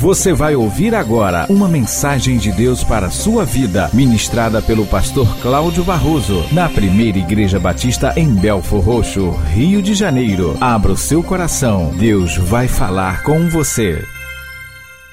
Você 0.00 0.32
vai 0.32 0.56
ouvir 0.56 0.94
agora 0.94 1.44
uma 1.50 1.68
mensagem 1.68 2.38
de 2.38 2.50
Deus 2.50 2.82
para 2.82 3.08
a 3.08 3.10
sua 3.10 3.44
vida, 3.44 3.90
ministrada 3.92 4.62
pelo 4.62 4.86
pastor 4.86 5.28
Cláudio 5.42 5.84
Barroso, 5.84 6.42
na 6.54 6.70
primeira 6.70 7.18
Igreja 7.18 7.60
Batista 7.60 8.14
em 8.16 8.34
Belfor 8.34 8.82
Roxo, 8.82 9.28
Rio 9.52 9.82
de 9.82 9.92
Janeiro. 9.92 10.56
Abra 10.58 10.92
o 10.92 10.96
seu 10.96 11.22
coração, 11.22 11.90
Deus 11.98 12.34
vai 12.38 12.66
falar 12.66 13.22
com 13.24 13.46
você. 13.50 14.02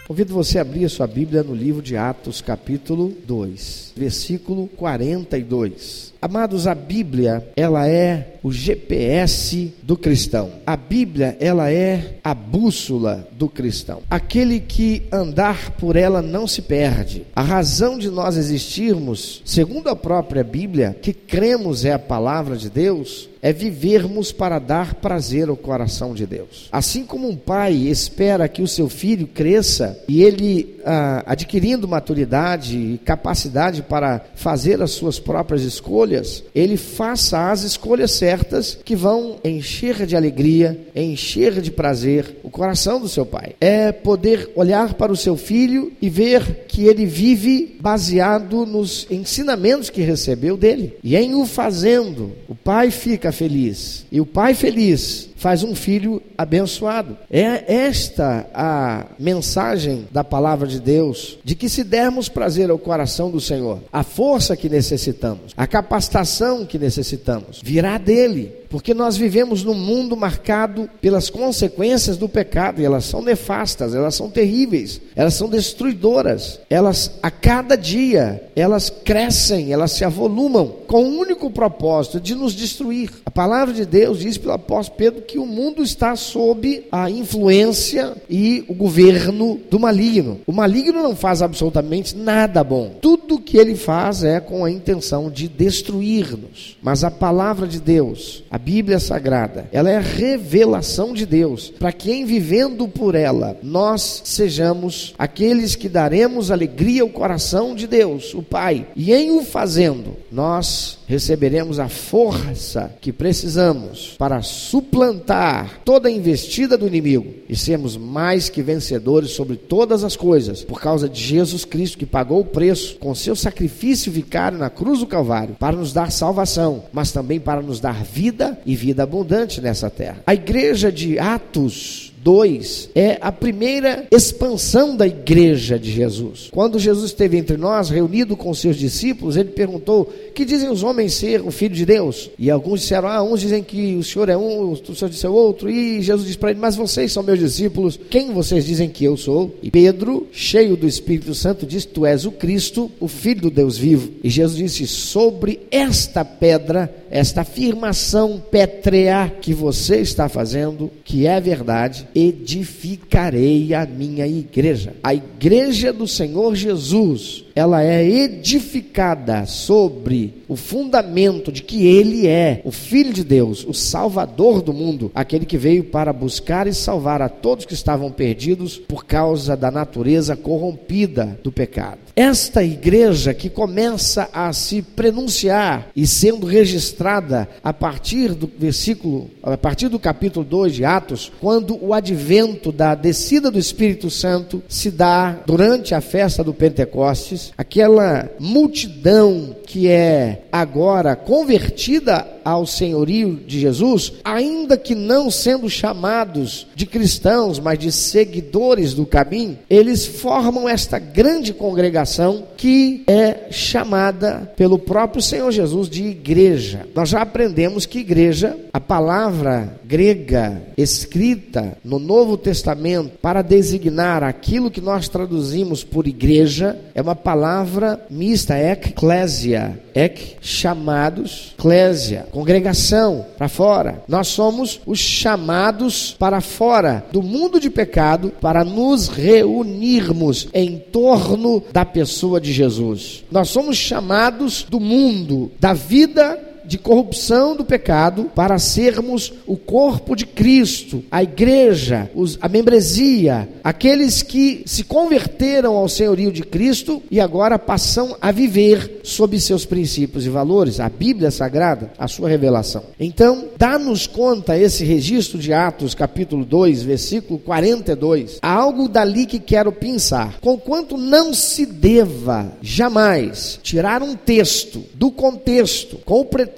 Convido 0.07 0.33
você 0.33 0.57
a 0.57 0.61
abrir 0.61 0.85
a 0.85 0.89
sua 0.89 1.05
Bíblia 1.05 1.43
no 1.43 1.53
livro 1.53 1.81
de 1.81 1.97
Atos, 1.97 2.39
capítulo 2.39 3.11
2, 3.27 3.91
versículo 3.93 4.69
42. 4.77 6.13
Amados, 6.21 6.65
a 6.67 6.73
Bíblia, 6.73 7.47
ela 7.55 7.87
é 7.87 8.37
o 8.43 8.51
GPS 8.51 9.73
do 9.83 9.97
cristão. 9.97 10.51
A 10.65 10.75
Bíblia, 10.75 11.37
ela 11.39 11.71
é 11.71 12.15
a 12.23 12.33
bússola 12.33 13.27
do 13.33 13.47
cristão. 13.49 14.01
Aquele 14.09 14.59
que 14.59 15.03
andar 15.11 15.71
por 15.71 15.95
ela 15.95 16.21
não 16.21 16.47
se 16.47 16.61
perde. 16.61 17.25
A 17.35 17.41
razão 17.41 17.99
de 17.99 18.09
nós 18.09 18.37
existirmos, 18.37 19.41
segundo 19.45 19.89
a 19.89 19.95
própria 19.95 20.43
Bíblia, 20.43 20.95
que 21.01 21.13
cremos 21.13 21.85
é 21.85 21.93
a 21.93 21.99
palavra 21.99 22.55
de 22.57 22.69
Deus, 22.69 23.29
é 23.41 23.53
vivermos 23.53 24.31
para 24.31 24.59
dar 24.59 24.95
prazer 24.95 25.49
ao 25.49 25.55
coração 25.55 26.13
de 26.13 26.25
Deus. 26.25 26.67
Assim 26.71 27.05
como 27.05 27.29
um 27.29 27.35
pai 27.35 27.73
espera 27.73 28.47
que 28.47 28.61
o 28.61 28.67
seu 28.67 28.89
filho 28.89 29.27
cresça 29.27 29.97
e 30.07 30.23
ele, 30.23 30.79
ah, 30.85 31.23
adquirindo 31.25 31.87
maturidade 31.87 32.77
e 32.77 32.97
capacidade 32.97 33.83
para 33.83 34.25
fazer 34.35 34.81
as 34.81 34.91
suas 34.91 35.19
próprias 35.19 35.63
escolhas, 35.63 36.06
ele 36.53 36.77
faça 36.77 37.51
as 37.51 37.63
escolhas 37.63 38.11
certas 38.11 38.77
que 38.83 38.95
vão 38.95 39.37
encher 39.43 40.05
de 40.05 40.15
alegria, 40.15 40.79
encher 40.95 41.61
de 41.61 41.71
prazer 41.71 42.37
o 42.43 42.49
coração 42.49 42.99
do 42.99 43.09
seu 43.09 43.25
pai. 43.25 43.55
É 43.59 43.91
poder 43.91 44.49
olhar 44.55 44.93
para 44.93 45.11
o 45.11 45.17
seu 45.17 45.35
filho 45.35 45.91
e 46.01 46.09
ver 46.09 46.65
que 46.67 46.85
ele 46.85 47.05
vive 47.05 47.77
baseado 47.79 48.65
nos 48.65 49.07
ensinamentos 49.09 49.89
que 49.89 50.01
recebeu 50.01 50.57
dele. 50.57 50.93
E 51.03 51.15
em 51.15 51.35
o 51.35 51.45
fazendo, 51.45 52.31
o 52.47 52.55
pai 52.55 52.91
fica 52.91 53.31
feliz. 53.31 54.05
E 54.11 54.19
o 54.19 54.25
pai 54.25 54.53
feliz 54.53 55.29
faz 55.37 55.63
um 55.63 55.73
filho 55.73 56.21
abençoado. 56.37 57.17
É 57.31 57.73
esta 57.73 58.47
a 58.53 59.05
mensagem 59.17 60.07
da 60.11 60.23
palavra 60.23 60.67
de 60.67 60.81
Deus, 60.81 61.37
de 61.43 61.55
que 61.55 61.69
se 61.69 61.83
dermos 61.83 62.27
prazer 62.27 62.69
ao 62.69 62.77
coração 62.77 63.31
do 63.31 63.39
Senhor, 63.39 63.79
a 63.93 64.03
força 64.03 64.57
que 64.57 64.67
necessitamos, 64.67 65.53
a 65.55 65.65
capacitação 65.65 66.65
que 66.65 66.77
necessitamos, 66.77 67.61
virá 67.63 67.97
dele, 67.97 68.51
porque 68.69 68.93
nós 68.93 69.17
vivemos 69.17 69.63
num 69.63 69.73
mundo 69.73 70.15
marcado 70.15 70.89
pelas 71.01 71.29
consequências 71.29 72.17
do 72.17 72.27
pecado, 72.27 72.81
e 72.81 72.85
elas 72.85 73.05
são 73.05 73.21
nefastas, 73.21 73.93
elas 73.93 74.15
são 74.15 74.29
terríveis, 74.29 75.01
elas 75.15 75.33
são 75.33 75.49
destruidoras. 75.49 76.59
Elas 76.69 77.11
a 77.21 77.31
cada 77.31 77.75
dia, 77.75 78.49
elas 78.55 78.89
crescem, 78.89 79.71
elas 79.71 79.91
se 79.91 80.03
avolumam 80.03 80.73
com 80.87 81.03
o 81.03 81.19
único 81.19 81.49
propósito 81.49 82.19
de 82.19 82.35
nos 82.35 82.53
destruir. 82.53 83.11
A 83.25 83.31
palavra 83.31 83.73
de 83.73 83.85
Deus 83.85 84.19
diz 84.19 84.37
pelo 84.37 84.53
apóstolo 84.53 84.97
Pedro 84.97 85.21
que 85.21 85.39
o 85.39 85.45
mundo 85.45 85.83
está 85.83 86.15
sob 86.15 86.85
a 86.91 87.09
influência 87.09 88.15
e 88.29 88.65
o 88.67 88.73
governo 88.73 89.59
do 89.69 89.79
maligno. 89.79 90.39
O 90.45 90.51
maligno 90.51 91.01
não 91.03 91.15
faz 91.15 91.41
absolutamente 91.41 92.15
nada 92.15 92.63
bom. 92.63 92.95
Tudo 93.01 93.39
que 93.39 93.57
ele 93.57 93.75
faz 93.75 94.23
é 94.23 94.39
com 94.39 94.65
a 94.65 94.71
intenção 94.71 95.29
de 95.29 95.47
destruir-nos. 95.47 96.77
Mas 96.81 97.03
a 97.03 97.11
palavra 97.11 97.67
de 97.67 97.79
Deus, 97.79 98.43
a 98.49 98.56
Bíblia 98.57 98.99
Sagrada, 98.99 99.67
ela 99.71 99.89
é 99.89 99.97
a 99.97 100.01
revelação 100.01 101.13
de 101.13 101.25
Deus, 101.25 101.73
para 101.79 101.91
que 101.91 102.11
em 102.11 102.25
vivendo 102.25 102.87
por 102.87 103.15
ela, 103.15 103.57
nós 103.61 104.21
sejamos 104.25 105.13
aqueles 105.17 105.75
que 105.75 105.89
daremos 105.89 106.51
alegria 106.51 107.01
ao 107.01 107.09
coração 107.09 107.75
de 107.75 107.87
Deus, 107.87 108.33
o 108.33 108.41
Pai. 108.41 108.87
E 108.95 109.13
em 109.13 109.31
o 109.31 109.43
fazendo, 109.43 110.17
nós 110.31 110.96
receberemos 111.07 111.79
a 111.79 111.87
força 111.87 112.93
que 113.01 113.11
precisamos 113.11 114.15
para 114.17 114.41
suplantar 114.41 115.79
toda 115.83 116.09
a 116.09 116.11
investida 116.11 116.77
do 116.77 116.85
inimigo 116.85 117.33
e 117.47 117.55
sermos 117.55 117.95
mais 117.95 118.49
que 118.49 118.61
vencedores 118.61 119.31
sobre 119.31 119.55
todas 119.55 120.03
as 120.03 120.15
coisas, 120.15 120.63
por 120.63 120.79
causa 120.79 121.07
de 121.07 121.19
Jesus 121.19 121.63
Cristo 121.65 121.97
que 121.97 122.05
pagou 122.05 122.41
o 122.41 122.45
preço 122.45 122.97
com 122.97 123.15
seu 123.15 123.35
sacrifício 123.35 124.11
vicário 124.11 124.57
na 124.57 124.69
cruz 124.69 124.99
do 124.99 125.07
Calvário 125.07 125.55
para 125.57 125.77
nos 125.77 125.93
dar 125.93 126.11
salvação, 126.11 126.83
mas 126.91 127.11
também 127.11 127.39
para 127.39 127.61
nos 127.61 127.79
dar 127.79 128.03
vida 128.03 128.59
e 128.65 128.75
vida 128.75 129.03
abundante 129.03 129.61
nessa 129.61 129.89
terra. 129.89 130.21
A 130.27 130.33
igreja 130.33 130.91
de 130.91 131.17
Atos 131.17 132.06
2 132.27 132.89
é 132.93 133.17
a 133.21 133.31
primeira 133.31 134.05
expansão 134.11 134.97
da 134.97 135.07
igreja 135.07 135.79
de 135.79 135.89
Jesus. 135.89 136.49
Quando 136.51 136.77
Jesus 136.77 137.05
esteve 137.05 137.37
entre 137.37 137.55
nós, 137.55 137.89
reunido 137.89 138.35
com 138.35 138.53
seus 138.53 138.75
discípulos, 138.75 139.37
ele 139.37 139.51
perguntou: 139.51 140.13
Que 140.35 140.43
dizem 140.43 140.69
os 140.69 140.83
homens 140.83 141.13
ser 141.13 141.39
o 141.39 141.51
filho 141.51 141.73
de 141.73 141.85
Deus? 141.85 142.29
E 142.37 142.51
alguns 142.51 142.81
disseram: 142.81 143.07
Ah, 143.07 143.23
uns 143.23 143.39
dizem 143.39 143.63
que 143.63 143.95
o 143.95 144.03
Senhor 144.03 144.27
é 144.27 144.35
um, 144.35 144.71
o 144.71 144.75
Senhor 144.75 145.09
disse 145.09 145.25
é 145.25 145.29
outro. 145.29 145.69
E 145.69 146.01
Jesus 146.01 146.27
disse 146.27 146.37
para 146.37 146.51
ele: 146.51 146.59
Mas 146.59 146.75
vocês 146.75 147.13
são 147.13 147.23
meus 147.23 147.39
discípulos, 147.39 147.97
quem 148.09 148.33
vocês 148.33 148.65
dizem 148.65 148.89
que 148.89 149.05
eu 149.05 149.15
sou? 149.15 149.55
E 149.63 149.71
Pedro, 149.71 150.27
cheio 150.33 150.75
do 150.75 150.85
Espírito 150.85 151.33
Santo, 151.33 151.65
disse: 151.65 151.87
Tu 151.87 152.05
és 152.05 152.25
o 152.25 152.31
Cristo, 152.33 152.91
o 152.99 153.07
Filho 153.07 153.43
do 153.43 153.49
Deus 153.49 153.77
vivo. 153.77 154.11
E 154.21 154.29
Jesus 154.29 154.57
disse: 154.57 154.85
Sobre 154.85 155.61
esta 155.71 156.25
pedra, 156.25 156.93
esta 157.09 157.39
afirmação 157.39 158.43
pétrea 158.51 159.31
que 159.41 159.53
você 159.53 160.01
está 160.01 160.27
fazendo, 160.27 160.91
que 161.05 161.25
é 161.25 161.39
verdade, 161.39 162.05
edificarei 162.17 163.75
a 163.75 163.85
minha 163.85 164.25
igreja. 164.25 164.95
A 165.03 165.13
igreja 165.13 165.93
do 165.93 166.07
Senhor 166.07 166.55
Jesus 166.55 167.45
ela 167.57 167.83
é 167.83 168.07
edificada 168.07 169.47
sobre 169.47 170.43
o 170.47 170.55
fundamento 170.55 171.51
de 171.51 171.63
que 171.63 171.87
ele 171.87 172.27
é 172.27 172.61
o 172.63 172.71
Filho 172.71 173.11
de 173.11 173.23
Deus, 173.23 173.65
o 173.67 173.73
Salvador 173.73 174.61
do 174.61 174.71
mundo, 174.71 175.11
aquele 175.15 175.43
que 175.43 175.57
veio 175.57 175.85
para 175.85 176.13
buscar 176.13 176.67
e 176.67 176.73
salvar 176.73 177.19
a 177.19 177.27
todos 177.27 177.65
que 177.65 177.73
estavam 177.73 178.11
perdidos 178.11 178.77
por 178.77 179.05
causa 179.05 179.57
da 179.57 179.71
natureza 179.71 180.35
corrompida 180.35 181.39
do 181.43 181.51
pecado. 181.51 181.97
Esta 182.15 182.63
igreja 182.63 183.33
que 183.33 183.49
começa 183.49 184.29
a 184.33 184.51
se 184.53 184.81
pronunciar 184.81 185.89
e 185.95 186.07
sendo 186.07 186.47
registrada 186.47 187.47
a 187.63 187.73
partir 187.73 188.33
do 188.33 188.49
versículo, 188.57 189.29
a 189.43 189.57
partir 189.57 189.87
do 189.87 189.99
capítulo 189.99 190.45
2 190.45 190.73
de 190.73 190.85
Atos, 190.85 191.31
quando 191.39 191.77
o 191.83 191.93
advento 191.93 192.71
da 192.71 192.95
descida 192.95 193.51
do 193.51 193.59
Espírito 193.59 194.09
Santo 194.09 194.63
se 194.67 194.89
dá 194.89 195.39
durante 195.45 195.93
a 195.93 196.01
festa 196.01 196.43
do 196.43 196.53
Pentecostes, 196.53 197.46
aquela 197.57 198.29
multidão 198.39 199.55
que 199.65 199.89
é 199.89 200.43
agora 200.51 201.15
convertida 201.15 202.25
ao 202.47 202.65
senhorio 202.65 203.41
de 203.45 203.59
Jesus, 203.59 204.13
ainda 204.23 204.77
que 204.77 204.95
não 204.95 205.29
sendo 205.29 205.69
chamados 205.69 206.65
de 206.73 206.85
cristãos, 206.85 207.59
mas 207.59 207.77
de 207.77 207.91
seguidores 207.91 208.93
do 208.93 209.05
caminho, 209.05 209.59
eles 209.69 210.05
formam 210.05 210.69
esta 210.69 210.97
grande 210.97 211.53
congregação 211.53 212.45
que 212.55 213.03
é 213.05 213.51
chamada 213.51 214.49
pelo 214.55 214.79
próprio 214.79 215.21
Senhor 215.21 215.51
Jesus 215.51 215.89
de 215.89 216.05
igreja. 216.05 216.87
Nós 216.95 217.09
já 217.09 217.21
aprendemos 217.21 217.85
que 217.85 217.99
igreja, 217.99 218.57
a 218.71 218.79
palavra 218.79 219.77
grega 219.83 220.61
escrita 220.77 221.77
no 221.83 221.99
Novo 221.99 222.37
Testamento 222.37 223.17
para 223.21 223.41
designar 223.41 224.23
aquilo 224.23 224.71
que 224.71 224.79
nós 224.79 225.09
traduzimos 225.09 225.83
por 225.83 226.07
igreja, 226.07 226.79
é 226.95 227.01
uma 227.01 227.15
palavra 227.15 227.99
mista, 228.09 228.57
eclésia, 228.57 229.77
ek, 229.93 230.37
chamados, 230.39 231.53
clésia, 231.57 232.27
congregação, 232.37 233.25
para 233.35 233.49
fora. 233.49 234.03
Nós 234.07 234.27
somos 234.27 234.79
os 234.85 234.99
chamados 234.99 236.15
para 236.19 236.39
fora 236.39 237.03
do 237.11 237.23
mundo 237.23 237.59
de 237.59 237.67
pecado 237.67 238.31
para 238.39 238.63
nos 238.63 239.07
reunirmos 239.07 240.47
em 240.53 240.77
torno 240.77 241.63
da 241.73 241.83
pessoa 241.83 242.39
de 242.39 242.53
Jesus. 242.53 243.23
Nós 243.31 243.49
somos 243.49 243.75
chamados 243.75 244.67
do 244.69 244.79
mundo, 244.79 245.51
da 245.59 245.73
vida 245.73 246.39
de 246.67 246.77
corrupção 246.77 247.55
do 247.55 247.63
pecado 247.63 248.25
para 248.35 248.59
sermos 248.59 249.33
o 249.47 249.55
corpo 249.55 250.15
de 250.15 250.25
Cristo, 250.25 251.03
a 251.09 251.23
igreja, 251.23 252.11
os, 252.13 252.37
a 252.41 252.49
membresia, 252.49 253.47
aqueles 253.63 254.21
que 254.21 254.63
se 254.65 254.83
converteram 254.83 255.75
ao 255.75 255.87
senhorio 255.87 256.31
de 256.31 256.43
Cristo 256.43 257.01
e 257.09 257.21
agora 257.21 257.57
passam 257.57 258.17
a 258.19 258.31
viver 258.31 258.99
sob 259.03 259.39
seus 259.39 259.65
princípios 259.65 260.25
e 260.25 260.29
valores, 260.29 260.81
a 260.81 260.89
Bíblia 260.89 261.31
Sagrada, 261.31 261.93
a 261.97 262.07
sua 262.07 262.27
revelação. 262.27 262.83
Então, 262.99 263.45
dá-nos 263.57 264.05
conta 264.05 264.57
esse 264.57 264.83
registro 264.83 265.39
de 265.39 265.53
Atos, 265.53 265.95
capítulo 265.95 266.43
2, 266.43 266.83
versículo 266.83 267.39
42. 267.39 268.39
Há 268.41 268.51
algo 268.51 268.89
dali 268.89 269.25
que 269.25 269.39
quero 269.39 269.71
pensar. 269.71 270.39
Conquanto 270.41 270.97
não 270.97 271.33
se 271.33 271.65
deva 271.65 272.51
jamais 272.61 273.57
tirar 273.63 274.03
um 274.03 274.15
texto 274.15 274.83
do 274.93 275.09
contexto 275.09 275.97
com 276.03 276.19
o 276.19 276.25
pretexto 276.25 276.56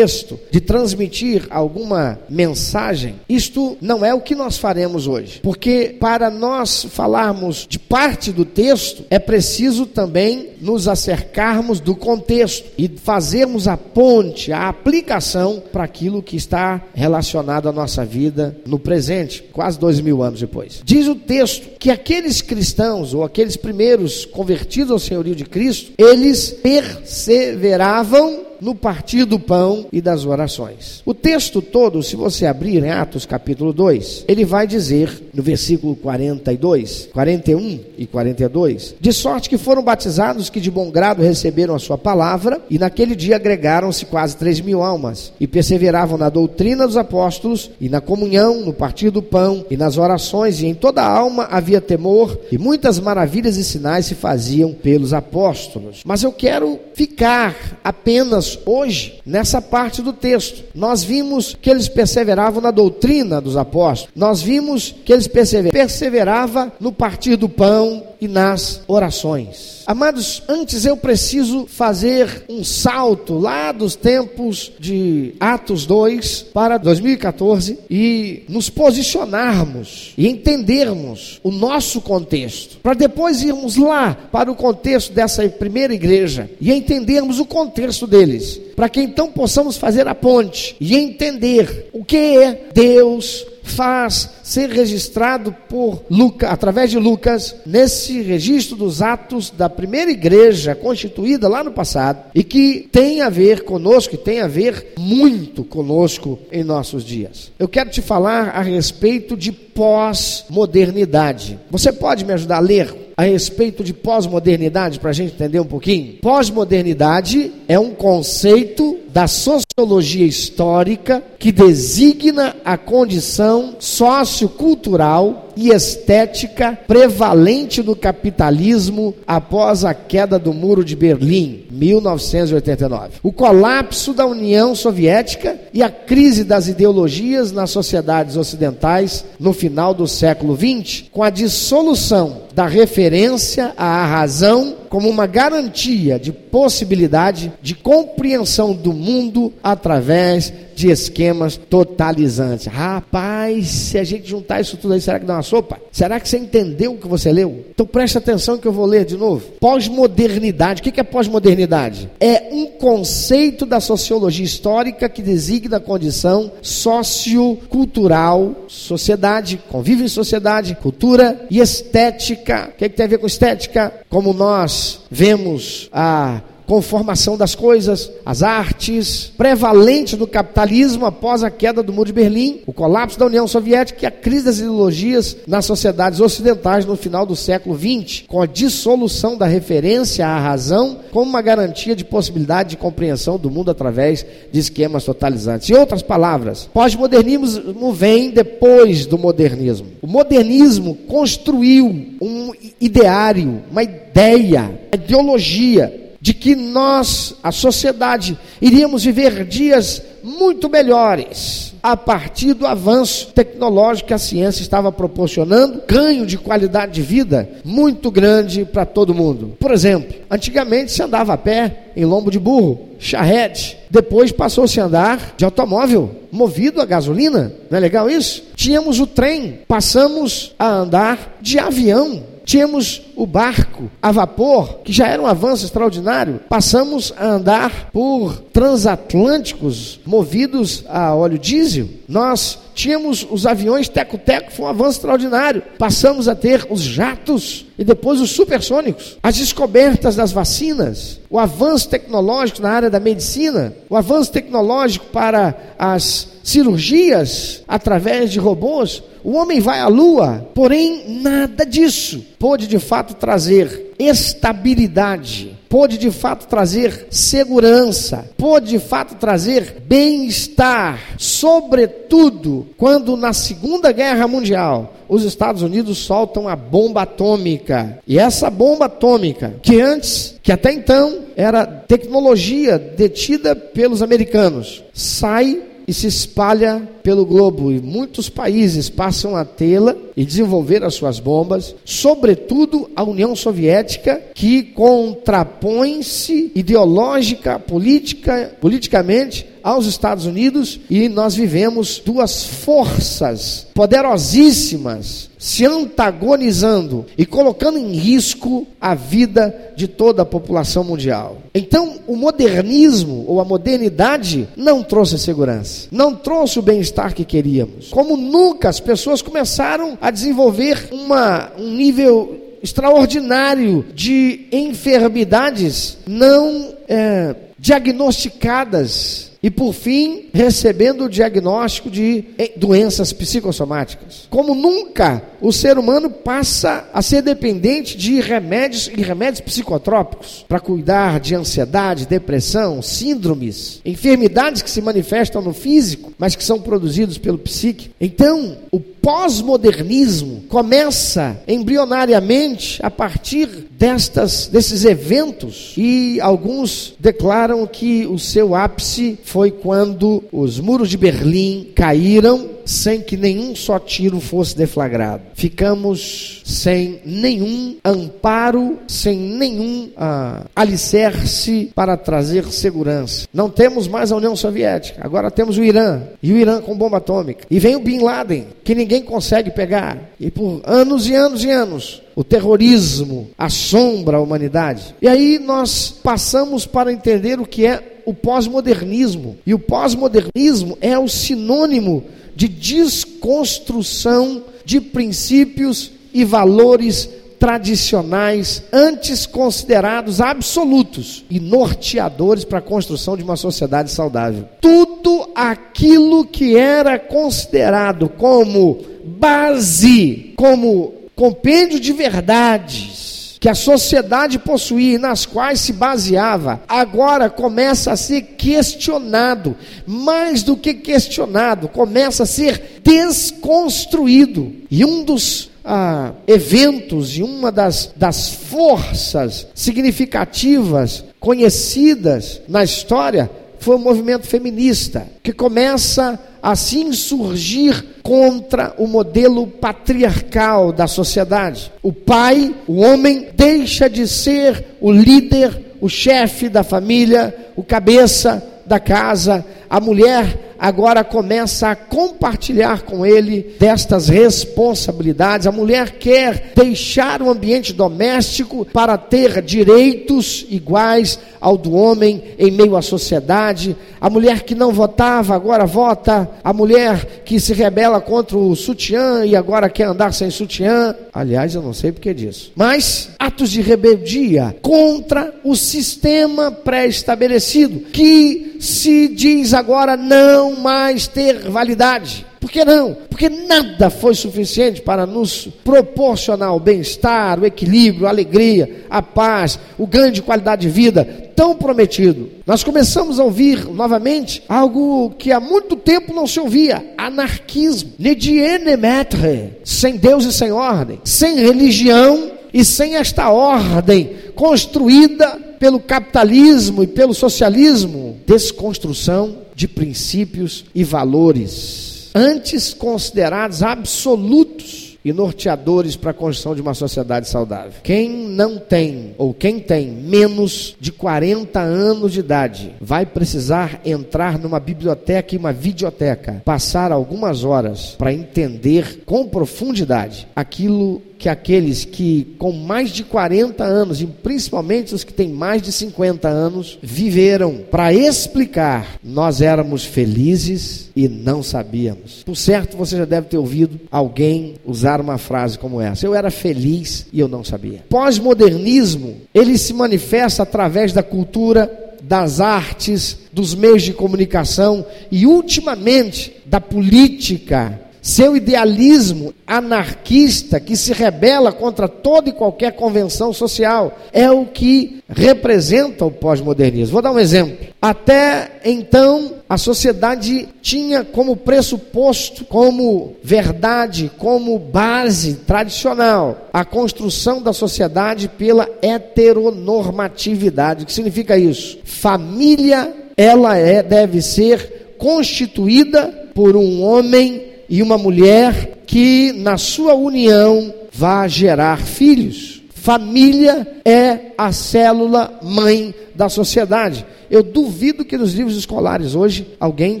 de 0.50 0.60
transmitir 0.60 1.46
alguma 1.50 2.18
mensagem, 2.28 3.16
isto 3.28 3.76
não 3.80 4.04
é 4.04 4.12
o 4.12 4.20
que 4.20 4.34
nós 4.34 4.58
faremos 4.58 5.06
hoje. 5.06 5.40
Porque 5.42 5.96
para 5.98 6.30
nós 6.30 6.84
falarmos 6.84 7.66
de 7.68 7.78
parte 7.78 8.32
do 8.32 8.44
texto, 8.44 9.04
é 9.10 9.18
preciso 9.18 9.86
também 9.86 10.50
nos 10.60 10.88
acercarmos 10.88 11.80
do 11.80 11.94
contexto 11.94 12.68
e 12.76 12.88
fazermos 12.88 13.68
a 13.68 13.76
ponte, 13.76 14.52
a 14.52 14.68
aplicação 14.68 15.62
para 15.72 15.84
aquilo 15.84 16.22
que 16.22 16.36
está 16.36 16.82
relacionado 16.94 17.68
à 17.68 17.72
nossa 17.72 18.04
vida 18.04 18.56
no 18.66 18.78
presente, 18.78 19.44
quase 19.52 19.78
dois 19.78 20.00
mil 20.00 20.22
anos 20.22 20.40
depois. 20.40 20.80
Diz 20.84 21.06
o 21.06 21.14
texto 21.14 21.78
que 21.78 21.90
aqueles 21.90 22.42
cristãos, 22.42 23.14
ou 23.14 23.24
aqueles 23.24 23.56
primeiros 23.56 24.24
convertidos 24.24 24.90
ao 24.90 24.98
senhorio 24.98 25.34
de 25.34 25.44
Cristo, 25.44 25.92
eles 25.96 26.50
perseveravam 26.50 28.47
no 28.60 28.74
partir 28.74 29.24
do 29.24 29.38
pão 29.38 29.86
e 29.92 30.00
das 30.00 30.24
orações. 30.24 31.02
O 31.04 31.14
texto 31.14 31.60
todo, 31.60 32.02
se 32.02 32.16
você 32.16 32.46
abrir 32.46 32.82
em 32.82 32.90
Atos 32.90 33.26
capítulo 33.26 33.72
2, 33.72 34.24
ele 34.28 34.44
vai 34.44 34.66
dizer 34.66 35.28
no 35.32 35.42
versículo 35.42 35.94
42, 35.96 37.08
41 37.12 37.80
e 37.96 38.06
42, 38.06 38.94
de 39.00 39.12
sorte 39.12 39.48
que 39.48 39.58
foram 39.58 39.82
batizados 39.82 40.50
que 40.50 40.60
de 40.60 40.70
bom 40.70 40.90
grado 40.90 41.22
receberam 41.22 41.74
a 41.74 41.78
sua 41.78 41.96
palavra, 41.96 42.60
e 42.68 42.78
naquele 42.78 43.14
dia 43.14 43.36
agregaram-se 43.36 44.06
quase 44.06 44.36
três 44.36 44.60
mil 44.60 44.82
almas, 44.82 45.32
e 45.38 45.46
perseveravam 45.46 46.18
na 46.18 46.28
doutrina 46.28 46.86
dos 46.86 46.96
apóstolos, 46.96 47.70
e 47.80 47.88
na 47.88 48.00
comunhão, 48.00 48.60
no 48.64 48.72
partir 48.72 49.10
do 49.10 49.22
pão, 49.22 49.64
e 49.70 49.76
nas 49.76 49.96
orações, 49.96 50.60
e 50.60 50.66
em 50.66 50.74
toda 50.74 51.02
a 51.02 51.10
alma 51.10 51.48
havia 51.50 51.80
temor, 51.80 52.38
e 52.50 52.58
muitas 52.58 52.98
maravilhas 52.98 53.56
e 53.56 53.64
sinais 53.64 54.06
se 54.06 54.14
faziam 54.14 54.72
pelos 54.72 55.12
apóstolos. 55.12 56.02
Mas 56.04 56.22
eu 56.22 56.32
quero 56.32 56.78
ficar 56.94 57.78
apenas 57.82 58.47
hoje 58.64 59.20
nessa 59.26 59.60
parte 59.60 60.00
do 60.00 60.12
texto. 60.12 60.64
Nós 60.74 61.02
vimos 61.02 61.56
que 61.60 61.68
eles 61.68 61.88
perseveravam 61.88 62.62
na 62.62 62.70
doutrina 62.70 63.40
dos 63.40 63.56
apóstolos. 63.56 64.14
Nós 64.14 64.40
vimos 64.40 64.94
que 65.04 65.12
eles 65.12 65.28
perseveravam 65.72 66.70
no 66.78 66.92
partir 66.92 67.36
do 67.36 67.48
pão 67.48 68.04
e 68.20 68.28
nas 68.28 68.82
orações. 68.86 69.82
Amados, 69.86 70.42
antes 70.48 70.84
eu 70.84 70.96
preciso 70.96 71.66
fazer 71.66 72.44
um 72.48 72.62
salto 72.62 73.38
lá 73.38 73.72
dos 73.72 73.96
tempos 73.96 74.70
de 74.78 75.34
Atos 75.40 75.86
2 75.86 76.42
para 76.52 76.76
2014 76.76 77.78
e 77.88 78.42
nos 78.48 78.68
posicionarmos 78.68 80.12
e 80.18 80.28
entendermos 80.28 81.40
o 81.42 81.50
nosso 81.50 82.00
contexto, 82.00 82.78
para 82.82 82.94
depois 82.94 83.42
irmos 83.42 83.76
lá 83.76 84.14
para 84.30 84.50
o 84.50 84.56
contexto 84.56 85.12
dessa 85.12 85.48
primeira 85.48 85.94
igreja 85.94 86.50
e 86.60 86.72
entendermos 86.72 87.38
o 87.38 87.46
contexto 87.46 88.06
deles, 88.06 88.60
para 88.76 88.88
que 88.88 89.00
então 89.00 89.32
possamos 89.32 89.76
fazer 89.76 90.06
a 90.06 90.14
ponte 90.14 90.76
e 90.78 90.96
entender 90.96 91.88
o 91.92 92.04
que 92.04 92.16
é 92.16 92.68
Deus 92.74 93.46
faz 93.68 94.30
ser 94.42 94.70
registrado 94.70 95.54
por 95.68 96.02
Lucas, 96.10 96.50
através 96.50 96.90
de 96.90 96.98
Lucas, 96.98 97.54
nesse 97.64 98.22
registro 98.22 98.76
dos 98.76 99.02
atos 99.02 99.50
da 99.50 99.68
primeira 99.68 100.10
igreja 100.10 100.74
constituída 100.74 101.48
lá 101.48 101.62
no 101.62 101.70
passado 101.70 102.24
e 102.34 102.42
que 102.42 102.88
tem 102.90 103.20
a 103.20 103.28
ver 103.28 103.64
conosco 103.64 104.14
e 104.14 104.18
tem 104.18 104.40
a 104.40 104.48
ver 104.48 104.94
muito 104.98 105.62
conosco 105.62 106.38
em 106.50 106.64
nossos 106.64 107.04
dias. 107.04 107.52
Eu 107.58 107.68
quero 107.68 107.90
te 107.90 108.00
falar 108.00 108.48
a 108.48 108.62
respeito 108.62 109.36
de 109.36 109.52
pós-modernidade. 109.52 111.58
Você 111.70 111.92
pode 111.92 112.24
me 112.24 112.32
ajudar 112.32 112.56
a 112.56 112.60
ler 112.60 112.94
a 113.16 113.24
respeito 113.24 113.82
de 113.82 113.92
pós-modernidade 113.92 115.00
para 115.00 115.10
a 115.10 115.12
gente 115.12 115.34
entender 115.34 115.58
um 115.58 115.64
pouquinho? 115.64 116.18
Pós-modernidade 116.22 117.50
é 117.66 117.78
um 117.78 117.90
conceito 117.90 118.96
da 119.08 119.26
sociologia 119.26 120.26
histórica 120.26 121.22
que 121.38 121.50
designa 121.50 122.54
a 122.64 122.76
condição 122.76 123.76
sociocultural 123.78 125.48
e 125.56 125.70
estética 125.70 126.78
prevalente 126.86 127.82
do 127.82 127.96
capitalismo 127.96 129.12
após 129.26 129.84
a 129.84 129.92
queda 129.92 130.38
do 130.38 130.52
Muro 130.52 130.84
de 130.84 130.94
Berlim, 130.94 131.64
1989. 131.70 133.14
O 133.24 133.32
colapso 133.32 134.12
da 134.12 134.24
União 134.24 134.74
Soviética 134.74 135.58
e 135.74 135.82
a 135.82 135.90
crise 135.90 136.44
das 136.44 136.68
ideologias 136.68 137.50
nas 137.50 137.70
sociedades 137.70 138.36
ocidentais 138.36 139.24
no 139.40 139.52
final 139.52 139.92
do 139.92 140.06
século 140.06 140.56
XX, 140.56 141.06
com 141.10 141.24
a 141.24 141.30
dissolução 141.30 142.42
da 142.54 142.66
referência 142.66 143.72
à 143.76 144.06
razão 144.06 144.76
como 144.88 145.08
uma 145.08 145.26
garantia 145.26 146.18
de 146.18 146.32
possibilidade 146.32 147.52
de 147.62 147.74
compreensão 147.74 148.72
do 148.72 148.92
mundo 148.92 149.52
através 149.62 150.52
de 150.78 150.90
esquemas 150.90 151.56
totalizantes. 151.56 152.66
Rapaz, 152.66 153.66
se 153.66 153.98
a 153.98 154.04
gente 154.04 154.30
juntar 154.30 154.60
isso 154.60 154.76
tudo 154.76 154.94
aí, 154.94 155.00
será 155.00 155.18
que 155.18 155.26
dá 155.26 155.34
uma 155.34 155.42
sopa? 155.42 155.80
Será 155.90 156.20
que 156.20 156.28
você 156.28 156.38
entendeu 156.38 156.92
o 156.92 156.96
que 156.96 157.08
você 157.08 157.32
leu? 157.32 157.64
Então 157.70 157.84
preste 157.84 158.16
atenção 158.16 158.56
que 158.56 158.68
eu 158.68 158.70
vou 158.70 158.86
ler 158.86 159.04
de 159.04 159.16
novo. 159.16 159.44
Pós-modernidade. 159.58 160.80
O 160.80 160.84
que 160.84 161.00
é 161.00 161.02
pós-modernidade? 161.02 162.08
É 162.20 162.50
um 162.52 162.66
conceito 162.66 163.66
da 163.66 163.80
sociologia 163.80 164.44
histórica 164.44 165.08
que 165.08 165.20
designa 165.20 165.78
a 165.78 165.80
condição 165.80 166.52
sociocultural, 166.62 168.54
sociedade, 168.68 169.60
convívio 169.68 170.04
em 170.04 170.08
sociedade, 170.08 170.76
cultura 170.76 171.44
e 171.50 171.58
estética. 171.58 172.70
O 172.72 172.78
que, 172.78 172.84
é 172.84 172.88
que 172.88 172.94
tem 172.94 173.06
a 173.06 173.08
ver 173.08 173.18
com 173.18 173.26
estética? 173.26 173.92
Como 174.08 174.32
nós 174.32 175.00
vemos 175.10 175.88
a 175.92 176.40
conformação 176.68 177.34
das 177.34 177.54
coisas, 177.54 178.12
as 178.26 178.42
artes, 178.42 179.32
prevalente 179.38 180.14
do 180.16 180.26
capitalismo 180.26 181.06
após 181.06 181.42
a 181.42 181.50
queda 181.50 181.82
do 181.82 181.94
Muro 181.94 182.08
de 182.08 182.12
Berlim, 182.12 182.60
o 182.66 182.74
colapso 182.74 183.18
da 183.18 183.24
União 183.24 183.48
Soviética 183.48 184.00
e 184.02 184.06
a 184.06 184.10
crise 184.10 184.44
das 184.44 184.58
ideologias 184.58 185.34
nas 185.46 185.64
sociedades 185.64 186.20
ocidentais 186.20 186.84
no 186.84 186.94
final 186.94 187.24
do 187.24 187.34
século 187.34 187.74
XX, 187.74 188.24
com 188.28 188.42
a 188.42 188.46
dissolução 188.46 189.34
da 189.34 189.46
referência 189.46 190.26
à 190.26 190.38
razão 190.38 190.98
como 191.10 191.30
uma 191.30 191.40
garantia 191.40 191.96
de 191.96 192.04
possibilidade 192.04 192.70
de 192.70 192.76
compreensão 192.76 193.38
do 193.38 193.50
mundo 193.50 193.70
através 193.70 194.26
de 194.52 194.60
esquemas 194.60 195.04
totalizantes. 195.04 195.70
Em 195.70 195.74
outras 195.74 196.02
palavras, 196.02 196.68
pós-modernismo 196.74 197.92
vem 197.94 198.30
depois 198.30 199.06
do 199.06 199.16
modernismo. 199.16 199.86
O 200.02 200.06
modernismo 200.06 200.94
construiu 200.94 201.86
um 202.20 202.52
ideário, 202.78 203.62
uma 203.70 203.82
ideia, 203.82 204.64
uma 204.92 205.02
ideologia 205.02 206.07
de 206.20 206.34
que 206.34 206.54
nós, 206.56 207.34
a 207.42 207.52
sociedade, 207.52 208.38
iríamos 208.60 209.04
viver 209.04 209.44
dias 209.44 210.02
muito 210.22 210.68
melhores 210.68 211.68
a 211.82 211.96
partir 211.96 212.54
do 212.54 212.66
avanço 212.66 213.28
tecnológico 213.28 214.08
que 214.08 214.14
a 214.14 214.18
ciência 214.18 214.62
estava 214.62 214.90
proporcionando, 214.90 215.82
ganho 215.86 216.26
de 216.26 216.36
qualidade 216.36 216.92
de 216.92 217.02
vida 217.02 217.48
muito 217.64 218.10
grande 218.10 218.64
para 218.64 218.84
todo 218.84 219.14
mundo. 219.14 219.56
Por 219.60 219.70
exemplo, 219.70 220.14
antigamente 220.30 220.92
se 220.92 221.02
andava 221.02 221.34
a 221.34 221.38
pé 221.38 221.90
em 221.96 222.04
lombo 222.04 222.30
de 222.30 222.38
burro, 222.38 222.88
charrete. 222.98 223.78
Depois 223.90 224.32
passou-se 224.32 224.80
a 224.80 224.84
andar 224.84 225.34
de 225.36 225.44
automóvel 225.44 226.10
movido 226.30 226.80
a 226.80 226.84
gasolina. 226.84 227.52
Não 227.70 227.78
é 227.78 227.80
legal 227.80 228.10
isso? 228.10 228.44
Tínhamos 228.54 229.00
o 229.00 229.06
trem, 229.06 229.60
passamos 229.66 230.54
a 230.58 230.68
andar 230.68 231.38
de 231.40 231.58
avião. 231.58 232.22
Tínhamos 232.44 233.02
o 233.18 233.26
barco 233.26 233.90
a 234.00 234.12
vapor, 234.12 234.78
que 234.84 234.92
já 234.92 235.08
era 235.08 235.20
um 235.20 235.26
avanço 235.26 235.64
extraordinário. 235.64 236.40
Passamos 236.48 237.12
a 237.18 237.26
andar 237.26 237.90
por 237.92 238.38
transatlânticos 238.52 239.98
movidos 240.06 240.84
a 240.88 241.12
óleo 241.16 241.36
diesel. 241.36 241.88
Nós 242.08 242.56
tínhamos 242.76 243.26
os 243.28 243.44
aviões 243.44 243.88
teco-teco, 243.88 244.52
foi 244.52 244.66
um 244.66 244.68
avanço 244.68 244.98
extraordinário. 244.98 245.64
Passamos 245.76 246.28
a 246.28 246.34
ter 246.36 246.64
os 246.70 246.80
jatos 246.80 247.66
e 247.76 247.82
depois 247.82 248.20
os 248.20 248.30
supersônicos. 248.30 249.18
As 249.20 249.36
descobertas 249.36 250.14
das 250.14 250.30
vacinas, 250.30 251.20
o 251.28 251.40
avanço 251.40 251.88
tecnológico 251.88 252.62
na 252.62 252.70
área 252.70 252.88
da 252.88 253.00
medicina, 253.00 253.74
o 253.90 253.96
avanço 253.96 254.30
tecnológico 254.30 255.06
para 255.06 255.56
as 255.76 256.28
cirurgias 256.44 257.64
através 257.66 258.30
de 258.30 258.38
robôs. 258.38 259.02
O 259.24 259.32
homem 259.32 259.60
vai 259.60 259.80
à 259.80 259.88
lua, 259.88 260.48
porém 260.54 261.20
nada 261.20 261.66
disso 261.66 262.24
pôde 262.38 262.66
de 262.66 262.78
fato 262.78 263.07
trazer 263.14 263.94
estabilidade 263.98 265.58
pôde 265.68 265.98
de 265.98 266.10
fato 266.10 266.46
trazer 266.46 267.06
segurança, 267.10 268.28
pôde 268.36 268.70
de 268.70 268.78
fato 268.78 269.16
trazer 269.16 269.82
bem-estar, 269.86 270.98
sobretudo 271.18 272.66
quando 272.76 273.16
na 273.16 273.32
Segunda 273.32 273.92
Guerra 273.92 274.26
Mundial 274.26 274.94
os 275.08 275.24
Estados 275.24 275.62
Unidos 275.62 275.98
soltam 275.98 276.48
a 276.48 276.56
bomba 276.56 277.02
atômica. 277.02 277.98
E 278.06 278.18
essa 278.18 278.50
bomba 278.50 278.86
atômica, 278.86 279.54
que 279.62 279.80
antes, 279.80 280.34
que 280.42 280.52
até 280.52 280.72
então 280.72 281.20
era 281.36 281.64
tecnologia 281.66 282.78
detida 282.78 283.54
pelos 283.54 284.02
americanos, 284.02 284.82
sai 284.92 285.62
e 285.88 285.94
se 285.94 286.06
espalha 286.06 286.86
pelo 287.02 287.24
globo. 287.24 287.72
E 287.72 287.80
muitos 287.80 288.28
países 288.28 288.90
passam 288.90 289.34
a 289.34 289.42
tê-la 289.42 289.96
e 290.14 290.22
desenvolver 290.22 290.84
as 290.84 290.92
suas 290.92 291.18
bombas, 291.18 291.74
sobretudo 291.82 292.90
a 292.94 293.02
União 293.02 293.34
Soviética, 293.34 294.20
que 294.34 294.62
contrapõe-se 294.62 296.52
ideológica, 296.54 297.58
política, 297.58 298.54
politicamente 298.60 299.46
aos 299.68 299.84
Estados 299.84 300.24
Unidos 300.24 300.80
e 300.88 301.08
nós 301.10 301.34
vivemos 301.34 302.00
duas 302.04 302.42
forças 302.42 303.66
poderosíssimas 303.74 305.28
se 305.38 305.66
antagonizando 305.66 307.04
e 307.16 307.26
colocando 307.26 307.78
em 307.78 307.92
risco 307.92 308.66
a 308.80 308.94
vida 308.94 309.72
de 309.76 309.86
toda 309.86 310.22
a 310.22 310.26
população 310.26 310.82
mundial. 310.82 311.36
Então, 311.54 311.96
o 312.06 312.16
modernismo 312.16 313.24
ou 313.28 313.40
a 313.40 313.44
modernidade 313.44 314.48
não 314.56 314.82
trouxe 314.82 315.18
segurança, 315.18 315.86
não 315.92 316.14
trouxe 316.14 316.58
o 316.58 316.62
bem-estar 316.62 317.14
que 317.14 317.24
queríamos. 317.24 317.88
Como 317.88 318.16
nunca 318.16 318.70
as 318.70 318.80
pessoas 318.80 319.20
começaram 319.20 319.98
a 320.00 320.10
desenvolver 320.10 320.88
uma, 320.90 321.52
um 321.58 321.70
nível 321.70 322.36
extraordinário 322.62 323.84
de 323.94 324.46
enfermidades 324.50 325.98
não 326.06 326.74
é, 326.88 327.36
diagnosticadas 327.58 329.27
e 329.42 329.50
por 329.50 329.72
fim, 329.72 330.26
recebendo 330.32 331.04
o 331.04 331.08
diagnóstico 331.08 331.90
de 331.90 332.24
eh, 332.36 332.52
doenças 332.56 333.12
psicossomáticas. 333.12 334.26
Como 334.28 334.54
nunca 334.54 335.22
o 335.40 335.52
ser 335.52 335.78
humano 335.78 336.10
passa 336.10 336.88
a 336.92 337.00
ser 337.00 337.22
dependente 337.22 337.96
de 337.96 338.20
remédios 338.20 338.88
e 338.88 339.00
remédios 339.00 339.40
psicotrópicos 339.40 340.44
para 340.48 340.58
cuidar 340.58 341.20
de 341.20 341.36
ansiedade, 341.36 342.06
depressão, 342.06 342.82
síndromes, 342.82 343.80
enfermidades 343.84 344.62
que 344.62 344.70
se 344.70 344.82
manifestam 344.82 345.40
no 345.40 345.52
físico, 345.52 346.12
mas 346.18 346.34
que 346.34 346.42
são 346.42 346.60
produzidos 346.60 347.16
pelo 347.16 347.38
psique. 347.38 347.92
Então, 348.00 348.56
o 348.72 348.80
pós-modernismo 349.08 350.42
começa 350.50 351.40
embrionariamente 351.48 352.78
a 352.82 352.90
partir 352.90 353.46
destas, 353.70 354.48
desses 354.48 354.84
eventos. 354.84 355.72
E 355.78 356.20
alguns 356.20 356.94
declaram 357.00 357.66
que 357.66 358.04
o 358.04 358.18
seu 358.18 358.54
ápice 358.54 359.18
foi 359.24 359.50
quando 359.50 360.22
os 360.30 360.60
muros 360.60 360.90
de 360.90 360.98
Berlim 360.98 361.70
caíram 361.74 362.50
sem 362.68 363.00
que 363.00 363.16
nenhum 363.16 363.56
só 363.56 363.78
tiro 363.78 364.20
fosse 364.20 364.54
deflagrado. 364.54 365.22
Ficamos 365.34 366.42
sem 366.44 367.00
nenhum 367.04 367.76
amparo, 367.82 368.78
sem 368.86 369.16
nenhum 369.16 369.88
ah, 369.96 370.44
alicerce 370.54 371.72
para 371.74 371.96
trazer 371.96 372.44
segurança. 372.52 373.26
Não 373.32 373.48
temos 373.48 373.88
mais 373.88 374.12
a 374.12 374.16
União 374.16 374.36
Soviética, 374.36 375.00
agora 375.02 375.30
temos 375.30 375.56
o 375.56 375.64
Irã, 375.64 376.02
e 376.22 376.30
o 376.30 376.36
Irã 376.36 376.60
com 376.60 376.76
bomba 376.76 376.98
atômica. 376.98 377.46
E 377.50 377.58
vem 377.58 377.74
o 377.74 377.80
Bin 377.80 378.00
Laden, 378.00 378.48
que 378.62 378.74
ninguém 378.74 379.02
consegue 379.02 379.50
pegar. 379.50 379.98
E 380.20 380.30
por 380.30 380.60
anos 380.64 381.08
e 381.08 381.14
anos 381.14 381.42
e 381.44 381.50
anos, 381.50 382.02
o 382.14 382.22
terrorismo 382.22 383.30
assombra 383.38 384.18
a 384.18 384.20
humanidade. 384.20 384.94
E 385.00 385.08
aí 385.08 385.38
nós 385.38 385.88
passamos 386.02 386.66
para 386.66 386.92
entender 386.92 387.40
o 387.40 387.46
que 387.46 387.64
é 387.64 388.00
o 388.04 388.12
pós-modernismo. 388.12 389.36
E 389.46 389.54
o 389.54 389.58
pós-modernismo 389.58 390.76
é 390.80 390.98
o 390.98 391.08
sinônimo 391.08 392.04
de 392.38 392.46
desconstrução 392.46 394.44
de 394.64 394.80
princípios 394.80 395.90
e 396.14 396.24
valores 396.24 397.10
tradicionais, 397.36 398.62
antes 398.72 399.26
considerados 399.26 400.20
absolutos 400.20 401.24
e 401.28 401.40
norteadores 401.40 402.44
para 402.44 402.58
a 402.58 402.62
construção 402.62 403.16
de 403.16 403.24
uma 403.24 403.34
sociedade 403.34 403.90
saudável. 403.90 404.48
Tudo 404.60 405.28
aquilo 405.34 406.24
que 406.24 406.56
era 406.56 406.96
considerado 406.96 408.08
como 408.08 408.84
base, 409.04 410.32
como 410.36 410.94
compêndio 411.16 411.80
de 411.80 411.92
verdades, 411.92 413.17
que 413.40 413.48
a 413.48 413.54
sociedade 413.54 414.38
possuía 414.38 414.94
e 414.94 414.98
nas 414.98 415.24
quais 415.24 415.60
se 415.60 415.72
baseava, 415.72 416.60
agora 416.68 417.30
começa 417.30 417.92
a 417.92 417.96
ser 417.96 418.22
questionado, 418.36 419.56
mais 419.86 420.42
do 420.42 420.56
que 420.56 420.74
questionado, 420.74 421.68
começa 421.68 422.24
a 422.24 422.26
ser 422.26 422.80
desconstruído. 422.82 424.52
E 424.70 424.84
um 424.84 425.04
dos 425.04 425.50
ah, 425.64 426.12
eventos 426.26 427.16
e 427.16 427.22
uma 427.22 427.52
das, 427.52 427.92
das 427.94 428.28
forças 428.30 429.46
significativas 429.54 431.04
conhecidas 431.20 432.40
na 432.48 432.64
história 432.64 433.30
foi 433.58 433.76
o 433.76 433.78
movimento 433.80 434.26
feminista, 434.26 435.06
que 435.22 435.32
começa 435.32 436.18
a 436.42 436.54
se 436.54 436.78
insurgir 436.78 437.84
contra 438.02 438.74
o 438.78 438.86
modelo 438.86 439.46
patriarcal 439.46 440.72
da 440.72 440.86
sociedade. 440.86 441.72
O 441.82 441.92
pai, 441.92 442.54
o 442.66 442.80
homem, 442.80 443.28
deixa 443.34 443.88
de 443.88 444.06
ser 444.06 444.76
o 444.80 444.90
líder, 444.90 445.76
o 445.80 445.88
chefe 445.88 446.48
da 446.48 446.62
família, 446.62 447.34
o 447.56 447.62
cabeça 447.62 448.42
da 448.64 448.78
casa. 448.78 449.44
A 449.68 449.80
mulher 449.80 450.47
agora 450.58 451.04
começa 451.04 451.70
a 451.70 451.76
compartilhar 451.76 452.82
com 452.82 453.06
ele 453.06 453.54
destas 453.58 454.08
responsabilidades. 454.08 455.46
A 455.46 455.52
mulher 455.52 455.92
quer 455.92 456.52
deixar 456.54 457.22
o 457.22 457.30
ambiente 457.30 457.72
doméstico 457.72 458.64
para 458.66 458.98
ter 458.98 459.40
direitos 459.42 460.44
iguais 460.48 461.18
ao 461.40 461.56
do 461.56 461.72
homem 461.72 462.22
em 462.38 462.50
meio 462.50 462.76
à 462.76 462.82
sociedade. 462.82 463.76
A 464.00 464.10
mulher 464.10 464.42
que 464.42 464.54
não 464.54 464.72
votava 464.72 465.34
agora 465.34 465.66
vota. 465.66 466.28
A 466.42 466.52
mulher 466.52 467.22
que 467.24 467.38
se 467.38 467.52
rebela 467.52 468.00
contra 468.00 468.36
o 468.36 468.54
sutiã 468.56 469.24
e 469.24 469.36
agora 469.36 469.68
quer 469.68 469.84
andar 469.84 470.12
sem 470.12 470.30
sutiã. 470.30 470.94
Aliás, 471.12 471.54
eu 471.54 471.62
não 471.62 471.72
sei 471.72 471.92
porque 471.92 472.12
disso. 472.12 472.52
Mas 472.54 473.10
atos 473.18 473.50
de 473.50 473.60
rebeldia 473.60 474.56
contra 474.62 475.34
o 475.44 475.54
sistema 475.54 476.50
pré-estabelecido 476.50 477.80
que 477.92 478.56
se 478.60 479.08
diz 479.08 479.54
agora 479.54 479.96
não 479.96 480.47
mais 480.56 481.06
ter 481.06 481.48
validade. 481.48 482.26
Por 482.40 482.50
que 482.50 482.64
não? 482.64 482.96
Porque 483.08 483.28
nada 483.28 483.90
foi 483.90 484.14
suficiente 484.14 484.80
para 484.80 485.04
nos 485.04 485.48
proporcionar 485.64 486.54
o 486.54 486.60
bem-estar, 486.60 487.40
o 487.40 487.46
equilíbrio, 487.46 488.06
a 488.06 488.10
alegria, 488.10 488.84
a 488.88 489.02
paz, 489.02 489.58
o 489.76 489.86
ganho 489.86 490.12
de 490.12 490.22
qualidade 490.22 490.62
de 490.62 490.68
vida 490.68 491.04
tão 491.34 491.54
prometido. 491.54 492.30
Nós 492.46 492.64
começamos 492.64 493.20
a 493.20 493.24
ouvir 493.24 493.64
novamente 493.66 494.42
algo 494.48 495.10
que 495.10 495.30
há 495.30 495.38
muito 495.38 495.76
tempo 495.76 496.14
não 496.14 496.26
se 496.26 496.40
ouvia: 496.40 496.94
anarquismo. 496.96 497.92
Ne 497.98 498.14
Dieu 498.14 498.58
ne 498.58 498.76
maître, 498.76 499.58
sem 499.64 499.96
Deus 499.96 500.24
e 500.24 500.32
sem 500.32 500.52
ordem, 500.52 501.00
sem 501.04 501.36
religião 501.36 502.32
e 502.52 502.64
sem 502.64 502.96
esta 502.96 503.30
ordem 503.30 504.16
construída 504.34 505.47
pelo 505.58 505.80
capitalismo 505.80 506.82
e 506.82 506.86
pelo 506.86 507.14
socialismo, 507.14 508.18
desconstrução 508.26 509.38
de 509.54 509.66
princípios 509.66 510.64
e 510.74 510.84
valores, 510.84 512.10
antes 512.14 512.72
considerados 512.72 513.62
absolutos 513.62 514.88
e 515.04 515.12
norteadores 515.12 515.96
para 515.96 516.10
a 516.10 516.14
construção 516.14 516.54
de 516.54 516.60
uma 516.60 516.74
sociedade 516.74 517.28
saudável. 517.28 517.80
Quem 517.82 518.10
não 518.10 518.58
tem, 518.58 519.14
ou 519.16 519.32
quem 519.32 519.58
tem 519.58 519.88
menos 519.90 520.76
de 520.78 520.92
40 520.92 521.60
anos 521.60 522.12
de 522.12 522.20
idade, 522.20 522.74
vai 522.80 523.06
precisar 523.06 523.80
entrar 523.84 524.38
numa 524.38 524.60
biblioteca 524.60 525.34
e 525.34 525.38
uma 525.38 525.52
videoteca, 525.52 526.42
passar 526.44 526.92
algumas 526.92 527.44
horas 527.44 527.94
para 527.98 528.12
entender 528.12 529.02
com 529.06 529.26
profundidade 529.26 530.28
aquilo 530.34 531.02
que 531.18 531.28
aqueles 531.28 531.84
que 531.84 532.34
com 532.38 532.52
mais 532.52 532.90
de 532.90 533.02
40 533.02 533.64
anos, 533.64 534.00
e 534.00 534.06
principalmente 534.06 534.94
os 534.94 535.02
que 535.02 535.12
têm 535.12 535.30
mais 535.30 535.60
de 535.60 535.72
50 535.72 536.28
anos, 536.28 536.78
viveram 536.80 537.64
para 537.70 537.92
explicar: 537.92 538.98
nós 539.02 539.40
éramos 539.40 539.84
felizes 539.84 540.90
e 540.94 541.08
não 541.08 541.42
sabíamos. 541.42 542.22
Por 542.24 542.36
certo, 542.36 542.76
você 542.76 542.96
já 542.96 543.04
deve 543.04 543.26
ter 543.26 543.38
ouvido 543.38 543.80
alguém 543.90 544.54
usar 544.64 545.00
uma 545.00 545.18
frase 545.18 545.58
como 545.58 545.80
essa: 545.80 546.06
eu 546.06 546.14
era 546.14 546.30
feliz 546.30 547.06
e 547.12 547.18
eu 547.18 547.28
não 547.28 547.42
sabia. 547.42 547.84
Pós-modernismo, 547.88 549.16
ele 549.34 549.58
se 549.58 549.74
manifesta 549.74 550.44
através 550.44 550.92
da 550.92 551.02
cultura 551.02 551.86
das 552.00 552.40
artes, 552.40 553.18
dos 553.32 553.54
meios 553.54 553.82
de 553.82 553.92
comunicação 553.92 554.86
e, 555.10 555.26
ultimamente, 555.26 556.34
da 556.46 556.60
política 556.60 557.78
seu 558.08 558.34
idealismo 558.34 559.34
anarquista 559.46 560.58
que 560.58 560.74
se 560.78 560.94
rebela 560.94 561.52
contra 561.52 561.86
toda 561.86 562.30
e 562.30 562.32
qualquer 562.32 562.72
convenção 562.72 563.34
social. 563.34 563.98
É 564.14 564.30
o 564.30 564.46
que 564.46 565.04
representa 565.06 566.06
o 566.06 566.10
pós-modernismo. 566.10 566.94
Vou 566.94 567.02
dar 567.02 567.12
um 567.12 567.18
exemplo. 567.18 567.68
Até 567.82 568.60
então, 568.64 569.34
a 569.46 569.58
sociedade 569.58 570.48
tinha 570.62 571.04
como 571.04 571.36
pressuposto, 571.36 572.46
como 572.46 573.14
verdade, 573.22 574.10
como 574.16 574.58
base 574.58 575.34
tradicional, 575.46 576.48
a 576.50 576.64
construção 576.64 577.42
da 577.42 577.52
sociedade 577.52 578.26
pela 578.26 578.66
heteronormatividade. 578.80 580.84
O 580.84 580.86
que 580.86 580.94
significa 580.94 581.36
isso? 581.36 581.78
Família, 581.84 582.90
ela 583.14 583.58
é, 583.58 583.82
deve 583.82 584.22
ser 584.22 584.94
constituída 584.96 586.30
por 586.34 586.56
um 586.56 586.82
homem 586.82 587.47
e 587.68 587.82
uma 587.82 587.98
mulher 587.98 588.82
que, 588.86 589.32
na 589.32 589.58
sua 589.58 589.94
união, 589.94 590.72
vá 590.92 591.28
gerar 591.28 591.78
filhos. 591.78 592.62
Família 592.74 593.66
é 593.84 594.32
a 594.38 594.50
célula 594.52 595.38
mãe 595.42 595.94
da 596.14 596.28
sociedade. 596.28 597.04
Eu 597.30 597.42
duvido 597.42 598.04
que 598.04 598.16
nos 598.16 598.32
livros 598.32 598.56
escolares 598.56 599.14
hoje 599.14 599.46
alguém 599.60 600.00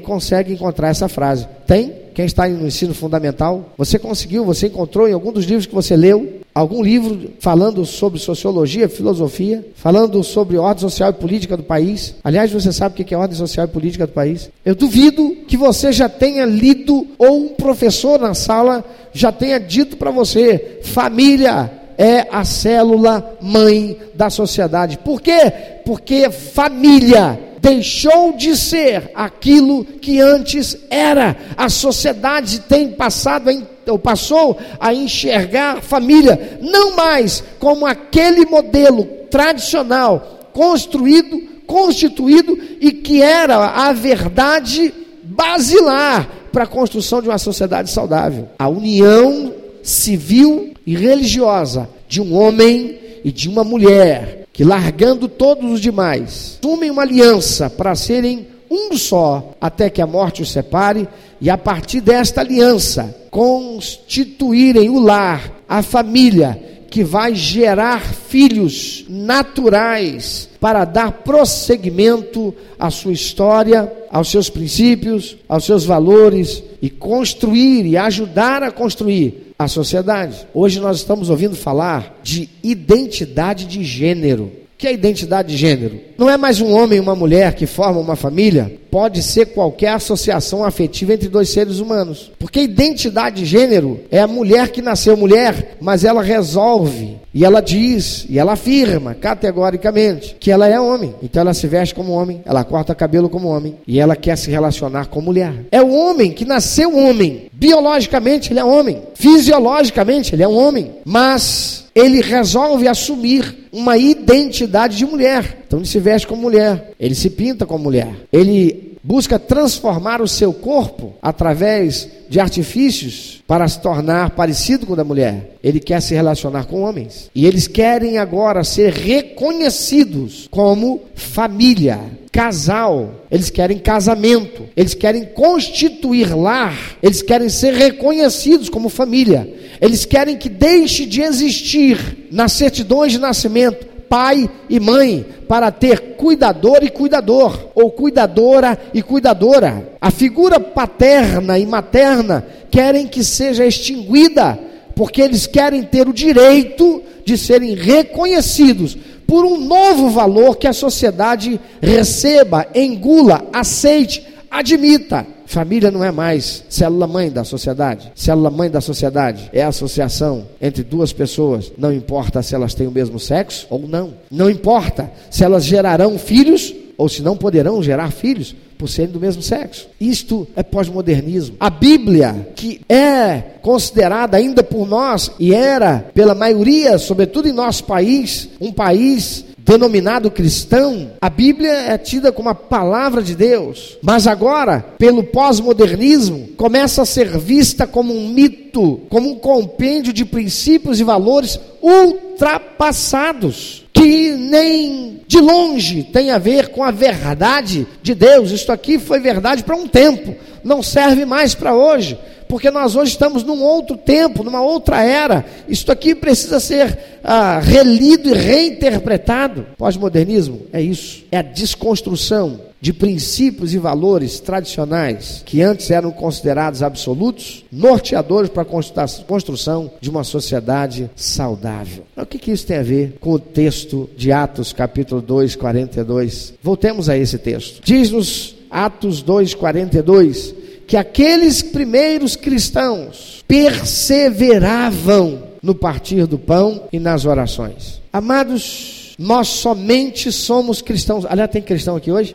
consegue 0.00 0.52
encontrar 0.52 0.88
essa 0.88 1.08
frase. 1.08 1.46
Tem? 1.66 1.92
Quem 2.14 2.24
está 2.24 2.48
no 2.48 2.66
ensino 2.66 2.94
fundamental? 2.94 3.74
Você 3.76 3.98
conseguiu? 3.98 4.44
Você 4.44 4.68
encontrou 4.68 5.06
em 5.06 5.12
algum 5.12 5.30
dos 5.30 5.44
livros 5.44 5.66
que 5.66 5.74
você 5.74 5.94
leu? 5.94 6.37
Algum 6.58 6.82
livro 6.82 7.30
falando 7.38 7.86
sobre 7.86 8.18
sociologia, 8.18 8.88
filosofia, 8.88 9.64
falando 9.76 10.24
sobre 10.24 10.58
ordem 10.58 10.80
social 10.80 11.10
e 11.10 11.12
política 11.12 11.56
do 11.56 11.62
país? 11.62 12.16
Aliás, 12.24 12.50
você 12.50 12.72
sabe 12.72 13.00
o 13.00 13.04
que 13.04 13.14
é 13.14 13.16
ordem 13.16 13.38
social 13.38 13.64
e 13.64 13.70
política 13.70 14.08
do 14.08 14.12
país? 14.12 14.50
Eu 14.64 14.74
duvido 14.74 15.36
que 15.46 15.56
você 15.56 15.92
já 15.92 16.08
tenha 16.08 16.44
lido 16.44 17.06
ou 17.16 17.44
um 17.44 17.48
professor 17.50 18.18
na 18.18 18.34
sala 18.34 18.84
já 19.12 19.30
tenha 19.30 19.60
dito 19.60 19.96
para 19.96 20.10
você: 20.10 20.80
família 20.82 21.70
é 21.96 22.26
a 22.28 22.44
célula 22.44 23.38
mãe 23.40 23.96
da 24.16 24.28
sociedade. 24.28 24.98
Por 24.98 25.22
quê? 25.22 25.52
Porque 25.84 26.28
família 26.28 27.38
deixou 27.68 28.32
de 28.32 28.56
ser 28.56 29.10
aquilo 29.14 29.84
que 29.84 30.20
antes 30.20 30.76
era. 30.90 31.36
A 31.56 31.68
sociedade 31.68 32.60
tem 32.60 32.90
passado 32.92 33.50
a 33.50 33.78
ou 33.90 33.98
passou 33.98 34.58
a 34.78 34.92
enxergar 34.92 35.80
família 35.80 36.58
não 36.60 36.94
mais 36.94 37.42
como 37.58 37.86
aquele 37.86 38.44
modelo 38.44 39.04
tradicional 39.30 40.50
construído, 40.52 41.40
constituído 41.66 42.58
e 42.80 42.92
que 42.92 43.22
era 43.22 43.56
a 43.56 43.92
verdade 43.92 44.92
basilar 45.22 46.28
para 46.52 46.64
a 46.64 46.66
construção 46.66 47.22
de 47.22 47.28
uma 47.28 47.38
sociedade 47.38 47.90
saudável. 47.90 48.48
A 48.58 48.68
união 48.68 49.54
civil 49.82 50.74
e 50.86 50.94
religiosa 50.94 51.88
de 52.06 52.20
um 52.20 52.34
homem 52.34 52.98
e 53.24 53.32
de 53.32 53.48
uma 53.48 53.64
mulher 53.64 54.47
que, 54.58 54.64
largando 54.64 55.28
todos 55.28 55.70
os 55.70 55.80
demais, 55.80 56.58
assumem 56.58 56.90
uma 56.90 57.02
aliança 57.02 57.70
para 57.70 57.94
serem 57.94 58.48
um 58.68 58.96
só, 58.96 59.54
até 59.60 59.88
que 59.88 60.02
a 60.02 60.06
morte 60.06 60.42
os 60.42 60.50
separe, 60.50 61.06
e 61.40 61.48
a 61.48 61.56
partir 61.56 62.00
desta 62.00 62.40
aliança 62.40 63.14
constituírem 63.30 64.90
o 64.90 64.98
lar, 64.98 65.62
a 65.68 65.80
família, 65.80 66.60
que 66.90 67.04
vai 67.04 67.36
gerar 67.36 68.00
filhos 68.00 69.04
naturais 69.08 70.48
para 70.60 70.84
dar 70.84 71.12
prosseguimento 71.12 72.52
à 72.76 72.90
sua 72.90 73.12
história, 73.12 73.92
aos 74.10 74.28
seus 74.28 74.50
princípios, 74.50 75.36
aos 75.48 75.66
seus 75.66 75.84
valores 75.84 76.64
e 76.82 76.90
construir 76.90 77.86
e 77.86 77.96
ajudar 77.96 78.64
a 78.64 78.72
construir 78.72 79.47
a 79.58 79.66
sociedade. 79.66 80.46
Hoje 80.54 80.78
nós 80.78 80.98
estamos 80.98 81.28
ouvindo 81.28 81.56
falar 81.56 82.20
de 82.22 82.48
identidade 82.62 83.66
de 83.66 83.82
gênero. 83.82 84.44
O 84.44 84.78
que 84.78 84.86
é 84.86 84.92
identidade 84.92 85.48
de 85.48 85.56
gênero? 85.56 85.98
Não 86.16 86.30
é 86.30 86.36
mais 86.36 86.60
um 86.60 86.72
homem 86.72 86.98
e 86.98 87.00
uma 87.00 87.16
mulher 87.16 87.54
que 87.54 87.66
formam 87.66 88.00
uma 88.00 88.14
família, 88.14 88.78
pode 88.90 89.22
ser 89.22 89.46
qualquer 89.46 89.90
associação 89.90 90.64
afetiva 90.64 91.14
entre 91.14 91.28
dois 91.28 91.48
seres 91.50 91.78
humanos. 91.78 92.30
Porque 92.38 92.60
identidade 92.60 93.36
de 93.36 93.46
gênero 93.46 94.00
é 94.10 94.20
a 94.20 94.26
mulher 94.26 94.68
que 94.70 94.82
nasceu 94.82 95.16
mulher, 95.16 95.76
mas 95.80 96.04
ela 96.04 96.22
resolve 96.22 97.16
e 97.32 97.44
ela 97.44 97.60
diz 97.60 98.26
e 98.28 98.38
ela 98.38 98.52
afirma 98.52 99.14
categoricamente 99.14 100.36
que 100.40 100.50
ela 100.50 100.66
é 100.66 100.80
homem. 100.80 101.14
Então 101.22 101.40
ela 101.40 101.54
se 101.54 101.66
veste 101.66 101.94
como 101.94 102.12
homem, 102.12 102.42
ela 102.44 102.64
corta 102.64 102.94
cabelo 102.94 103.28
como 103.28 103.48
homem 103.48 103.76
e 103.86 104.00
ela 104.00 104.16
quer 104.16 104.36
se 104.36 104.50
relacionar 104.50 105.06
com 105.06 105.20
mulher. 105.20 105.52
É 105.70 105.80
o 105.82 105.92
homem 105.92 106.32
que 106.32 106.44
nasceu 106.44 106.96
homem. 106.96 107.48
Biologicamente 107.52 108.52
ele 108.52 108.60
é 108.60 108.64
homem, 108.64 109.02
fisiologicamente 109.14 110.34
ele 110.34 110.42
é 110.42 110.48
um 110.48 110.56
homem, 110.56 110.92
mas 111.04 111.86
ele 111.94 112.20
resolve 112.20 112.86
assumir 112.86 113.68
uma 113.72 113.96
identidade 113.96 114.96
de 114.96 115.04
mulher. 115.04 115.57
Então 115.68 115.78
ele 115.78 115.86
se 115.86 116.00
veste 116.00 116.26
como 116.26 116.40
mulher, 116.40 116.92
ele 116.98 117.14
se 117.14 117.28
pinta 117.28 117.66
como 117.66 117.84
mulher, 117.84 118.10
ele 118.32 118.96
busca 119.02 119.38
transformar 119.38 120.20
o 120.22 120.26
seu 120.26 120.52
corpo 120.52 121.14
através 121.20 122.08
de 122.28 122.40
artifícios 122.40 123.42
para 123.46 123.68
se 123.68 123.80
tornar 123.80 124.30
parecido 124.30 124.86
com 124.86 124.94
o 124.94 124.96
da 124.96 125.04
mulher. 125.04 125.56
Ele 125.62 125.78
quer 125.78 126.00
se 126.02 126.14
relacionar 126.14 126.64
com 126.64 126.82
homens. 126.82 127.30
E 127.34 127.46
eles 127.46 127.66
querem 127.66 128.18
agora 128.18 128.64
ser 128.64 128.92
reconhecidos 128.92 130.46
como 130.50 131.02
família, 131.14 132.00
casal. 132.30 133.24
Eles 133.30 133.48
querem 133.48 133.78
casamento. 133.78 134.64
Eles 134.76 134.94
querem 134.94 135.24
constituir 135.24 136.34
lar. 136.34 136.98
Eles 137.02 137.22
querem 137.22 137.48
ser 137.48 137.72
reconhecidos 137.74 138.68
como 138.68 138.90
família. 138.90 139.50
Eles 139.80 140.04
querem 140.04 140.36
que 140.36 140.48
deixe 140.48 141.06
de 141.06 141.22
existir 141.22 142.28
nas 142.30 142.52
certidões 142.52 143.12
de 143.12 143.18
nascimento 143.18 143.97
pai 144.08 144.48
e 144.68 144.80
mãe 144.80 145.24
para 145.46 145.70
ter 145.70 146.16
cuidador 146.16 146.78
e 146.82 146.90
cuidador, 146.90 147.68
ou 147.74 147.90
cuidadora 147.90 148.78
e 148.92 149.02
cuidadora. 149.02 149.92
A 150.00 150.10
figura 150.10 150.58
paterna 150.58 151.58
e 151.58 151.66
materna 151.66 152.46
querem 152.70 153.06
que 153.06 153.22
seja 153.22 153.64
extinguida, 153.64 154.58
porque 154.94 155.22
eles 155.22 155.46
querem 155.46 155.82
ter 155.82 156.08
o 156.08 156.12
direito 156.12 157.02
de 157.24 157.36
serem 157.36 157.74
reconhecidos 157.74 158.96
por 159.26 159.44
um 159.44 159.58
novo 159.58 160.08
valor 160.08 160.56
que 160.56 160.66
a 160.66 160.72
sociedade 160.72 161.60
receba, 161.82 162.66
engula, 162.74 163.46
aceite, 163.52 164.26
admita. 164.50 165.26
Família 165.48 165.90
não 165.90 166.04
é 166.04 166.12
mais 166.12 166.62
célula 166.68 167.06
mãe 167.06 167.30
da 167.30 167.42
sociedade. 167.42 168.12
Célula 168.14 168.50
mãe 168.50 168.68
da 168.68 168.82
sociedade 168.82 169.48
é 169.50 169.62
a 169.62 169.68
associação 169.68 170.46
entre 170.60 170.82
duas 170.82 171.10
pessoas. 171.10 171.72
Não 171.78 171.90
importa 171.90 172.42
se 172.42 172.54
elas 172.54 172.74
têm 172.74 172.86
o 172.86 172.90
mesmo 172.90 173.18
sexo 173.18 173.66
ou 173.70 173.88
não. 173.88 174.12
Não 174.30 174.50
importa 174.50 175.10
se 175.30 175.42
elas 175.42 175.64
gerarão 175.64 176.18
filhos 176.18 176.74
ou 176.98 177.08
se 177.08 177.22
não 177.22 177.34
poderão 177.34 177.82
gerar 177.82 178.12
filhos 178.12 178.54
por 178.76 178.90
serem 178.90 179.10
do 179.10 179.18
mesmo 179.18 179.40
sexo. 179.40 179.88
Isto 179.98 180.46
é 180.54 180.62
pós-modernismo. 180.62 181.56
A 181.58 181.70
Bíblia, 181.70 182.50
que 182.54 182.82
é 182.86 183.42
considerada 183.62 184.36
ainda 184.36 184.62
por 184.62 184.86
nós 184.86 185.30
e 185.38 185.54
era 185.54 186.10
pela 186.12 186.34
maioria, 186.34 186.98
sobretudo 186.98 187.48
em 187.48 187.52
nosso 187.52 187.84
país, 187.84 188.50
um 188.60 188.70
país 188.70 189.46
denominado 189.68 190.30
cristão, 190.30 191.10
a 191.20 191.28
Bíblia 191.28 191.70
é 191.70 191.98
tida 191.98 192.32
como 192.32 192.48
a 192.48 192.54
palavra 192.54 193.22
de 193.22 193.34
Deus, 193.34 193.98
mas 194.00 194.26
agora, 194.26 194.82
pelo 194.96 195.22
pós-modernismo, 195.22 196.48
começa 196.56 197.02
a 197.02 197.06
ser 197.06 197.36
vista 197.36 197.86
como 197.86 198.16
um 198.16 198.30
mito, 198.30 199.02
como 199.10 199.30
um 199.30 199.34
compêndio 199.34 200.10
de 200.10 200.24
princípios 200.24 200.98
e 200.98 201.04
valores 201.04 201.60
ultrapassados, 201.82 203.84
que 203.92 204.30
nem 204.30 205.20
de 205.26 205.38
longe 205.38 206.02
tem 206.02 206.30
a 206.30 206.38
ver 206.38 206.68
com 206.68 206.82
a 206.82 206.90
verdade 206.90 207.86
de 208.02 208.14
Deus. 208.14 208.50
Isto 208.50 208.72
aqui 208.72 208.98
foi 208.98 209.20
verdade 209.20 209.64
para 209.64 209.76
um 209.76 209.86
tempo, 209.86 210.34
não 210.64 210.82
serve 210.82 211.26
mais 211.26 211.54
para 211.54 211.74
hoje 211.74 212.18
porque 212.48 212.70
nós 212.70 212.96
hoje 212.96 213.12
estamos 213.12 213.44
num 213.44 213.62
outro 213.62 213.96
tempo, 213.96 214.42
numa 214.42 214.62
outra 214.62 215.02
era. 215.02 215.44
Isso 215.68 215.90
aqui 215.92 216.14
precisa 216.14 216.58
ser 216.58 216.98
ah, 217.22 217.60
relido 217.60 218.30
e 218.30 218.32
reinterpretado. 218.32 219.66
Pós-modernismo 219.76 220.62
é 220.72 220.80
isso, 220.80 221.24
é 221.30 221.38
a 221.38 221.42
desconstrução 221.42 222.68
de 222.80 222.92
princípios 222.92 223.74
e 223.74 223.78
valores 223.78 224.38
tradicionais 224.38 225.42
que 225.44 225.62
antes 225.62 225.90
eram 225.90 226.10
considerados 226.10 226.82
absolutos, 226.82 227.64
norteadores 227.72 228.50
para 228.50 228.62
a 228.62 229.24
construção 229.26 229.90
de 230.00 230.08
uma 230.08 230.22
sociedade 230.22 231.10
saudável. 231.16 232.04
o 232.16 232.24
que, 232.24 232.38
que 232.38 232.52
isso 232.52 232.66
tem 232.66 232.76
a 232.76 232.82
ver 232.82 233.18
com 233.20 233.32
o 233.32 233.38
texto 233.38 234.08
de 234.16 234.30
Atos, 234.30 234.72
capítulo 234.72 235.20
2, 235.20 235.56
42? 235.56 236.54
Voltemos 236.62 237.08
a 237.08 237.16
esse 237.16 237.38
texto. 237.38 237.80
Diz-nos 237.82 238.54
Atos 238.70 239.22
2, 239.22 239.54
42 239.54 240.54
que 240.88 240.96
aqueles 240.96 241.60
primeiros 241.60 242.34
cristãos 242.34 243.44
perseveravam 243.46 245.42
no 245.62 245.74
partir 245.74 246.26
do 246.26 246.38
pão 246.38 246.84
e 246.90 246.98
nas 246.98 247.26
orações. 247.26 248.00
Amados, 248.10 249.14
nós 249.18 249.48
somente 249.48 250.32
somos 250.32 250.80
cristãos. 250.80 251.26
Aliás, 251.26 251.50
tem 251.50 251.60
cristão 251.60 251.94
aqui 251.94 252.10
hoje? 252.10 252.34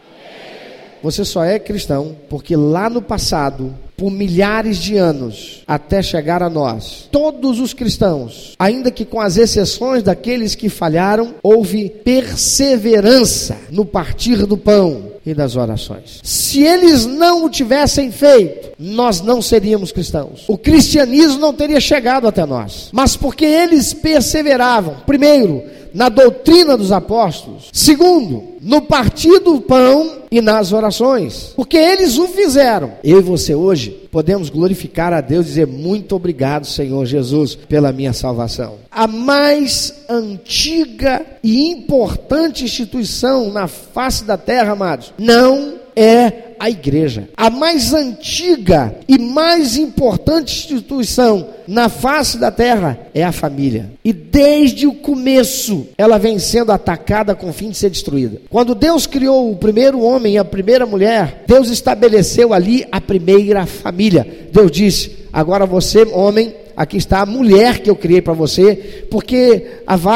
Você 1.02 1.26
só 1.26 1.44
é 1.44 1.58
cristão 1.58 2.16
porque 2.30 2.56
lá 2.56 2.92
no 2.92 3.02
passado, 3.02 3.74
por 4.04 4.12
milhares 4.12 4.80
de 4.80 4.98
anos 4.98 5.64
até 5.66 6.02
chegar 6.02 6.44
a 6.44 6.50
nós. 6.50 7.08
Todos 7.10 7.62
os 7.62 7.74
cristãos, 7.74 8.54
ainda 8.60 8.92
que 8.92 9.06
com 9.06 9.22
as 9.22 9.38
exceções 9.38 10.04
daqueles 10.04 10.56
que 10.56 10.68
falharam, 10.68 11.36
houve 11.42 11.88
perseverança 11.90 13.56
no 13.72 13.86
partir 13.86 14.46
do 14.46 14.58
pão 14.58 15.14
e 15.26 15.34
das 15.34 15.56
orações. 15.56 16.20
Se 16.22 16.62
eles 16.62 17.06
não 17.06 17.46
o 17.46 17.50
tivessem 17.50 18.12
feito, 18.12 18.72
nós 18.78 19.22
não 19.22 19.42
seríamos 19.42 19.94
cristãos. 19.94 20.44
O 20.50 20.58
cristianismo 20.58 21.40
não 21.40 21.54
teria 21.54 21.80
chegado 21.80 22.28
até 22.28 22.46
nós. 22.46 22.90
Mas 22.92 23.16
porque 23.16 23.46
eles 23.46 23.94
perseveravam, 23.94 24.98
primeiro, 25.06 25.64
na 25.94 26.10
doutrina 26.10 26.76
dos 26.76 26.92
apóstolos. 26.92 27.70
Segundo, 27.72 28.54
no 28.62 28.82
partir 28.82 29.40
do 29.40 29.62
pão 29.62 30.24
e 30.32 30.42
nas 30.42 30.72
orações. 30.72 31.54
Porque 31.56 31.78
eles 31.78 32.18
o 32.18 32.28
fizeram. 32.28 32.94
Eu 33.04 33.20
e 33.20 33.22
você 33.22 33.54
hoje 33.54 33.92
podemos 34.12 34.50
glorificar 34.50 35.14
a 35.14 35.22
Deus 35.22 35.46
e 35.46 35.50
dizer 35.50 35.68
muito 35.68 36.16
obrigado, 36.16 36.66
Senhor 36.66 37.06
Jesus, 37.06 37.56
pela 37.56 37.92
minha 37.92 38.14
salvação. 38.14 38.76
A 38.92 39.08
mais 39.08 39.94
antiga 40.10 41.26
e 41.44 41.70
importante 41.70 42.64
instituição 42.64 43.52
na 43.52 43.68
face 43.68 44.24
da 44.24 44.38
terra, 44.38 44.72
amados, 44.72 45.14
não 45.18 45.76
é 45.96 46.53
a 46.60 46.70
igreja. 46.70 47.30
A 47.36 47.50
mais 47.50 47.94
antiga 47.94 48.96
e 49.08 49.18
mais 49.18 49.78
importante 49.78 50.54
instituição 50.54 51.48
na 51.68 51.90
face 51.90 52.38
da 52.38 52.52
terra 52.52 53.00
é 53.14 53.24
a 53.24 53.32
família. 53.32 53.92
E 54.04 54.12
desde 54.12 54.86
o 54.88 54.94
começo 54.94 55.88
ela 55.98 56.18
vem 56.18 56.40
sendo 56.40 56.72
atacada 56.72 57.36
com 57.36 57.50
o 57.50 57.54
fim 57.54 57.70
de 57.70 57.78
ser 57.78 57.90
destruída. 57.90 58.42
Quando 58.50 58.76
Deus 58.76 59.08
criou 59.08 59.52
o 59.52 59.56
primeiro 59.56 60.02
homem 60.02 60.34
e 60.34 60.38
a 60.38 60.46
primeira 60.46 60.86
mulher, 60.86 61.44
Deus 61.48 61.70
estabeleceu 61.70 62.54
ali 62.54 62.86
a 62.92 63.00
primeira 63.00 63.66
família. 63.66 64.28
Deus 64.52 64.72
disse: 64.72 65.28
agora 65.32 65.66
você, 65.66 66.04
homem, 66.04 66.54
aqui 66.76 66.98
está 66.98 67.22
a 67.22 67.26
mulher 67.26 67.80
que 67.80 67.90
eu 67.90 67.96
criei 67.96 68.22
para 68.22 68.34
você, 68.34 69.06
porque 69.10 69.68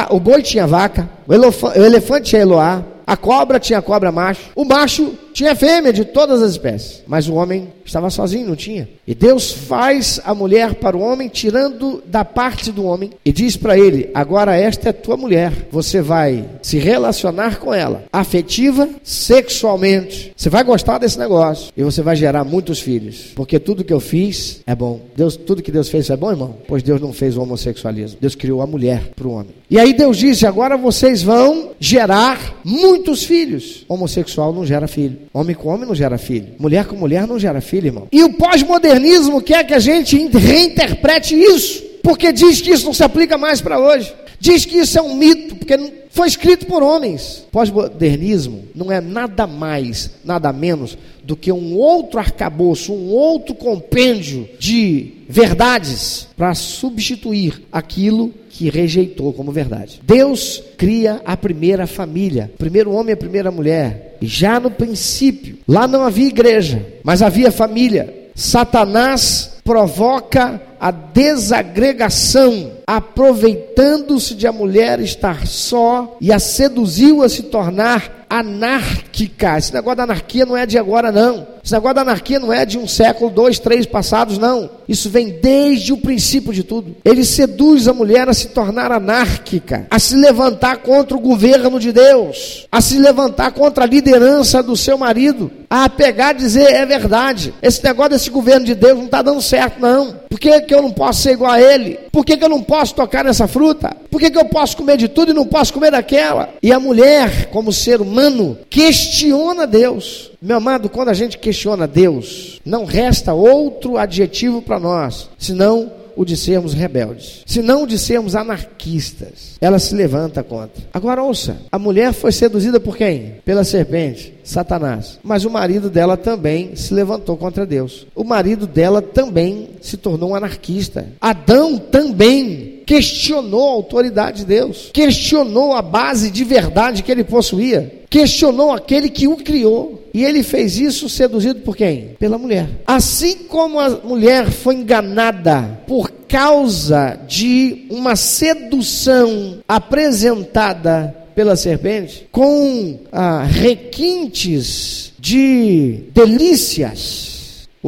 o 0.09 0.19
boi 0.19 0.41
tinha 0.41 0.67
vaca, 0.67 1.09
o, 1.27 1.33
o 1.33 1.85
elefante 1.85 2.29
tinha 2.29 2.41
Eloá, 2.41 2.83
a 3.05 3.15
cobra 3.15 3.59
tinha 3.59 3.81
cobra 3.81 4.11
macho, 4.11 4.51
o 4.55 4.65
macho 4.65 5.13
tinha 5.37 5.55
fêmea 5.55 5.93
de 5.93 6.03
todas 6.03 6.41
as 6.41 6.53
espécies, 6.53 7.03
mas 7.05 7.29
o 7.29 7.35
homem 7.35 7.71
estava 7.85 8.09
sozinho, 8.09 8.47
não 8.47 8.55
tinha. 8.55 8.89
E 9.05 9.13
Deus 9.13 9.51
faz 9.51 10.19
a 10.25 10.33
mulher 10.33 10.73
para 10.73 10.97
o 10.97 10.99
homem, 10.99 11.29
tirando 11.29 12.01
da 12.07 12.25
parte 12.25 12.71
do 12.71 12.83
homem, 12.83 13.11
e 13.23 13.31
diz 13.31 13.55
para 13.55 13.77
ele: 13.77 14.09
Agora 14.15 14.55
esta 14.55 14.89
é 14.89 14.91
tua 14.91 15.15
mulher, 15.15 15.53
você 15.71 16.01
vai 16.01 16.43
se 16.63 16.79
relacionar 16.79 17.59
com 17.59 17.71
ela, 17.71 18.05
afetiva, 18.11 18.89
sexualmente. 19.03 20.33
Você 20.35 20.49
vai 20.49 20.63
gostar 20.63 20.97
desse 20.97 21.19
negócio 21.19 21.71
e 21.77 21.83
você 21.83 22.01
vai 22.01 22.15
gerar 22.15 22.43
muitos 22.43 22.79
filhos, 22.79 23.31
porque 23.35 23.59
tudo 23.59 23.83
que 23.83 23.93
eu 23.93 23.99
fiz 23.99 24.61
é 24.65 24.73
bom. 24.73 25.01
Deus, 25.15 25.37
tudo 25.37 25.61
que 25.61 25.71
Deus 25.71 25.87
fez 25.87 26.09
é 26.09 26.17
bom, 26.17 26.31
irmão? 26.31 26.55
Pois 26.67 26.81
Deus 26.81 26.99
não 26.99 27.13
fez 27.13 27.37
o 27.37 27.43
homossexualismo, 27.43 28.17
Deus 28.19 28.33
criou 28.33 28.59
a 28.59 28.65
mulher 28.65 29.11
para 29.15 29.27
o 29.27 29.33
homem. 29.33 29.53
E 29.69 29.77
aí 29.77 29.93
Deus 29.93 30.17
disse: 30.17 30.47
Agora 30.47 30.75
vocês 30.77 31.21
vão 31.21 31.71
gerar 31.79 32.59
muitos 32.63 33.23
filhos. 33.23 33.85
Homossexual 33.87 34.51
não 34.51 34.65
gera 34.65 34.87
filho. 34.87 35.26
Homem 35.37 35.55
com 35.55 35.69
homem 35.69 35.87
não 35.87 35.93
gera 35.93 36.17
filho. 36.17 36.47
Mulher 36.57 36.85
com 36.85 36.95
mulher 36.95 37.27
não 37.27 37.37
gera 37.37 37.61
filho, 37.61 37.85
irmão. 37.85 38.07
E 38.11 38.23
o 38.23 38.33
pós-modernismo 38.33 39.39
quer 39.39 39.63
que 39.63 39.73
a 39.75 39.79
gente 39.79 40.17
reinterprete 40.29 41.35
isso, 41.35 41.83
porque 42.07 42.31
diz 42.31 42.61
que 42.61 42.71
isso 42.71 42.85
não 42.85 42.93
se 42.93 43.03
aplica 43.03 43.37
mais 43.37 43.59
para 43.59 43.77
hoje. 43.77 44.15
Diz 44.39 44.63
que 44.63 44.77
isso 44.77 44.97
é 44.97 45.01
um 45.01 45.13
mito, 45.13 45.57
porque 45.57 45.77
foi 46.09 46.29
escrito 46.29 46.65
por 46.65 46.81
homens. 46.81 47.45
Pós-modernismo 47.51 48.63
não 48.73 48.89
é 48.89 49.01
nada 49.01 49.45
mais, 49.45 50.11
nada 50.23 50.53
menos 50.53 50.97
do 51.21 51.35
que 51.35 51.51
um 51.51 51.75
outro 51.75 52.17
arcabouço, 52.17 52.93
um 52.93 53.09
outro 53.09 53.53
compêndio 53.53 54.47
de 54.57 55.15
verdades 55.27 56.29
para 56.37 56.55
substituir 56.55 57.61
aquilo 57.69 58.33
que 58.51 58.69
rejeitou 58.69 59.33
como 59.33 59.51
verdade. 59.51 59.99
Deus 60.01 60.63
cria 60.77 61.19
a 61.25 61.35
primeira 61.35 61.85
família, 61.85 62.49
primeiro 62.57 62.93
homem 62.93 63.09
e 63.09 63.15
a 63.15 63.17
primeira 63.17 63.51
mulher. 63.51 64.15
Já 64.21 64.61
no 64.61 64.71
princípio, 64.71 65.57
lá 65.67 65.85
não 65.85 66.03
havia 66.03 66.27
igreja, 66.27 66.85
mas 67.03 67.21
havia 67.21 67.51
família. 67.51 68.29
Satanás 68.33 69.57
provoca 69.61 70.61
a 70.79 70.91
desagregação, 70.91 72.71
aproveitando-se 72.85 74.35
de 74.35 74.47
a 74.47 74.51
mulher 74.51 74.99
estar 74.99 75.47
só 75.47 76.17
e 76.21 76.31
a 76.31 76.39
seduziu 76.39 77.23
a 77.23 77.29
se 77.29 77.43
tornar 77.43 78.17
anárquica. 78.29 79.57
Esse 79.57 79.73
negócio 79.73 79.97
da 79.97 80.03
anarquia 80.03 80.45
não 80.45 80.57
é 80.57 80.65
de 80.65 80.77
agora, 80.77 81.11
não. 81.11 81.47
Esse 81.63 81.73
negócio 81.73 81.95
da 81.95 82.01
anarquia 82.01 82.39
não 82.39 82.51
é 82.51 82.65
de 82.65 82.77
um 82.77 82.87
século, 82.87 83.29
dois, 83.29 83.59
três 83.59 83.85
passados, 83.85 84.37
não. 84.37 84.69
Isso 84.87 85.09
vem 85.09 85.39
desde 85.41 85.91
o 85.91 85.97
princípio 85.97 86.53
de 86.53 86.63
tudo. 86.63 86.95
Ele 87.03 87.25
seduz 87.25 87.87
a 87.87 87.93
mulher 87.93 88.29
a 88.29 88.33
se 88.33 88.49
tornar 88.49 88.91
anárquica, 88.91 89.87
a 89.89 89.99
se 89.99 90.15
levantar 90.15 90.77
contra 90.77 91.15
o 91.15 91.19
governo 91.19 91.79
de 91.79 91.91
Deus, 91.91 92.67
a 92.71 92.79
se 92.79 92.97
levantar 92.97 93.51
contra 93.51 93.83
a 93.83 93.87
liderança 93.87 94.63
do 94.63 94.77
seu 94.77 94.97
marido, 94.97 95.51
a 95.69 95.89
pegar 95.89 96.35
e 96.35 96.37
dizer: 96.37 96.73
é 96.73 96.85
verdade, 96.85 97.53
esse 97.61 97.83
negócio 97.83 98.11
desse 98.11 98.29
governo 98.29 98.65
de 98.65 98.75
Deus 98.75 98.97
não 98.97 99.05
está 99.05 99.21
dando 99.21 99.41
certo, 99.41 99.79
não. 99.79 100.15
Por 100.29 100.39
que, 100.67 100.75
eu 100.75 100.81
não 100.81 100.91
posso 100.91 101.21
ser 101.21 101.31
igual 101.31 101.51
a 101.51 101.61
ele? 101.61 101.97
Por 102.11 102.25
que, 102.25 102.37
que 102.37 102.43
eu 102.43 102.49
não 102.49 102.61
posso 102.61 102.93
tocar 102.93 103.23
nessa 103.23 103.47
fruta? 103.47 103.95
Por 104.11 104.19
que, 104.19 104.29
que 104.29 104.37
eu 104.37 104.45
posso 104.45 104.77
comer 104.77 104.97
de 104.97 105.07
tudo 105.07 105.31
e 105.31 105.33
não 105.33 105.45
posso 105.45 105.73
comer 105.73 105.91
daquela? 105.91 106.49
E 106.61 106.71
a 106.71 106.79
mulher, 106.79 107.49
como 107.49 107.73
ser 107.73 108.01
humano, 108.01 108.57
questiona 108.69 109.65
Deus. 109.65 110.31
Meu 110.41 110.57
amado, 110.57 110.89
quando 110.89 111.09
a 111.09 111.13
gente 111.13 111.37
questiona 111.37 111.87
Deus, 111.87 112.61
não 112.63 112.85
resta 112.85 113.33
outro 113.33 113.97
adjetivo 113.97 114.61
para 114.61 114.79
nós, 114.79 115.29
senão 115.39 115.91
o 116.17 116.25
de 116.25 116.35
sermos 116.35 116.73
rebeldes, 116.73 117.43
se 117.45 117.61
não 117.61 117.85
de 117.85 117.97
sermos 117.97 118.35
anarquistas. 118.35 119.55
Ela 119.61 119.79
se 119.79 119.95
levanta 119.95 120.43
contra. 120.43 120.83
Agora 120.91 121.23
ouça, 121.23 121.57
a 121.71 121.79
mulher 121.79 122.11
foi 122.11 122.31
seduzida 122.31 122.79
por 122.79 122.97
quem? 122.97 123.35
Pela 123.45 123.63
serpente, 123.63 124.33
Satanás. 124.43 125.19
Mas 125.23 125.45
o 125.45 125.49
marido 125.49 125.89
dela 125.89 126.17
também 126.17 126.75
se 126.75 126.93
levantou 126.93 127.37
contra 127.37 127.65
Deus. 127.65 128.07
O 128.15 128.23
marido 128.23 128.65
dela 128.65 129.01
também 129.01 129.69
se 129.79 129.95
tornou 129.95 130.31
um 130.31 130.35
anarquista. 130.35 131.07
Adão 131.21 131.77
também 131.77 132.76
questionou 132.87 133.67
a 133.67 133.73
autoridade 133.73 134.39
de 134.39 134.45
Deus, 134.45 134.89
questionou 134.93 135.73
a 135.73 135.81
base 135.81 136.31
de 136.31 136.43
verdade 136.45 137.03
que 137.03 137.11
ele 137.11 137.25
possuía, 137.25 138.01
questionou 138.09 138.71
aquele 138.71 139.09
que 139.09 139.27
o 139.27 139.35
criou. 139.35 140.07
E 140.13 140.23
ele 140.23 140.41
fez 140.41 140.79
isso 140.79 141.07
seduzido 141.09 141.59
por 141.59 141.75
quem? 141.75 142.15
Pela 142.17 142.39
mulher. 142.39 142.67
Assim 142.87 143.35
como 143.49 143.79
a 143.79 143.89
mulher 143.89 144.49
foi 144.49 144.75
enganada 144.75 145.81
por 145.85 146.09
causa 146.27 147.19
de 147.27 147.85
uma 147.91 148.15
sedução 148.15 149.59
apresentada 149.67 151.15
pela 151.35 151.55
serpente, 151.55 152.27
com 152.31 152.99
ah, 153.11 153.43
requintes 153.43 155.13
de 155.19 156.05
delícias, 156.11 157.36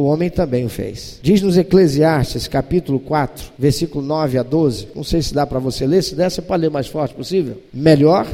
o 0.00 0.06
homem 0.06 0.30
também 0.30 0.64
o 0.64 0.68
fez. 0.68 1.18
Diz 1.22 1.42
nos 1.42 1.56
Eclesiastes, 1.56 2.48
capítulo 2.48 2.98
4, 3.00 3.52
versículo 3.58 4.04
9 4.04 4.38
a 4.38 4.42
12. 4.42 4.88
Não 4.94 5.04
sei 5.04 5.22
se 5.22 5.34
dá 5.34 5.46
para 5.46 5.58
você 5.58 5.86
ler, 5.86 6.02
se 6.02 6.14
der, 6.14 6.30
você 6.30 6.42
pode 6.42 6.62
ler 6.62 6.70
mais 6.70 6.86
forte 6.86 7.14
possível. 7.14 7.56
Melhor. 7.72 8.26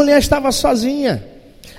Mulher 0.00 0.18
estava 0.18 0.50
sozinha. 0.50 1.22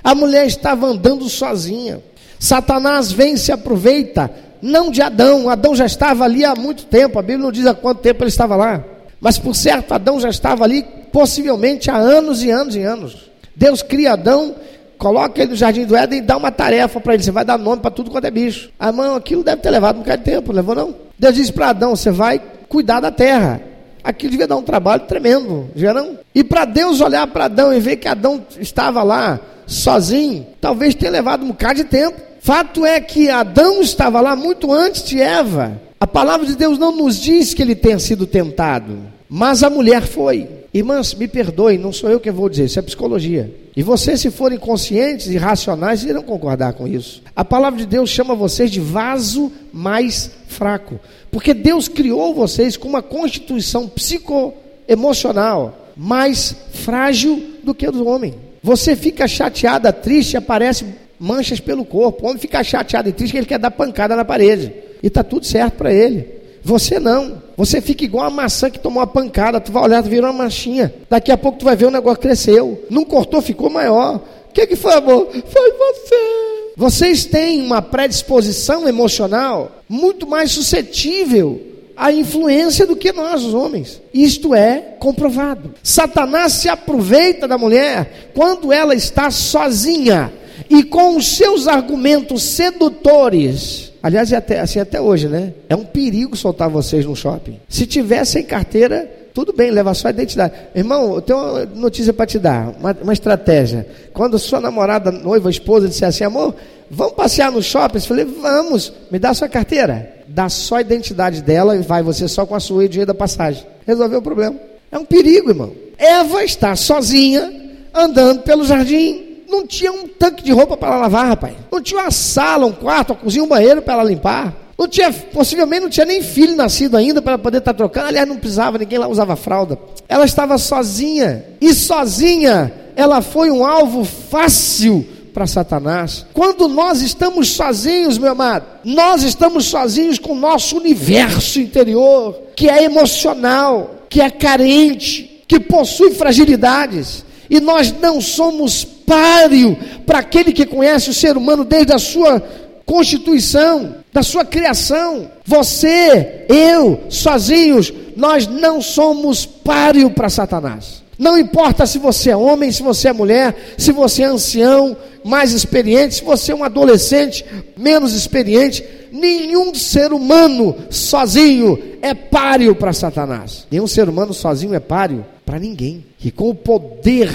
A 0.03 0.13
mulher 0.13 0.45
estava 0.45 0.85
andando 0.85 1.27
sozinha. 1.27 2.01
Satanás 2.39 3.11
vem 3.11 3.33
e 3.33 3.37
se 3.37 3.51
aproveita, 3.51 4.31
não 4.61 4.91
de 4.91 5.01
Adão. 5.01 5.49
Adão 5.49 5.75
já 5.75 5.85
estava 5.85 6.23
ali 6.23 6.45
há 6.45 6.55
muito 6.55 6.85
tempo. 6.85 7.17
A 7.17 7.21
Bíblia 7.21 7.43
não 7.43 7.51
diz 7.51 7.65
há 7.65 7.73
quanto 7.73 7.99
tempo 7.99 8.23
ele 8.23 8.29
estava 8.29 8.55
lá. 8.55 8.83
Mas 9.19 9.37
por 9.37 9.55
certo, 9.55 9.93
Adão 9.93 10.19
já 10.19 10.29
estava 10.29 10.63
ali 10.63 10.83
possivelmente 11.11 11.89
há 11.89 11.95
anos 11.95 12.43
e 12.43 12.51
anos 12.51 12.75
e 12.75 12.81
anos. 12.81 13.31
Deus 13.55 13.81
cria 13.81 14.13
Adão, 14.13 14.55
coloca 14.97 15.41
ele 15.41 15.51
no 15.51 15.55
jardim 15.55 15.85
do 15.85 15.95
Éden 15.95 16.19
e 16.19 16.21
dá 16.21 16.37
uma 16.37 16.51
tarefa 16.51 16.99
para 16.99 17.15
ele. 17.15 17.23
Você 17.23 17.31
vai 17.31 17.43
dar 17.45 17.57
nome 17.57 17.81
para 17.81 17.91
tudo 17.91 18.11
quanto 18.11 18.25
é 18.25 18.31
bicho. 18.31 18.69
Ah, 18.79 18.91
mão, 18.91 19.15
aquilo 19.15 19.43
deve 19.43 19.61
ter 19.61 19.71
levado 19.71 19.97
um 19.97 19.99
bocado 19.99 20.23
de 20.23 20.31
tempo, 20.31 20.51
levou 20.51 20.75
não? 20.75 20.95
Deus 21.17 21.35
disse 21.35 21.51
para 21.51 21.69
Adão: 21.69 21.95
você 21.95 22.11
vai 22.11 22.41
cuidar 22.69 22.99
da 22.99 23.11
terra 23.11 23.70
aquilo 24.03 24.31
devia 24.31 24.47
dar 24.47 24.57
um 24.57 24.63
trabalho 24.63 25.03
tremendo, 25.03 25.69
não? 25.93 26.17
E 26.33 26.43
para 26.43 26.65
Deus 26.65 27.01
olhar 27.01 27.27
para 27.27 27.45
Adão 27.45 27.73
e 27.73 27.79
ver 27.79 27.97
que 27.97 28.07
Adão 28.07 28.41
estava 28.59 29.03
lá 29.03 29.39
sozinho, 29.65 30.45
talvez 30.59 30.95
tenha 30.95 31.11
levado 31.11 31.43
um 31.43 31.49
bocado 31.49 31.75
de 31.75 31.83
tempo. 31.85 32.19
Fato 32.41 32.85
é 32.85 32.99
que 32.99 33.29
Adão 33.29 33.81
estava 33.81 34.19
lá 34.19 34.35
muito 34.35 34.71
antes 34.71 35.03
de 35.03 35.21
Eva. 35.21 35.79
A 35.99 36.07
palavra 36.07 36.45
de 36.47 36.55
Deus 36.55 36.79
não 36.79 36.95
nos 36.95 37.19
diz 37.19 37.53
que 37.53 37.61
ele 37.61 37.75
tenha 37.75 37.99
sido 37.99 38.25
tentado, 38.25 38.97
mas 39.29 39.61
a 39.61 39.69
mulher 39.69 40.01
foi. 40.01 40.47
Irmãs, 40.73 41.13
me 41.13 41.27
perdoem, 41.27 41.77
não 41.77 41.93
sou 41.93 42.09
eu 42.09 42.19
que 42.19 42.31
vou 42.31 42.49
dizer, 42.49 42.65
isso 42.65 42.79
é 42.79 42.81
psicologia. 42.81 43.53
E 43.75 43.81
vocês, 43.81 44.19
se 44.19 44.29
forem 44.29 44.57
conscientes 44.57 45.27
e 45.27 45.37
racionais, 45.37 46.03
irão 46.03 46.23
concordar 46.23 46.73
com 46.73 46.87
isso. 46.87 47.23
A 47.35 47.45
palavra 47.45 47.79
de 47.79 47.85
Deus 47.85 48.09
chama 48.09 48.35
vocês 48.35 48.69
de 48.69 48.81
vaso 48.81 49.51
mais 49.71 50.31
fraco, 50.47 50.99
porque 51.31 51.53
Deus 51.53 51.87
criou 51.87 52.33
vocês 52.33 52.75
com 52.75 52.89
uma 52.89 53.01
constituição 53.01 53.87
psicoemocional 53.87 55.87
mais 55.95 56.55
frágil 56.73 57.41
do 57.63 57.73
que 57.73 57.85
a 57.85 57.91
do 57.91 58.07
homem. 58.07 58.35
Você 58.61 58.95
fica 58.95 59.27
chateada, 59.27 59.93
triste, 59.93 60.35
aparece 60.35 60.85
manchas 61.19 61.59
pelo 61.59 61.85
corpo. 61.85 62.25
O 62.25 62.29
homem 62.29 62.39
fica 62.39 62.63
chateado 62.63 63.07
e 63.07 63.13
triste 63.13 63.31
que 63.31 63.37
ele 63.37 63.45
quer 63.45 63.59
dar 63.59 63.71
pancada 63.71 64.15
na 64.15 64.25
parede. 64.25 64.73
E 65.01 65.07
está 65.07 65.23
tudo 65.23 65.45
certo 65.45 65.75
para 65.75 65.93
ele. 65.93 66.40
Você 66.63 66.99
não. 66.99 67.41
Você 67.57 67.81
fica 67.81 68.03
igual 68.03 68.25
a 68.25 68.29
maçã 68.29 68.69
que 68.69 68.79
tomou 68.79 68.99
uma 68.99 69.07
pancada. 69.07 69.59
Tu 69.59 69.71
vai 69.71 69.83
olhar, 69.83 70.03
tu 70.03 70.09
virou 70.09 70.29
uma 70.29 70.43
manchinha. 70.43 70.93
Daqui 71.09 71.31
a 71.31 71.37
pouco 71.37 71.59
tu 71.59 71.65
vai 71.65 71.75
ver 71.75 71.85
o 71.85 71.91
negócio 71.91 72.21
cresceu. 72.21 72.85
Não 72.89 73.03
cortou, 73.03 73.41
ficou 73.41 73.69
maior. 73.69 74.21
O 74.49 74.53
que, 74.53 74.67
que 74.67 74.75
foi, 74.75 74.93
amor? 74.93 75.29
Foi 75.31 75.71
você. 75.71 76.51
Vocês 76.75 77.25
têm 77.25 77.61
uma 77.61 77.81
predisposição 77.81 78.87
emocional 78.87 79.71
muito 79.87 80.27
mais 80.27 80.51
suscetível 80.51 81.61
à 81.95 82.11
influência 82.11 82.87
do 82.87 82.95
que 82.95 83.11
nós, 83.11 83.43
os 83.43 83.53
homens. 83.53 84.01
Isto 84.13 84.55
é 84.55 84.95
comprovado. 84.99 85.73
Satanás 85.83 86.53
se 86.53 86.69
aproveita 86.69 87.47
da 87.47 87.57
mulher 87.57 88.31
quando 88.33 88.73
ela 88.73 88.95
está 88.95 89.29
sozinha 89.29 90.33
e 90.69 90.83
com 90.83 91.17
os 91.17 91.35
seus 91.35 91.67
argumentos 91.67 92.43
sedutores. 92.43 93.90
Aliás, 94.03 94.31
é 94.31 94.35
até, 94.35 94.59
assim 94.59 94.79
até 94.79 94.99
hoje, 94.99 95.27
né? 95.27 95.53
É 95.69 95.75
um 95.75 95.85
perigo 95.85 96.35
soltar 96.35 96.69
vocês 96.69 97.05
no 97.05 97.15
shopping. 97.15 97.59
Se 97.69 97.85
tivessem 97.85 98.43
carteira, 98.43 99.09
tudo 99.33 99.53
bem, 99.53 99.69
leva 99.69 99.93
só 99.93 100.07
a 100.07 100.11
identidade. 100.11 100.53
Irmão, 100.75 101.15
eu 101.15 101.21
tenho 101.21 101.39
uma 101.39 101.65
notícia 101.65 102.11
para 102.11 102.25
te 102.25 102.39
dar, 102.39 102.73
uma, 102.79 102.97
uma, 103.01 103.13
estratégia. 103.13 103.87
Quando 104.11 104.39
sua 104.39 104.59
namorada, 104.59 105.11
noiva, 105.11 105.49
esposa 105.49 105.87
disser 105.87 106.07
assim, 106.07 106.23
amor, 106.23 106.55
vamos 106.89 107.13
passear 107.13 107.51
no 107.51 107.61
shopping? 107.61 107.97
Eu 107.97 108.01
falei, 108.01 108.25
vamos, 108.25 108.91
me 109.11 109.19
dá 109.19 109.33
sua 109.33 109.47
carteira. 109.47 110.11
Dá 110.27 110.49
só 110.49 110.77
a 110.77 110.81
identidade 110.81 111.41
dela 111.41 111.75
e 111.75 111.81
vai 111.81 112.01
você 112.01 112.27
só 112.27 112.45
com 112.45 112.55
a 112.55 112.59
sua 112.59 112.83
e 112.83 112.85
o 112.87 112.89
dinheiro 112.89 113.07
da 113.07 113.13
passagem. 113.13 113.63
Resolveu 113.85 114.19
o 114.19 114.23
problema. 114.23 114.55
É 114.91 114.97
um 114.97 115.05
perigo, 115.05 115.49
irmão. 115.49 115.71
Eva 115.97 116.43
está 116.43 116.75
sozinha, 116.75 117.53
andando 117.93 118.41
pelo 118.41 118.65
jardim 118.65 119.30
não 119.51 119.67
tinha 119.67 119.91
um 119.91 120.07
tanque 120.07 120.43
de 120.43 120.51
roupa 120.51 120.77
para 120.77 120.95
lavar, 120.95 121.27
rapaz. 121.27 121.53
Não 121.71 121.81
tinha 121.81 122.01
uma 122.01 122.11
sala, 122.11 122.65
um 122.65 122.71
quarto, 122.71 123.11
uma 123.11 123.19
cozinha, 123.19 123.43
um 123.43 123.47
banheiro 123.47 123.81
para 123.81 123.95
ela 123.95 124.03
limpar. 124.03 124.55
Não 124.77 124.87
tinha, 124.87 125.11
possivelmente 125.11 125.81
não 125.81 125.89
tinha 125.89 126.05
nem 126.05 126.23
filho 126.23 126.55
nascido 126.55 126.97
ainda 126.97 127.21
para 127.21 127.37
poder 127.37 127.59
estar 127.59 127.73
tá 127.73 127.77
trocando. 127.77 128.07
Aliás, 128.07 128.27
não 128.27 128.37
precisava, 128.37 128.79
ninguém 128.79 128.97
lá 128.97 129.07
usava 129.07 129.35
fralda. 129.35 129.77
Ela 130.09 130.25
estava 130.25 130.57
sozinha. 130.57 131.45
E 131.59 131.73
sozinha, 131.73 132.73
ela 132.95 133.21
foi 133.21 133.51
um 133.51 133.63
alvo 133.63 134.03
fácil 134.03 135.05
para 135.33 135.45
Satanás. 135.45 136.25
Quando 136.33 136.67
nós 136.67 137.01
estamos 137.01 137.49
sozinhos, 137.49 138.17
meu 138.17 138.31
amado, 138.31 138.65
nós 138.83 139.23
estamos 139.23 139.65
sozinhos 139.65 140.17
com 140.17 140.31
o 140.33 140.39
nosso 140.39 140.77
universo 140.77 141.59
interior, 141.59 142.35
que 142.55 142.69
é 142.69 142.83
emocional, 142.83 144.05
que 144.09 144.21
é 144.21 144.29
carente, 144.29 145.43
que 145.47 145.59
possui 145.59 146.11
fragilidades 146.11 147.23
e 147.51 147.59
nós 147.59 147.93
não 147.99 148.21
somos 148.21 148.85
páreo 148.85 149.77
para 150.05 150.19
aquele 150.19 150.53
que 150.53 150.65
conhece 150.65 151.09
o 151.09 151.13
ser 151.13 151.35
humano 151.35 151.65
desde 151.65 151.91
a 151.91 151.99
sua 151.99 152.41
constituição, 152.85 153.97
da 154.13 154.23
sua 154.23 154.45
criação. 154.45 155.29
Você, 155.45 156.45
eu, 156.47 157.01
sozinhos, 157.09 157.91
nós 158.15 158.47
não 158.47 158.81
somos 158.81 159.45
páreo 159.45 160.09
para 160.11 160.29
Satanás. 160.29 161.03
Não 161.19 161.37
importa 161.37 161.85
se 161.85 161.99
você 161.99 162.29
é 162.29 162.35
homem, 162.37 162.71
se 162.71 162.81
você 162.81 163.09
é 163.09 163.13
mulher, 163.13 163.53
se 163.77 163.91
você 163.91 164.23
é 164.23 164.27
ancião, 164.27 164.95
mais 165.23 165.51
experiente, 165.51 166.15
se 166.15 166.23
você 166.23 166.53
é 166.53 166.55
um 166.55 166.63
adolescente, 166.63 167.45
menos 167.77 168.13
experiente, 168.13 168.83
nenhum 169.11 169.75
ser 169.75 170.13
humano 170.13 170.75
sozinho 170.89 171.77
é 172.01 172.13
páreo 172.13 172.73
para 172.73 172.93
Satanás. 172.93 173.67
Nenhum 173.69 173.87
ser 173.87 174.07
humano 174.07 174.33
sozinho 174.33 174.73
é 174.73 174.79
páreo 174.79 175.25
para 175.45 175.59
ninguém. 175.59 176.05
Que 176.17 176.31
com 176.31 176.49
o 176.49 176.55
poder 176.55 177.29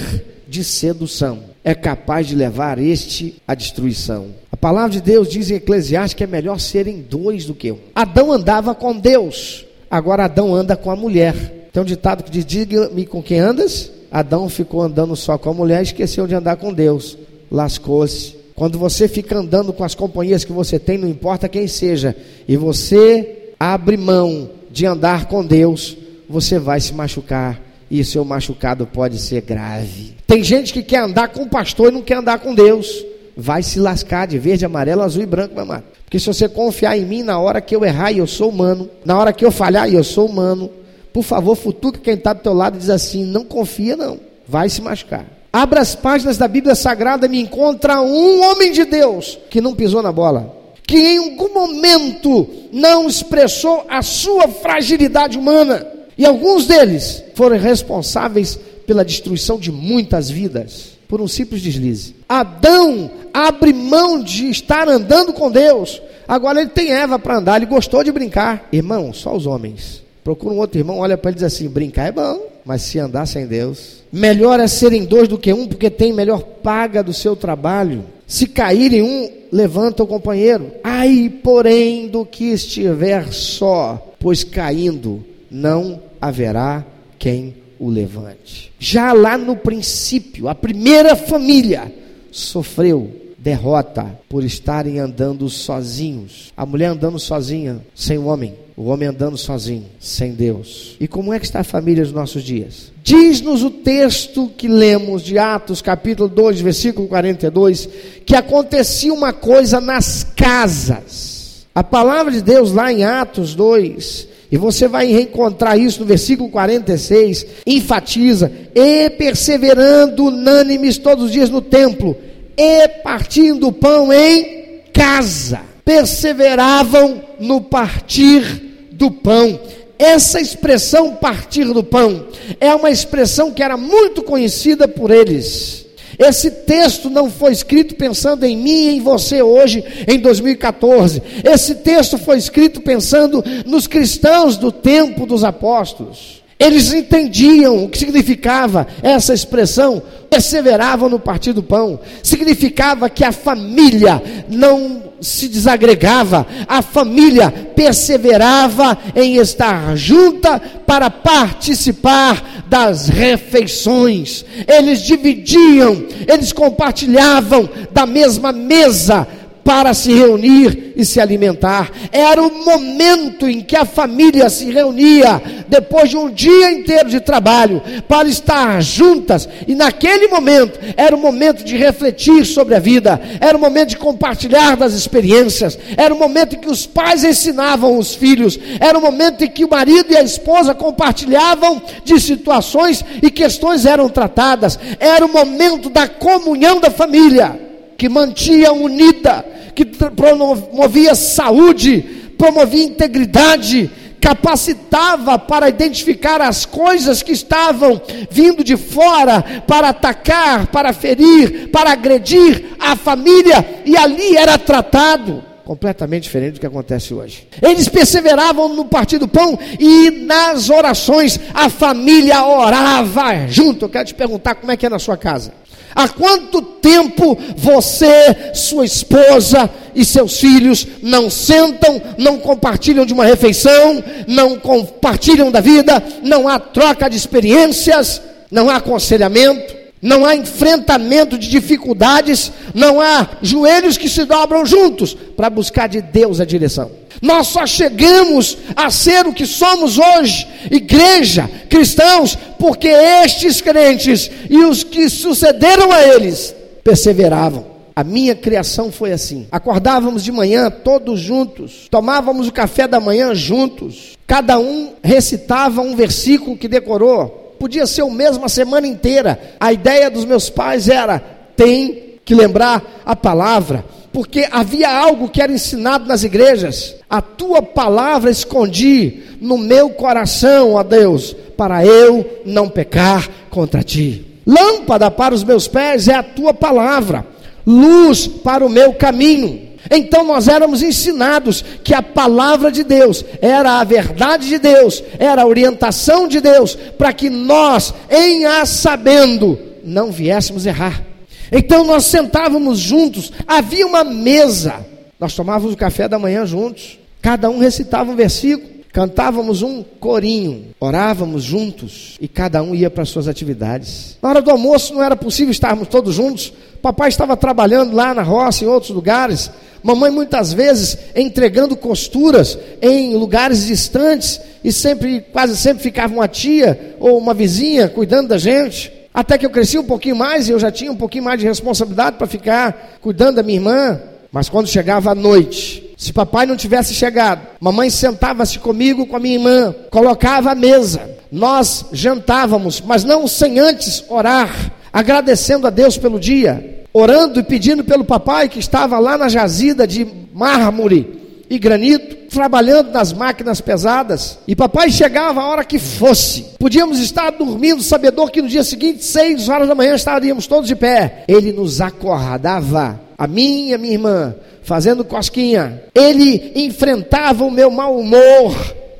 de 0.47 0.63
sedução 0.63 1.39
é 1.63 1.75
capaz 1.75 2.27
de 2.27 2.35
levar 2.35 2.79
este 2.79 3.41
à 3.47 3.53
destruição. 3.53 4.27
A 4.51 4.55
palavra 4.55 4.91
de 4.91 5.01
Deus 5.01 5.27
diz 5.27 5.51
em 5.51 5.55
Eclesiastes 5.55 6.13
que 6.13 6.23
é 6.23 6.27
melhor 6.27 6.59
serem 6.59 7.01
dois 7.01 7.45
do 7.45 7.53
que 7.53 7.71
um. 7.71 7.77
Adão 7.93 8.31
andava 8.31 8.73
com 8.73 8.97
Deus, 8.97 9.65
agora 9.91 10.25
Adão 10.25 10.55
anda 10.55 10.77
com 10.77 10.89
a 10.89 10.95
mulher. 10.95 11.69
Tem 11.73 11.83
um 11.83 11.85
ditado 11.85 12.23
que 12.23 12.31
diz: 12.31 12.45
Diga-me 12.45 13.05
com 13.05 13.21
quem 13.21 13.39
andas. 13.39 13.91
Adão 14.09 14.47
ficou 14.47 14.81
andando 14.81 15.15
só 15.15 15.37
com 15.37 15.49
a 15.49 15.53
mulher 15.53 15.81
e 15.81 15.83
esqueceu 15.83 16.25
de 16.25 16.33
andar 16.33 16.55
com 16.55 16.73
Deus. 16.73 17.17
Lascou-se. 17.51 18.37
Quando 18.55 18.79
você 18.79 19.07
fica 19.07 19.37
andando 19.37 19.73
com 19.73 19.83
as 19.83 19.93
companhias 19.93 20.43
que 20.43 20.53
você 20.53 20.79
tem, 20.79 20.97
não 20.97 21.07
importa 21.07 21.49
quem 21.49 21.67
seja, 21.67 22.15
e 22.47 22.57
você 22.57 23.53
abre 23.59 23.97
mão 23.97 24.49
de 24.71 24.85
andar 24.85 25.25
com 25.25 25.45
Deus, 25.45 25.95
você 26.27 26.57
vai 26.57 26.79
se 26.79 26.93
machucar 26.93 27.66
e 27.89 28.03
seu 28.03 28.25
machucado 28.25 28.85
pode 28.85 29.17
ser 29.19 29.41
grave. 29.41 30.15
Tem 30.25 30.43
gente 30.43 30.73
que 30.73 30.83
quer 30.83 30.99
andar 30.99 31.29
com 31.29 31.43
o 31.43 31.49
pastor 31.49 31.91
e 31.91 31.95
não 31.95 32.01
quer 32.01 32.15
andar 32.15 32.39
com 32.39 32.53
Deus. 32.53 33.05
Vai 33.35 33.63
se 33.63 33.79
lascar 33.79 34.27
de 34.27 34.37
verde, 34.37 34.65
amarelo, 34.65 35.03
azul 35.03 35.23
e 35.23 35.25
branco, 35.25 35.53
meu 35.53 35.63
amado. 35.63 35.83
Porque 36.03 36.19
se 36.19 36.27
você 36.27 36.49
confiar 36.49 36.97
em 36.97 37.05
mim 37.05 37.23
na 37.23 37.39
hora 37.39 37.61
que 37.61 37.75
eu 37.75 37.83
errar 37.85 38.11
e 38.11 38.17
eu 38.17 38.27
sou 38.27 38.49
humano, 38.49 38.89
na 39.05 39.17
hora 39.17 39.33
que 39.33 39.45
eu 39.45 39.51
falhar 39.51 39.89
e 39.89 39.95
eu 39.95 40.03
sou 40.03 40.27
humano, 40.27 40.69
por 41.13 41.23
favor, 41.23 41.55
futuque 41.55 41.99
quem 41.99 42.13
está 42.13 42.33
do 42.33 42.41
teu 42.41 42.53
lado 42.53 42.75
e 42.75 42.79
diz 42.79 42.89
assim: 42.89 43.25
não 43.25 43.43
confia, 43.43 43.95
não. 43.95 44.19
Vai 44.47 44.69
se 44.69 44.81
machucar. 44.81 45.25
Abra 45.51 45.81
as 45.81 45.95
páginas 45.95 46.37
da 46.37 46.47
Bíblia 46.47 46.75
Sagrada 46.75 47.25
e 47.25 47.29
me 47.29 47.41
encontra 47.41 48.01
um 48.01 48.43
homem 48.43 48.71
de 48.71 48.85
Deus 48.85 49.37
que 49.49 49.59
não 49.59 49.75
pisou 49.75 50.01
na 50.01 50.11
bola, 50.11 50.55
que 50.83 50.97
em 50.97 51.17
algum 51.17 51.53
momento 51.53 52.47
não 52.71 53.07
expressou 53.07 53.85
a 53.89 54.01
sua 54.01 54.47
fragilidade 54.47 55.37
humana 55.37 55.96
e 56.17 56.25
alguns 56.25 56.65
deles 56.65 57.23
foram 57.35 57.57
responsáveis 57.57 58.59
pela 58.85 59.05
destruição 59.05 59.59
de 59.59 59.71
muitas 59.71 60.29
vidas 60.29 60.97
por 61.07 61.21
um 61.21 61.27
simples 61.27 61.61
deslize. 61.61 62.15
Adão 62.27 63.09
abre 63.33 63.71
mão 63.73 64.21
de 64.21 64.49
estar 64.49 64.89
andando 64.89 65.31
com 65.31 65.49
Deus. 65.49 66.01
Agora 66.27 66.59
ele 66.59 66.69
tem 66.69 66.91
Eva 66.91 67.17
para 67.17 67.37
andar, 67.37 67.57
ele 67.57 67.65
gostou 67.65 68.03
de 68.03 68.11
brincar. 68.11 68.67
Irmão, 68.71 69.13
só 69.13 69.35
os 69.35 69.45
homens. 69.45 70.03
Procura 70.23 70.53
um 70.53 70.57
outro 70.57 70.77
irmão, 70.77 70.99
olha 70.99 71.17
para 71.17 71.31
ele 71.31 71.37
e 71.37 71.39
diz 71.39 71.53
assim: 71.53 71.69
brincar 71.69 72.07
é 72.07 72.11
bom, 72.11 72.41
mas 72.65 72.81
se 72.81 72.99
andar 72.99 73.25
sem 73.25 73.47
Deus. 73.47 74.03
Melhor 74.11 74.59
é 74.59 74.67
serem 74.67 75.05
dois 75.05 75.27
do 75.27 75.37
que 75.37 75.53
um, 75.53 75.67
porque 75.67 75.89
tem 75.89 76.11
melhor 76.11 76.43
paga 76.43 77.01
do 77.01 77.13
seu 77.13 77.35
trabalho. 77.35 78.03
Se 78.25 78.45
caírem 78.45 79.01
um, 79.01 79.31
levanta 79.49 80.03
o 80.03 80.07
companheiro. 80.07 80.71
Ai, 80.83 81.31
porém, 81.41 82.09
do 82.09 82.25
que 82.25 82.51
estiver 82.51 83.31
só, 83.31 84.13
pois 84.19 84.43
caindo 84.43 85.23
não 85.49 86.01
haverá 86.21 86.85
quem 87.17 87.55
o 87.79 87.89
levante. 87.89 88.71
Já 88.79 89.13
lá 89.13 89.37
no 89.37 89.55
princípio, 89.55 90.47
a 90.47 90.55
primeira 90.55 91.15
família 91.15 91.91
sofreu 92.31 93.27
derrota 93.37 94.19
por 94.27 94.43
estarem 94.43 94.99
andando 94.99 95.49
sozinhos. 95.49 96.51
A 96.57 96.65
mulher 96.65 96.87
andando 96.87 97.19
sozinha, 97.19 97.79
sem 97.95 98.17
o 98.17 98.25
homem. 98.25 98.53
O 98.75 98.85
homem 98.85 99.07
andando 99.07 99.37
sozinho, 99.37 99.85
sem 99.99 100.33
Deus. 100.33 100.95
E 100.99 101.07
como 101.07 101.33
é 101.33 101.39
que 101.39 101.45
está 101.45 101.61
a 101.61 101.63
família 101.63 102.03
dos 102.03 102.11
nossos 102.11 102.43
dias? 102.43 102.91
Diz-nos 103.01 103.63
o 103.63 103.71
texto 103.71 104.51
que 104.55 104.67
lemos 104.67 105.23
de 105.23 105.39
Atos, 105.39 105.81
capítulo 105.81 106.29
2, 106.29 106.61
versículo 106.61 107.07
42, 107.07 107.89
que 108.25 108.35
acontecia 108.35 109.13
uma 109.13 109.33
coisa 109.33 109.79
nas 109.79 110.23
casas. 110.23 111.65
A 111.73 111.83
palavra 111.83 112.31
de 112.31 112.41
Deus 112.41 112.71
lá 112.71 112.91
em 112.91 113.03
Atos 113.03 113.55
2 113.55 114.27
e 114.51 114.57
você 114.57 114.87
vai 114.87 115.07
reencontrar 115.07 115.77
isso 115.77 115.99
no 115.99 116.05
versículo 116.05 116.49
46, 116.49 117.45
enfatiza, 117.65 118.51
e 118.73 119.09
perseverando 119.09 120.25
unânimes 120.25 120.97
todos 120.97 121.25
os 121.25 121.31
dias 121.31 121.49
no 121.49 121.61
templo, 121.61 122.15
e 122.55 122.87
partindo 123.03 123.67
o 123.67 123.73
pão 123.73 124.11
em 124.11 124.81
casa. 124.93 125.61
Perseveravam 125.83 127.21
no 127.39 127.61
partir 127.61 128.89
do 128.91 129.11
pão. 129.11 129.59
Essa 129.99 130.39
expressão 130.39 131.15
partir 131.15 131.65
do 131.65 131.83
pão 131.83 132.27
é 132.59 132.73
uma 132.75 132.91
expressão 132.91 133.51
que 133.51 133.63
era 133.63 133.77
muito 133.77 134.21
conhecida 134.21 134.87
por 134.87 135.11
eles. 135.11 135.86
Esse 136.17 136.49
texto 136.49 137.09
não 137.09 137.29
foi 137.29 137.51
escrito 137.51 137.95
pensando 137.95 138.43
em 138.43 138.57
mim 138.57 138.87
e 138.87 138.97
em 138.97 139.01
você 139.01 139.41
hoje, 139.41 139.83
em 140.07 140.19
2014. 140.19 141.21
Esse 141.43 141.75
texto 141.75 142.17
foi 142.17 142.37
escrito 142.37 142.81
pensando 142.81 143.43
nos 143.65 143.85
cristãos 143.85 144.57
do 144.57 144.71
tempo 144.71 145.25
dos 145.25 145.43
apóstolos. 145.43 146.36
Eles 146.59 146.91
entendiam 146.91 147.83
o 147.83 147.89
que 147.89 147.99
significava 147.99 148.87
essa 149.03 149.33
expressão, 149.33 150.01
perseveravam 150.27 151.07
no 151.07 151.19
partir 151.19 151.53
do 151.53 151.61
pão. 151.61 151.99
Significava 152.23 153.09
que 153.09 153.23
a 153.23 153.31
família 153.31 154.21
não 154.49 155.03
se 155.21 155.47
desagregava, 155.47 156.45
a 156.67 156.81
família 156.81 157.51
perseverava 157.75 158.97
em 159.15 159.37
estar 159.37 159.95
junta 159.95 160.59
para 160.85 161.09
participar 161.09 162.65
das 162.67 163.07
refeições. 163.07 164.43
Eles 164.67 165.01
dividiam, 165.01 166.05
eles 166.27 166.51
compartilhavam 166.51 167.69
da 167.91 168.05
mesma 168.05 168.51
mesa 168.51 169.27
para 169.67 169.93
se 169.93 170.13
reunir 170.13 170.93
e 170.95 171.03
se 171.03 171.19
alimentar. 171.19 171.91
Era 172.09 172.41
o 172.41 172.63
momento 172.63 173.49
em 173.49 173.59
que 173.59 173.75
a 173.75 173.83
família 173.83 174.49
se 174.49 174.71
reunia, 174.71 175.41
depois 175.67 176.09
de 176.09 176.15
um 176.15 176.29
dia 176.29 176.71
inteiro 176.71 177.09
de 177.09 177.19
trabalho, 177.19 177.83
para 178.07 178.29
estar 178.29 178.81
juntas, 178.81 179.49
e 179.67 179.75
naquele 179.75 180.29
momento 180.29 180.79
era 180.95 181.13
o 181.13 181.19
momento 181.19 181.65
de 181.65 181.75
refletir 181.75 182.45
sobre 182.45 182.75
a 182.75 182.79
vida, 182.79 183.19
era 183.41 183.57
o 183.57 183.59
momento 183.59 183.89
de 183.89 183.97
compartilhar 183.97 184.77
das 184.77 184.93
experiências, 184.93 185.77
era 185.97 186.13
o 186.13 186.17
momento 186.17 186.55
em 186.55 186.59
que 186.59 186.71
os 186.71 186.85
pais 186.85 187.25
ensinavam 187.25 187.97
os 187.97 188.15
filhos, 188.15 188.57
era 188.79 188.97
o 188.97 189.01
momento 189.01 189.43
em 189.43 189.49
que 189.49 189.65
o 189.65 189.69
marido 189.69 190.13
e 190.13 190.15
a 190.15 190.23
esposa 190.23 190.73
compartilhavam 190.73 191.81
de 192.05 192.17
situações 192.21 193.03
e 193.21 193.29
questões 193.29 193.85
eram 193.85 194.07
tratadas, 194.07 194.79
era 194.97 195.25
o 195.25 195.33
momento 195.33 195.89
da 195.89 196.07
comunhão 196.07 196.79
da 196.79 196.89
família 196.89 197.67
que 197.97 198.07
mantinha 198.07 198.71
unida, 198.71 199.43
que 199.77 199.85
promovia 199.85 201.13
saúde, 201.13 202.01
promovia 202.35 202.83
integridade, 202.83 203.91
capacitava 204.19 205.37
para 205.37 205.69
identificar 205.69 206.41
as 206.41 206.65
coisas 206.65 207.21
que 207.21 207.31
estavam 207.31 208.01
vindo 208.31 208.63
de 208.63 208.75
fora 208.75 209.63
para 209.67 209.89
atacar, 209.89 210.65
para 210.67 210.91
ferir, 210.93 211.69
para 211.69 211.91
agredir 211.91 212.69
a 212.79 212.95
família, 212.95 213.83
e 213.85 213.95
ali 213.95 214.35
era 214.35 214.57
tratado. 214.57 215.43
Completamente 215.63 216.23
diferente 216.23 216.53
do 216.53 216.59
que 216.59 216.65
acontece 216.65 217.13
hoje. 217.13 217.47
Eles 217.61 217.87
perseveravam 217.87 218.73
no 218.73 218.85
partir 218.85 219.19
do 219.19 219.27
pão 219.27 219.59
e 219.79 220.09
nas 220.09 220.71
orações 220.71 221.39
a 221.53 221.69
família 221.69 222.43
orava 222.43 223.45
junto. 223.47 223.85
Eu 223.85 223.89
quero 223.89 224.05
te 224.05 224.15
perguntar 224.15 224.55
como 224.55 224.71
é 224.71 224.77
que 224.77 224.87
é 224.87 224.89
na 224.89 224.97
sua 224.97 225.17
casa. 225.17 225.53
Há 225.97 226.07
quanto 226.07 226.61
tempo 226.61 227.35
você, 227.55 228.53
sua 228.53 228.85
esposa 228.85 229.67
e 229.95 230.05
seus 230.05 230.39
filhos 230.39 230.85
não 231.01 231.27
sentam, 231.27 231.99
não 232.19 232.37
compartilham 232.37 233.03
de 233.03 233.13
uma 233.13 233.25
refeição, 233.25 234.03
não 234.27 234.59
compartilham 234.59 235.49
da 235.49 235.59
vida, 235.59 236.03
não 236.21 236.47
há 236.47 236.59
troca 236.59 237.09
de 237.09 237.17
experiências, 237.17 238.21
não 238.51 238.69
há 238.69 238.75
aconselhamento, 238.75 239.76
não 240.01 240.25
há 240.25 240.35
enfrentamento 240.35 241.37
de 241.37 241.49
dificuldades, 241.49 242.51
não 242.73 243.01
há 243.01 243.27
joelhos 243.41 243.97
que 243.97 244.09
se 244.09 244.25
dobram 244.25 244.65
juntos 244.65 245.13
para 245.35 245.49
buscar 245.49 245.87
de 245.87 246.01
Deus 246.01 246.39
a 246.39 246.45
direção. 246.45 246.91
Nós 247.21 247.47
só 247.47 247.65
chegamos 247.65 248.57
a 248.75 248.91
ser 248.91 249.25
o 249.25 249.33
que 249.33 249.45
somos 249.45 249.97
hoje, 249.97 250.47
igreja, 250.69 251.49
cristãos, 251.69 252.37
porque 252.59 252.87
estes 252.87 253.59
crentes 253.59 254.29
e 254.49 254.57
os 254.57 254.83
que 254.83 255.09
sucederam 255.09 255.91
a 255.91 256.03
eles 256.03 256.55
perseveravam. 256.83 257.77
A 257.95 258.03
minha 258.03 258.35
criação 258.35 258.91
foi 258.91 259.11
assim. 259.11 259.47
Acordávamos 259.51 260.23
de 260.23 260.31
manhã 260.31 260.69
todos 260.69 261.19
juntos, 261.19 261.87
tomávamos 261.89 262.47
o 262.47 262.51
café 262.51 262.87
da 262.87 262.99
manhã 262.99 263.33
juntos. 263.33 264.15
Cada 264.27 264.59
um 264.59 264.93
recitava 265.01 265.81
um 265.81 265.95
versículo 265.95 266.55
que 266.55 266.67
decorou. 266.67 267.46
Podia 267.59 267.85
ser 267.85 268.03
o 268.03 268.11
mesmo 268.11 268.45
a 268.45 268.49
semana 268.49 268.87
inteira. 268.87 269.39
A 269.59 269.73
ideia 269.73 270.09
dos 270.09 270.25
meus 270.25 270.49
pais 270.49 270.87
era: 270.89 271.19
tem 271.55 272.19
que 272.23 272.35
lembrar 272.35 273.01
a 273.05 273.15
palavra 273.15 273.83
porque 274.17 274.47
havia 274.51 274.89
algo 274.89 275.29
que 275.29 275.39
era 275.39 275.53
ensinado 275.53 276.07
nas 276.07 276.23
igrejas. 276.23 276.95
A 277.07 277.21
tua 277.21 277.61
palavra 277.61 278.31
escondi 278.31 279.21
no 279.39 279.59
meu 279.59 279.91
coração, 279.91 280.73
ó 280.73 280.81
Deus, 280.81 281.35
para 281.55 281.85
eu 281.85 282.41
não 282.43 282.67
pecar 282.67 283.29
contra 283.51 283.83
ti. 283.83 284.25
Lâmpada 284.43 285.11
para 285.11 285.35
os 285.35 285.43
meus 285.43 285.67
pés 285.67 286.07
é 286.07 286.15
a 286.15 286.23
tua 286.23 286.51
palavra, 286.51 287.27
luz 287.63 288.27
para 288.27 288.65
o 288.65 288.69
meu 288.69 288.93
caminho. 288.95 289.66
Então 289.89 290.23
nós 290.23 290.47
éramos 290.47 290.81
ensinados 290.81 291.63
que 291.83 291.93
a 291.93 292.01
palavra 292.01 292.71
de 292.71 292.83
Deus 292.83 293.23
era 293.41 293.79
a 293.79 293.83
verdade 293.83 294.47
de 294.47 294.59
Deus, 294.59 295.03
era 295.19 295.43
a 295.43 295.47
orientação 295.47 296.27
de 296.27 296.41
Deus, 296.41 296.75
para 296.75 297.13
que 297.13 297.29
nós, 297.29 297.93
em 298.09 298.45
a 298.45 298.65
sabendo, 298.65 299.59
não 299.83 300.11
viéssemos 300.11 300.65
errar. 300.65 301.03
Então 301.51 301.85
nós 301.85 302.05
sentávamos 302.05 302.79
juntos, 302.79 303.31
havia 303.47 303.87
uma 303.87 304.03
mesa, 304.03 304.85
nós 305.19 305.33
tomávamos 305.33 305.73
o 305.73 305.77
café 305.77 306.07
da 306.07 306.19
manhã 306.19 306.45
juntos, 306.45 306.99
cada 307.21 307.49
um 307.49 307.57
recitava 307.57 308.11
um 308.11 308.15
versículo, 308.15 308.76
cantávamos 308.97 309.61
um 309.61 309.83
corinho, 309.83 310.69
orávamos 310.79 311.43
juntos 311.43 312.17
e 312.19 312.27
cada 312.27 312.63
um 312.63 312.73
ia 312.73 312.89
para 312.89 313.05
suas 313.05 313.27
atividades. 313.27 314.17
Na 314.19 314.29
hora 314.29 314.41
do 314.41 314.49
almoço 314.49 314.91
não 314.91 315.03
era 315.03 315.15
possível 315.15 315.51
estarmos 315.51 315.87
todos 315.87 316.15
juntos, 316.15 316.51
papai 316.81 317.07
estava 317.07 317.37
trabalhando 317.37 317.95
lá 317.95 318.11
na 318.11 318.23
roça, 318.23 318.63
em 318.63 318.67
outros 318.67 318.89
lugares, 318.89 319.51
mamãe 319.83 320.09
muitas 320.09 320.51
vezes 320.51 320.97
entregando 321.15 321.77
costuras 321.77 322.57
em 322.81 323.13
lugares 323.13 323.67
distantes 323.67 324.41
e 324.63 324.73
sempre, 324.73 325.21
quase 325.31 325.55
sempre 325.55 325.83
ficava 325.83 326.11
uma 326.11 326.27
tia 326.27 326.95
ou 326.99 327.19
uma 327.19 327.35
vizinha 327.35 327.87
cuidando 327.87 328.29
da 328.29 328.39
gente. 328.39 328.91
Até 329.13 329.37
que 329.37 329.45
eu 329.45 329.51
cresci 329.51 329.77
um 329.77 329.85
pouquinho 329.85 330.15
mais 330.15 330.49
e 330.49 330.53
eu 330.53 330.59
já 330.59 330.71
tinha 330.71 330.91
um 330.91 330.97
pouquinho 330.97 331.23
mais 331.23 331.39
de 331.39 331.45
responsabilidade 331.45 332.17
para 332.17 332.25
ficar 332.25 332.97
cuidando 332.99 333.35
da 333.35 333.43
minha 333.43 333.59
irmã. 333.59 334.01
Mas 334.31 334.49
quando 334.49 334.67
chegava 334.67 335.11
a 335.11 335.15
noite, 335.15 335.86
se 335.97 336.13
papai 336.13 336.45
não 336.45 336.55
tivesse 336.55 336.93
chegado, 336.93 337.41
mamãe 337.59 337.89
sentava-se 337.89 338.59
comigo, 338.59 339.07
com 339.07 339.15
a 339.15 339.19
minha 339.19 339.33
irmã, 339.33 339.75
colocava 339.89 340.51
a 340.51 340.55
mesa. 340.55 341.01
Nós 341.31 341.85
jantávamos, 341.91 342.79
mas 342.79 343.03
não 343.03 343.27
sem 343.27 343.57
antes 343.57 344.05
orar, 344.07 344.71
agradecendo 344.93 345.65
a 345.65 345.71
Deus 345.71 345.97
pelo 345.97 346.19
dia, 346.19 346.85
orando 346.93 347.39
e 347.39 347.43
pedindo 347.43 347.83
pelo 347.83 348.05
papai 348.05 348.47
que 348.47 348.59
estava 348.59 348.99
lá 348.99 349.17
na 349.17 349.27
jazida 349.27 349.87
de 349.87 350.07
mármore 350.31 351.17
e 351.49 351.57
granito, 351.57 352.15
trabalhando 352.29 352.91
nas 352.91 353.11
máquinas 353.11 353.59
pesadas, 353.59 354.37
e 354.47 354.55
papai 354.55 354.91
chegava 354.91 355.41
a 355.41 355.47
hora 355.47 355.65
que 355.65 355.79
fosse. 355.79 356.45
Podíamos 356.59 356.99
estar 356.99 357.31
dormindo, 357.31 357.81
sabedor 357.81 358.29
que 358.29 358.41
no 358.41 358.47
dia 358.47 358.63
seguinte, 358.63 359.03
seis 359.03 359.49
horas 359.49 359.67
da 359.67 359.73
manhã, 359.73 359.95
estaríamos 359.95 360.45
todos 360.45 360.67
de 360.67 360.75
pé. 360.75 361.23
Ele 361.27 361.51
nos 361.51 361.81
acordava, 361.81 362.99
a 363.17 363.25
mim 363.25 363.69
e 363.69 363.73
a 363.73 363.77
minha 363.79 363.93
irmã, 363.93 364.35
fazendo 364.67 365.05
cosquinha. 365.05 365.81
Ele 365.95 366.51
enfrentava 366.53 367.45
o 367.45 367.49
meu 367.49 367.71
mau 367.71 367.97
humor. 367.97 368.53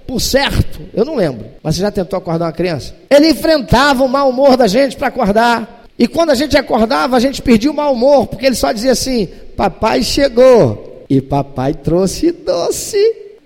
Por 0.07 0.21
certo, 0.21 0.79
eu 0.93 1.03
não 1.03 1.15
lembro, 1.15 1.45
mas 1.61 1.75
você 1.75 1.81
já 1.81 1.91
tentou 1.91 2.17
acordar 2.17 2.45
uma 2.45 2.53
criança? 2.53 2.95
Ele 3.09 3.31
enfrentava 3.31 4.05
o 4.05 4.07
mau 4.07 4.29
humor 4.29 4.55
da 4.55 4.65
gente 4.65 4.95
para 4.95 5.09
acordar. 5.09 5.83
E 5.99 6.07
quando 6.07 6.29
a 6.29 6.35
gente 6.35 6.55
acordava, 6.57 7.17
a 7.17 7.19
gente 7.19 7.41
perdia 7.41 7.69
o 7.69 7.73
mau 7.73 7.91
humor, 7.91 8.27
porque 8.27 8.45
ele 8.45 8.55
só 8.55 8.71
dizia 8.71 8.93
assim: 8.93 9.27
Papai 9.57 10.01
chegou. 10.03 11.03
E 11.09 11.21
papai 11.21 11.73
trouxe 11.73 12.31
doce. 12.31 12.97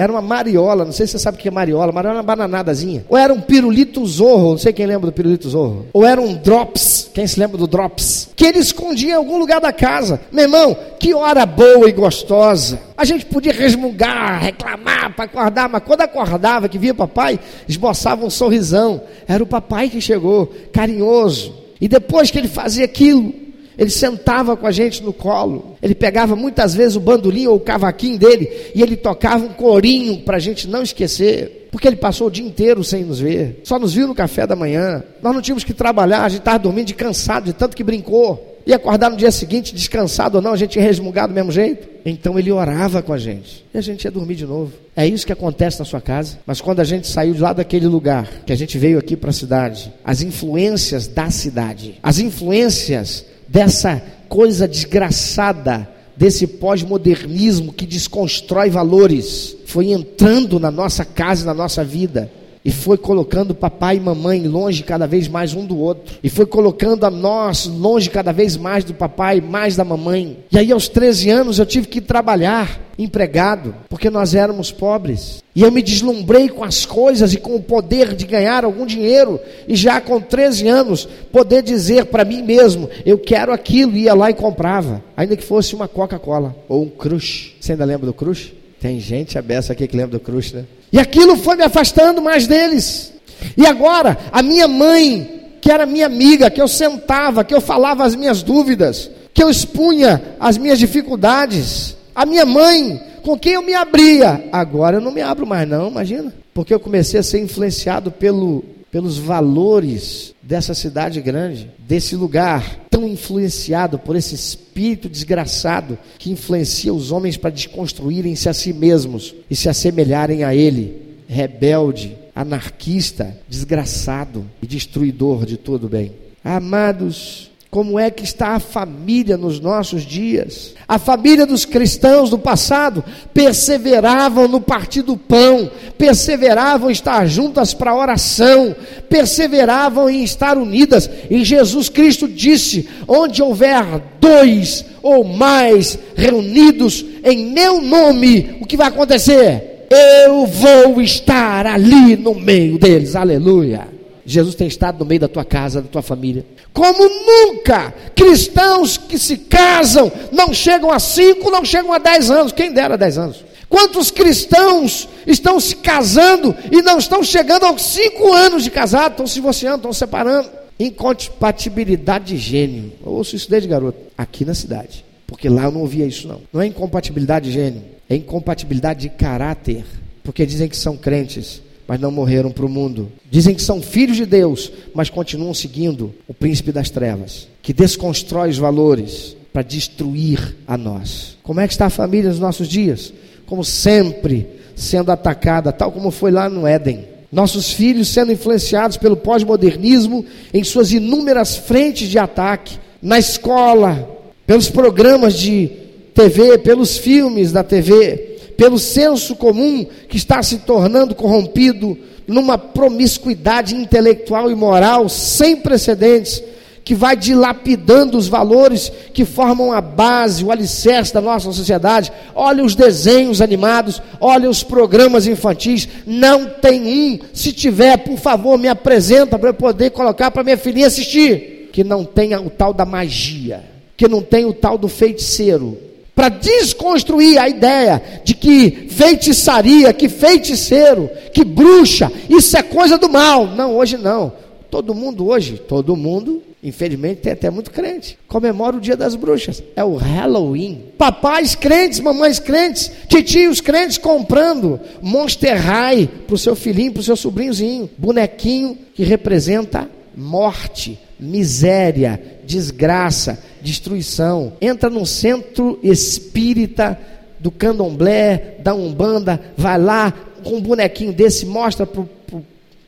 Era 0.02 0.12
uma 0.12 0.22
mariola, 0.22 0.84
não 0.84 0.92
sei 0.92 1.06
se 1.06 1.12
você 1.12 1.20
sabe 1.20 1.38
o 1.38 1.40
que 1.40 1.48
é 1.48 1.52
mariola, 1.52 1.92
mariola 1.92 2.16
é 2.16 2.18
uma 2.18 2.24
bananadazinha. 2.24 3.06
Ou 3.08 3.16
era 3.16 3.32
um 3.32 3.40
pirulito 3.40 4.04
zorro, 4.04 4.50
não 4.54 4.58
sei 4.58 4.74
quem 4.74 4.88
lembra 4.88 5.12
do 5.12 5.14
pirulito 5.14 5.48
zorro. 5.48 5.86
Ou 5.94 6.04
era 6.04 6.20
um 6.20 6.34
drops, 6.34 7.12
quem 7.14 7.28
se 7.28 7.40
lembra 7.40 7.56
do 7.56 7.68
drops? 7.68 8.30
Que 8.36 8.48
ele 8.48 8.58
escondia 8.58 9.12
em 9.12 9.16
algum 9.16 9.38
lugar 9.38 9.62
da 9.62 9.72
casa. 9.72 10.20
Meu 10.32 10.46
irmão, 10.46 10.76
que 11.00 11.14
hora 11.14 11.46
boa 11.46 11.88
e 11.88 11.92
gostosa. 11.92 12.82
A 12.98 13.06
gente 13.06 13.28
podia 13.28 13.54
resmungar, 13.54 14.42
reclamar 14.42 15.16
para 15.16 15.26
acordar, 15.26 15.70
mas 15.70 15.84
quando 15.86 16.02
acordava, 16.02 16.68
que 16.68 16.80
via 16.80 16.96
papai, 16.96 17.40
esboçava 17.68 18.26
um 18.26 18.30
sorrisão. 18.32 19.04
Era 19.28 19.44
o 19.44 19.48
papai 19.48 19.88
que 19.88 20.02
chegou, 20.02 20.52
carinhoso. 20.74 21.54
E 21.80 21.88
depois 21.88 22.32
que 22.32 22.40
ele 22.40 22.48
fazia 22.48 22.86
aquilo, 22.86 23.32
ele 23.78 23.90
sentava 23.90 24.56
com 24.56 24.68
a 24.68 24.72
gente 24.72 25.02
no 25.02 25.14
colo. 25.14 25.78
Ele 25.82 25.96
pegava 25.96 26.36
muitas 26.36 26.74
vezes 26.74 26.96
o 26.96 27.00
bandolim 27.00 27.48
ou 27.48 27.56
o 27.56 27.60
cavaquinho 27.60 28.18
dele 28.18 28.50
e 28.76 28.82
ele 28.82 28.96
tocava 28.96 29.46
um 29.46 29.54
corinho 29.54 30.22
para 30.22 30.38
a 30.38 30.40
gente 30.40 30.68
não 30.68 30.84
esquecer. 30.84 31.68
Porque 31.72 31.88
ele 31.88 31.96
passou 31.96 32.28
o 32.28 32.32
dia 32.32 32.46
inteiro 32.46 32.84
sem 32.84 33.04
nos 33.04 33.20
ver. 33.20 33.62
Só 33.64 33.80
nos 33.80 33.94
viu 33.94 34.06
no 34.06 34.14
café 34.14 34.46
da 34.46 34.56
manhã. 34.56 35.02
Nós 35.22 35.34
não 35.34 35.42
tínhamos 35.42 35.64
que 35.64 35.74
trabalhar, 35.74 36.26
a 36.26 36.30
gente 36.30 36.40
estava 36.40 36.60
dormindo 36.60 36.88
de 36.88 36.94
cansado, 36.94 37.46
de 37.46 37.54
tanto 37.54 37.78
que 37.78 37.84
brincou. 37.84 38.52
E 38.66 38.74
acordar 38.74 39.10
no 39.10 39.18
dia 39.18 39.32
seguinte, 39.32 39.74
descansado 39.74 40.38
ou 40.38 40.42
não, 40.42 40.54
a 40.54 40.58
gente 40.58 40.76
ia 40.76 40.84
resmungar 40.84 41.28
do 41.28 41.34
mesmo 41.34 41.52
jeito. 41.52 41.88
Então 42.06 42.38
ele 42.38 42.52
orava 42.52 43.02
com 43.02 43.14
a 43.14 43.18
gente. 43.18 43.66
E 43.74 43.78
a 43.78 43.82
gente 43.82 44.04
ia 44.06 44.12
dormir 44.12 44.36
de 44.36 44.46
novo. 44.46 44.74
É 44.96 45.08
isso 45.08 45.26
que 45.26 45.34
acontece 45.34 45.80
na 45.80 45.86
sua 45.86 46.02
casa. 46.02 46.38
Mas 46.46 46.62
quando 46.62 46.80
a 46.80 46.84
gente 46.84 47.08
saiu 47.08 47.34
de 47.34 47.40
lá 47.40 47.54
daquele 47.54 47.88
lugar, 47.88 48.28
que 48.46 48.54
a 48.54 48.56
gente 48.56 48.78
veio 48.78 49.00
aqui 49.00 49.16
para 49.16 49.30
a 49.30 49.34
cidade, 49.34 49.92
as 50.04 50.22
influências 50.22 51.08
da 51.08 51.32
cidade, 51.32 51.98
as 52.04 52.20
influências 52.20 53.26
dessa 53.52 54.02
coisa 54.30 54.66
desgraçada, 54.66 55.90
desse 56.16 56.48
pós-modernismo 56.48 57.74
que 57.74 57.86
desconstrói 57.86 58.70
valores, 58.70 59.58
foi 59.66 59.92
entrando 59.92 60.58
na 60.58 60.72
nossa 60.72 61.04
casa, 61.04 61.46
na 61.46 61.54
nossa 61.54 61.84
vida. 61.84 62.32
e 62.64 62.72
foi 62.72 62.98
colocando 62.98 63.56
papai 63.56 63.98
e 63.98 64.00
mamãe 64.00 64.48
longe 64.48 64.84
cada 64.84 65.08
vez 65.08 65.28
mais 65.28 65.54
um 65.54 65.66
do 65.66 65.78
outro, 65.78 66.16
e 66.24 66.30
foi 66.30 66.46
colocando 66.46 67.06
a 67.06 67.10
nós 67.10 67.66
longe 67.66 68.10
cada 68.10 68.32
vez 68.32 68.56
mais 68.56 68.84
do 68.84 68.94
papai, 68.94 69.42
mais 69.42 69.76
da 69.76 69.84
mamãe. 69.84 70.38
E 70.52 70.60
aí, 70.60 70.72
aos 70.72 70.88
13 70.88 71.30
anos, 71.32 71.60
eu 71.60 71.66
tive 71.66 71.88
que 71.88 72.00
trabalhar 72.00 72.80
empregado, 73.04 73.76
porque 73.90 74.10
nós 74.10 74.34
éramos 74.36 74.72
pobres. 74.72 75.44
E 75.56 75.62
eu 75.62 75.72
me 75.72 75.82
deslumbrei 75.82 76.50
com 76.50 76.64
as 76.64 76.86
coisas 76.86 77.34
e 77.34 77.38
com 77.38 77.56
o 77.56 77.62
poder 77.62 78.16
de 78.16 78.26
ganhar 78.26 78.64
algum 78.64 78.86
dinheiro, 78.86 79.40
e 79.68 79.76
já 79.76 80.00
com 80.00 80.20
13 80.20 80.68
anos, 80.68 81.08
poder 81.32 81.62
dizer 81.62 82.06
para 82.06 82.26
mim 82.26 82.42
mesmo: 82.42 82.90
eu 83.06 83.18
quero 83.18 83.52
aquilo, 83.52 83.98
ia 83.98 84.14
lá 84.14 84.30
e 84.30 84.34
comprava, 84.34 85.04
ainda 85.16 85.36
que 85.36 85.44
fosse 85.44 85.76
uma 85.76 85.88
Coca-Cola 85.88 86.56
ou 86.70 86.84
um 86.84 86.90
Crush. 86.90 87.56
Você 87.60 87.74
ainda 87.74 87.86
lembra 87.86 88.06
do 88.06 88.14
Crush? 88.14 88.54
Tem 88.80 89.00
gente 89.00 89.38
abessa 89.38 89.74
aqui 89.74 89.88
que 89.88 89.96
lembra 89.96 90.18
do 90.18 90.20
Crush, 90.20 90.54
né? 90.54 90.66
E 90.92 91.00
aquilo 91.00 91.38
foi 91.38 91.56
me 91.56 91.64
afastando 91.64 92.22
mais 92.22 92.48
deles. 92.48 93.14
E 93.56 93.66
agora, 93.66 94.18
a 94.32 94.42
minha 94.42 94.68
mãe, 94.68 95.42
que 95.62 95.72
era 95.72 95.86
minha 95.86 96.06
amiga, 96.06 96.50
que 96.50 96.62
eu 96.62 96.68
sentava, 96.68 97.44
que 97.44 97.54
eu 97.54 97.62
falava 97.62 98.04
as 98.04 98.16
minhas 98.16 98.42
dúvidas, 98.42 99.10
que 99.34 99.44
eu 99.44 99.50
expunha 99.50 100.22
as 100.40 100.58
minhas 100.58 100.80
dificuldades, 100.80 101.96
a 102.14 102.26
minha 102.26 102.46
mãe, 102.46 103.02
com 103.24 103.38
quem 103.38 103.54
eu 103.54 103.62
me 103.62 103.74
abria, 103.74 104.50
agora 104.52 104.98
eu 104.98 105.02
não 105.02 105.12
me 105.12 105.22
abro 105.22 105.46
mais, 105.46 105.68
não, 105.68 105.90
imagina. 105.90 106.34
Porque 106.54 106.74
eu 106.74 106.80
comecei 106.80 107.20
a 107.20 107.24
ser 107.24 107.40
influenciado 107.40 108.12
pelo, 108.12 108.64
pelos 108.92 109.18
valores 109.18 110.34
dessa 110.42 110.74
cidade 110.74 111.22
grande, 111.22 111.72
desse 111.80 112.16
lugar 112.16 112.82
tão 112.90 113.08
influenciado 113.08 113.98
por 113.98 114.16
esse 114.16 114.36
espírito 114.36 115.08
desgraçado 115.08 115.98
que 116.18 116.32
influencia 116.32 116.94
os 116.94 117.12
homens 117.12 117.38
para 117.38 117.50
desconstruírem-se 117.50 118.50
a 118.50 118.54
si 118.54 118.74
mesmos 118.74 119.34
e 119.50 119.56
se 119.56 119.70
assemelharem 119.70 120.44
a 120.44 120.54
ele, 120.54 121.02
rebelde, 121.28 122.18
anarquista, 122.36 123.38
desgraçado 123.48 124.46
e 124.62 124.68
destruidor 124.68 125.46
de 125.46 125.58
todo 125.58 125.88
bem. 125.88 126.12
Amados, 126.44 127.51
como 127.72 127.98
é 127.98 128.12
que 128.12 128.26
está 128.26 128.50
a 128.50 128.60
família 128.60 129.38
nos 129.38 129.62
nossos 129.62 130.04
dias? 130.04 130.74
A 130.86 131.00
família 131.00 131.46
dos 131.46 131.64
cristãos 131.64 132.30
do 132.30 132.38
passado 132.38 133.02
perseveravam 133.34 134.46
no 134.46 134.60
partir 134.60 135.04
do 135.04 135.16
pão, 135.16 135.72
perseveravam 135.98 136.90
em 136.90 136.92
estar 136.92 137.26
juntas 137.26 137.74
para 137.74 137.96
oração, 137.96 138.76
perseveravam 139.08 140.10
em 140.10 140.22
estar 140.22 140.58
unidas. 140.58 141.10
E 141.30 141.46
Jesus 141.46 141.88
Cristo 141.88 142.28
disse: 142.28 142.90
onde 143.08 143.42
houver 143.42 143.86
dois 144.20 144.84
ou 145.02 145.24
mais 145.24 145.98
reunidos 146.14 147.06
em 147.24 147.54
meu 147.54 147.82
nome, 147.82 148.58
o 148.60 148.66
que 148.66 148.76
vai 148.76 148.90
acontecer? 148.90 149.88
Eu 149.90 150.46
vou 150.46 151.02
estar 151.02 151.66
ali 151.66 152.18
no 152.18 152.36
meio 152.36 152.78
deles. 152.78 153.16
Aleluia. 153.16 153.91
Jesus 154.26 154.56
tem 154.56 154.68
estado 154.68 155.00
no 155.00 155.06
meio 155.06 155.22
da 155.22 155.28
tua 155.28 155.44
casa, 155.44 155.82
da 155.82 155.88
tua 155.88 156.02
família. 156.02 156.46
Como 156.74 157.04
nunca, 157.04 157.94
cristãos 158.16 158.98
que 158.98 159.18
se 159.18 159.38
casam 159.38 160.12
não 160.32 160.54
chegam 160.54 160.92
a 160.92 161.00
5, 161.00 161.50
não 161.50 161.66
chegam 161.66 161.92
a 161.94 161.98
10 161.98 162.32
anos. 162.32 162.52
Quem 162.52 162.72
dera 162.72 162.98
10 162.98 163.18
anos? 163.18 163.46
Quantos 163.68 164.12
cristãos 164.12 165.08
estão 165.26 165.60
se 165.60 165.78
casando 165.78 166.54
e 166.72 166.82
não 166.82 166.98
estão 166.98 167.24
chegando 167.24 167.66
aos 167.66 167.82
5 167.82 168.34
anos 168.34 168.64
de 168.64 168.70
casado, 168.70 169.12
estão 169.12 169.26
se 169.26 169.36
divorciando, 169.36 169.78
estão 169.78 169.94
separando? 169.94 170.50
Incompatibilidade 170.78 172.36
de 172.36 172.38
gênio. 172.38 172.92
Eu 173.06 173.14
ouço 173.14 173.36
isso 173.36 173.50
desde 173.50 173.70
garoto, 173.70 173.98
aqui 174.18 174.44
na 174.44 174.54
cidade. 174.54 175.06
Porque 175.26 175.48
lá 175.48 175.64
eu 175.64 175.72
não 175.72 175.82
ouvia 175.82 176.06
isso, 176.06 176.28
não. 176.28 176.42
Não 176.52 176.62
é 176.62 176.68
incompatibilidade 176.68 177.46
de 177.46 177.54
gênio, 177.54 177.82
é 178.10 178.16
incompatibilidade 178.18 179.02
de 179.02 179.10
caráter. 179.10 179.86
Porque 180.22 180.46
dizem 180.46 180.68
que 180.68 180.76
são 180.76 180.98
crentes, 180.98 181.62
mas 181.92 182.00
não 182.00 182.10
morreram 182.10 182.52
para 182.52 182.66
o 182.66 182.70
mundo. 182.70 183.12
Dizem 183.30 183.54
que 183.54 183.62
são 183.62 183.82
filhos 183.82 184.16
de 184.16 184.26
Deus, 184.26 184.72
mas 184.96 185.10
continuam 185.10 185.54
seguindo 185.54 186.16
o 186.26 186.34
príncipe 186.34 186.72
das 186.72 186.90
trevas, 186.90 187.50
que 187.62 187.74
desconstrói 187.74 188.50
os 188.50 188.58
valores 188.58 189.36
para 189.52 189.62
destruir 189.62 190.56
a 190.66 190.78
nós. 190.78 191.38
Como 191.44 191.60
é 191.60 191.68
que 191.68 191.74
está 191.74 191.88
a 191.88 191.90
família 191.90 192.30
nos 192.30 192.40
nossos 192.40 192.70
dias? 192.70 193.12
Como 193.46 193.66
sempre, 193.66 194.48
sendo 194.74 195.12
atacada, 195.12 195.74
tal 195.74 195.92
como 195.92 196.12
foi 196.12 196.32
lá 196.32 196.48
no 196.48 196.66
Éden. 196.66 197.04
Nossos 197.30 197.74
filhos 197.74 198.08
sendo 198.08 198.32
influenciados 198.32 198.96
pelo 198.96 199.18
pós-modernismo 199.18 200.26
em 200.54 200.64
suas 200.64 200.94
inúmeras 200.94 201.58
frentes 201.58 202.08
de 202.08 202.18
ataque, 202.18 202.80
na 203.02 203.20
escola, 203.20 204.18
pelos 204.48 204.70
programas 204.70 205.34
de 205.34 205.70
TV, 206.16 206.58
pelos 206.60 206.98
filmes 206.98 207.52
da 207.52 207.66
TV, 207.66 208.31
pelo 208.58 208.80
senso 208.80 209.36
comum 209.36 209.86
que 210.08 210.18
está 210.18 210.42
se 210.44 210.60
tornando 210.60 211.16
corrompido 211.16 211.98
numa 212.28 212.58
promiscuidade 212.58 213.76
intelectual 213.76 214.50
e 214.50 214.56
moral 214.56 215.10
sem 215.10 215.56
precedentes, 215.58 216.42
que 216.84 216.96
vai 216.96 217.16
dilapidando 217.16 218.18
os 218.18 218.28
valores 218.28 218.92
que 219.14 219.24
formam 219.24 219.72
a 219.72 219.80
base, 219.80 220.44
o 220.44 220.52
alicerce 220.52 221.14
da 221.14 221.22
nossa 221.22 221.52
sociedade. 221.52 222.12
Olha 222.34 222.64
os 222.64 222.74
desenhos 222.74 223.40
animados, 223.40 224.02
olha 224.20 224.50
os 224.50 224.64
programas 224.64 225.28
infantis. 225.28 225.88
Não 226.08 226.48
tem 226.48 226.82
um. 226.82 227.20
Se 227.34 227.54
tiver, 227.54 227.98
por 227.98 228.18
favor, 228.18 228.58
me 228.58 228.68
apresenta 228.68 229.38
para 229.38 229.50
eu 229.50 229.54
poder 229.54 229.92
colocar 229.92 230.32
para 230.32 230.44
minha 230.44 230.58
filhinha 230.58 230.88
assistir. 230.88 231.70
Que 231.72 231.84
não 231.84 232.04
tenha 232.04 232.42
o 232.42 232.50
tal 232.50 232.74
da 232.74 232.84
magia, 232.84 233.64
que 233.96 234.08
não 234.08 234.22
tenha 234.22 234.48
o 234.48 234.54
tal 234.54 234.78
do 234.78 234.88
feiticeiro, 234.88 235.78
para 236.22 236.30
desconstruir 236.30 237.40
a 237.40 237.50
ideia 237.50 238.00
de 238.24 238.36
que 238.36 238.90
feitiçaria, 238.92 239.92
que 239.92 240.08
feiticeiro, 240.08 241.10
que 241.34 241.44
bruxa, 241.44 242.12
isso 242.30 242.56
é 242.56 242.62
coisa 242.62 242.96
do 242.96 243.10
mal. 243.10 243.48
Não, 243.48 243.76
hoje 243.76 243.98
não. 243.98 244.32
Todo 244.70 244.94
mundo 244.94 245.28
hoje, 245.28 245.58
todo 245.58 245.96
mundo, 245.96 246.44
infelizmente, 246.64 247.22
tem 247.22 247.34
até 247.34 247.50
muito 247.50 247.72
crente. 247.72 248.20
Comemora 248.28 248.78
o 248.78 248.80
dia 248.80 248.96
das 248.96 249.16
bruxas. 249.16 249.64
É 249.76 249.84
o 249.84 249.96
Halloween. 249.96 250.84
Papais 250.96 251.56
crentes, 251.56 252.00
mamães 252.00 252.38
crentes, 252.38 252.92
titios 253.08 253.60
crentes 253.60 253.98
comprando 253.98 254.80
Monster 255.02 255.60
High 255.60 256.08
para 256.28 256.36
o 256.36 256.38
seu 256.38 256.56
filhinho, 256.56 256.92
para 256.92 257.02
o 257.02 257.04
seu 257.04 257.16
sobrinhozinho. 257.16 257.90
Bonequinho 257.98 258.78
que 258.94 259.04
representa 259.04 259.90
morte, 260.16 261.00
miséria, 261.20 262.22
desgraça, 262.52 263.40
destruição. 263.62 264.54
Entra 264.60 264.90
no 264.90 265.06
centro 265.06 265.80
espírita 265.82 267.00
do 267.40 267.50
candomblé, 267.50 268.56
da 268.60 268.76
umbanda, 268.76 269.40
vai 269.58 269.80
lá 269.80 270.14
com 270.44 270.56
um 270.56 270.62
bonequinho 270.62 271.14
desse, 271.14 271.46
mostra 271.46 271.86
para 271.86 272.02
o 272.02 272.10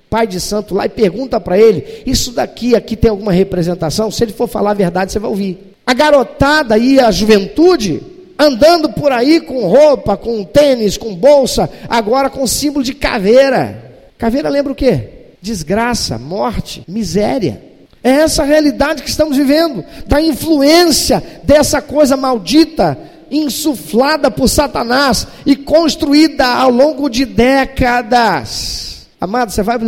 pai 0.09 0.27
de 0.27 0.39
santo 0.39 0.75
lá 0.75 0.85
e 0.85 0.89
pergunta 0.89 1.39
para 1.39 1.57
ele: 1.57 2.03
Isso 2.05 2.33
daqui 2.33 2.75
aqui 2.75 2.97
tem 2.97 3.09
alguma 3.09 3.31
representação? 3.31 4.11
Se 4.11 4.23
ele 4.23 4.33
for 4.33 4.47
falar 4.47 4.71
a 4.71 4.75
verdade, 4.75 5.11
você 5.11 5.19
vai 5.19 5.29
ouvir. 5.29 5.73
A 5.85 5.93
garotada 5.93 6.77
e 6.77 6.99
a 6.99 7.09
juventude 7.09 8.01
andando 8.37 8.89
por 8.89 9.11
aí 9.13 9.39
com 9.39 9.65
roupa, 9.67 10.17
com 10.17 10.43
tênis, 10.43 10.97
com 10.97 11.15
bolsa, 11.15 11.69
agora 11.87 12.29
com 12.29 12.45
símbolo 12.45 12.83
de 12.83 12.93
caveira. 12.93 13.93
Caveira 14.17 14.49
lembra 14.49 14.73
o 14.73 14.75
quê? 14.75 15.09
Desgraça, 15.41 16.17
morte, 16.17 16.83
miséria. 16.87 17.72
É 18.03 18.09
essa 18.09 18.43
realidade 18.43 19.01
que 19.01 19.09
estamos 19.09 19.37
vivendo, 19.37 19.83
da 20.05 20.21
influência 20.21 21.23
dessa 21.43 21.81
coisa 21.81 22.17
maldita, 22.17 22.97
insuflada 23.31 24.29
por 24.29 24.49
Satanás 24.49 25.25
e 25.45 25.55
construída 25.55 26.45
ao 26.45 26.69
longo 26.69 27.09
de 27.09 27.25
décadas. 27.25 29.07
Amado, 29.21 29.51
você 29.51 29.63
vai, 29.63 29.79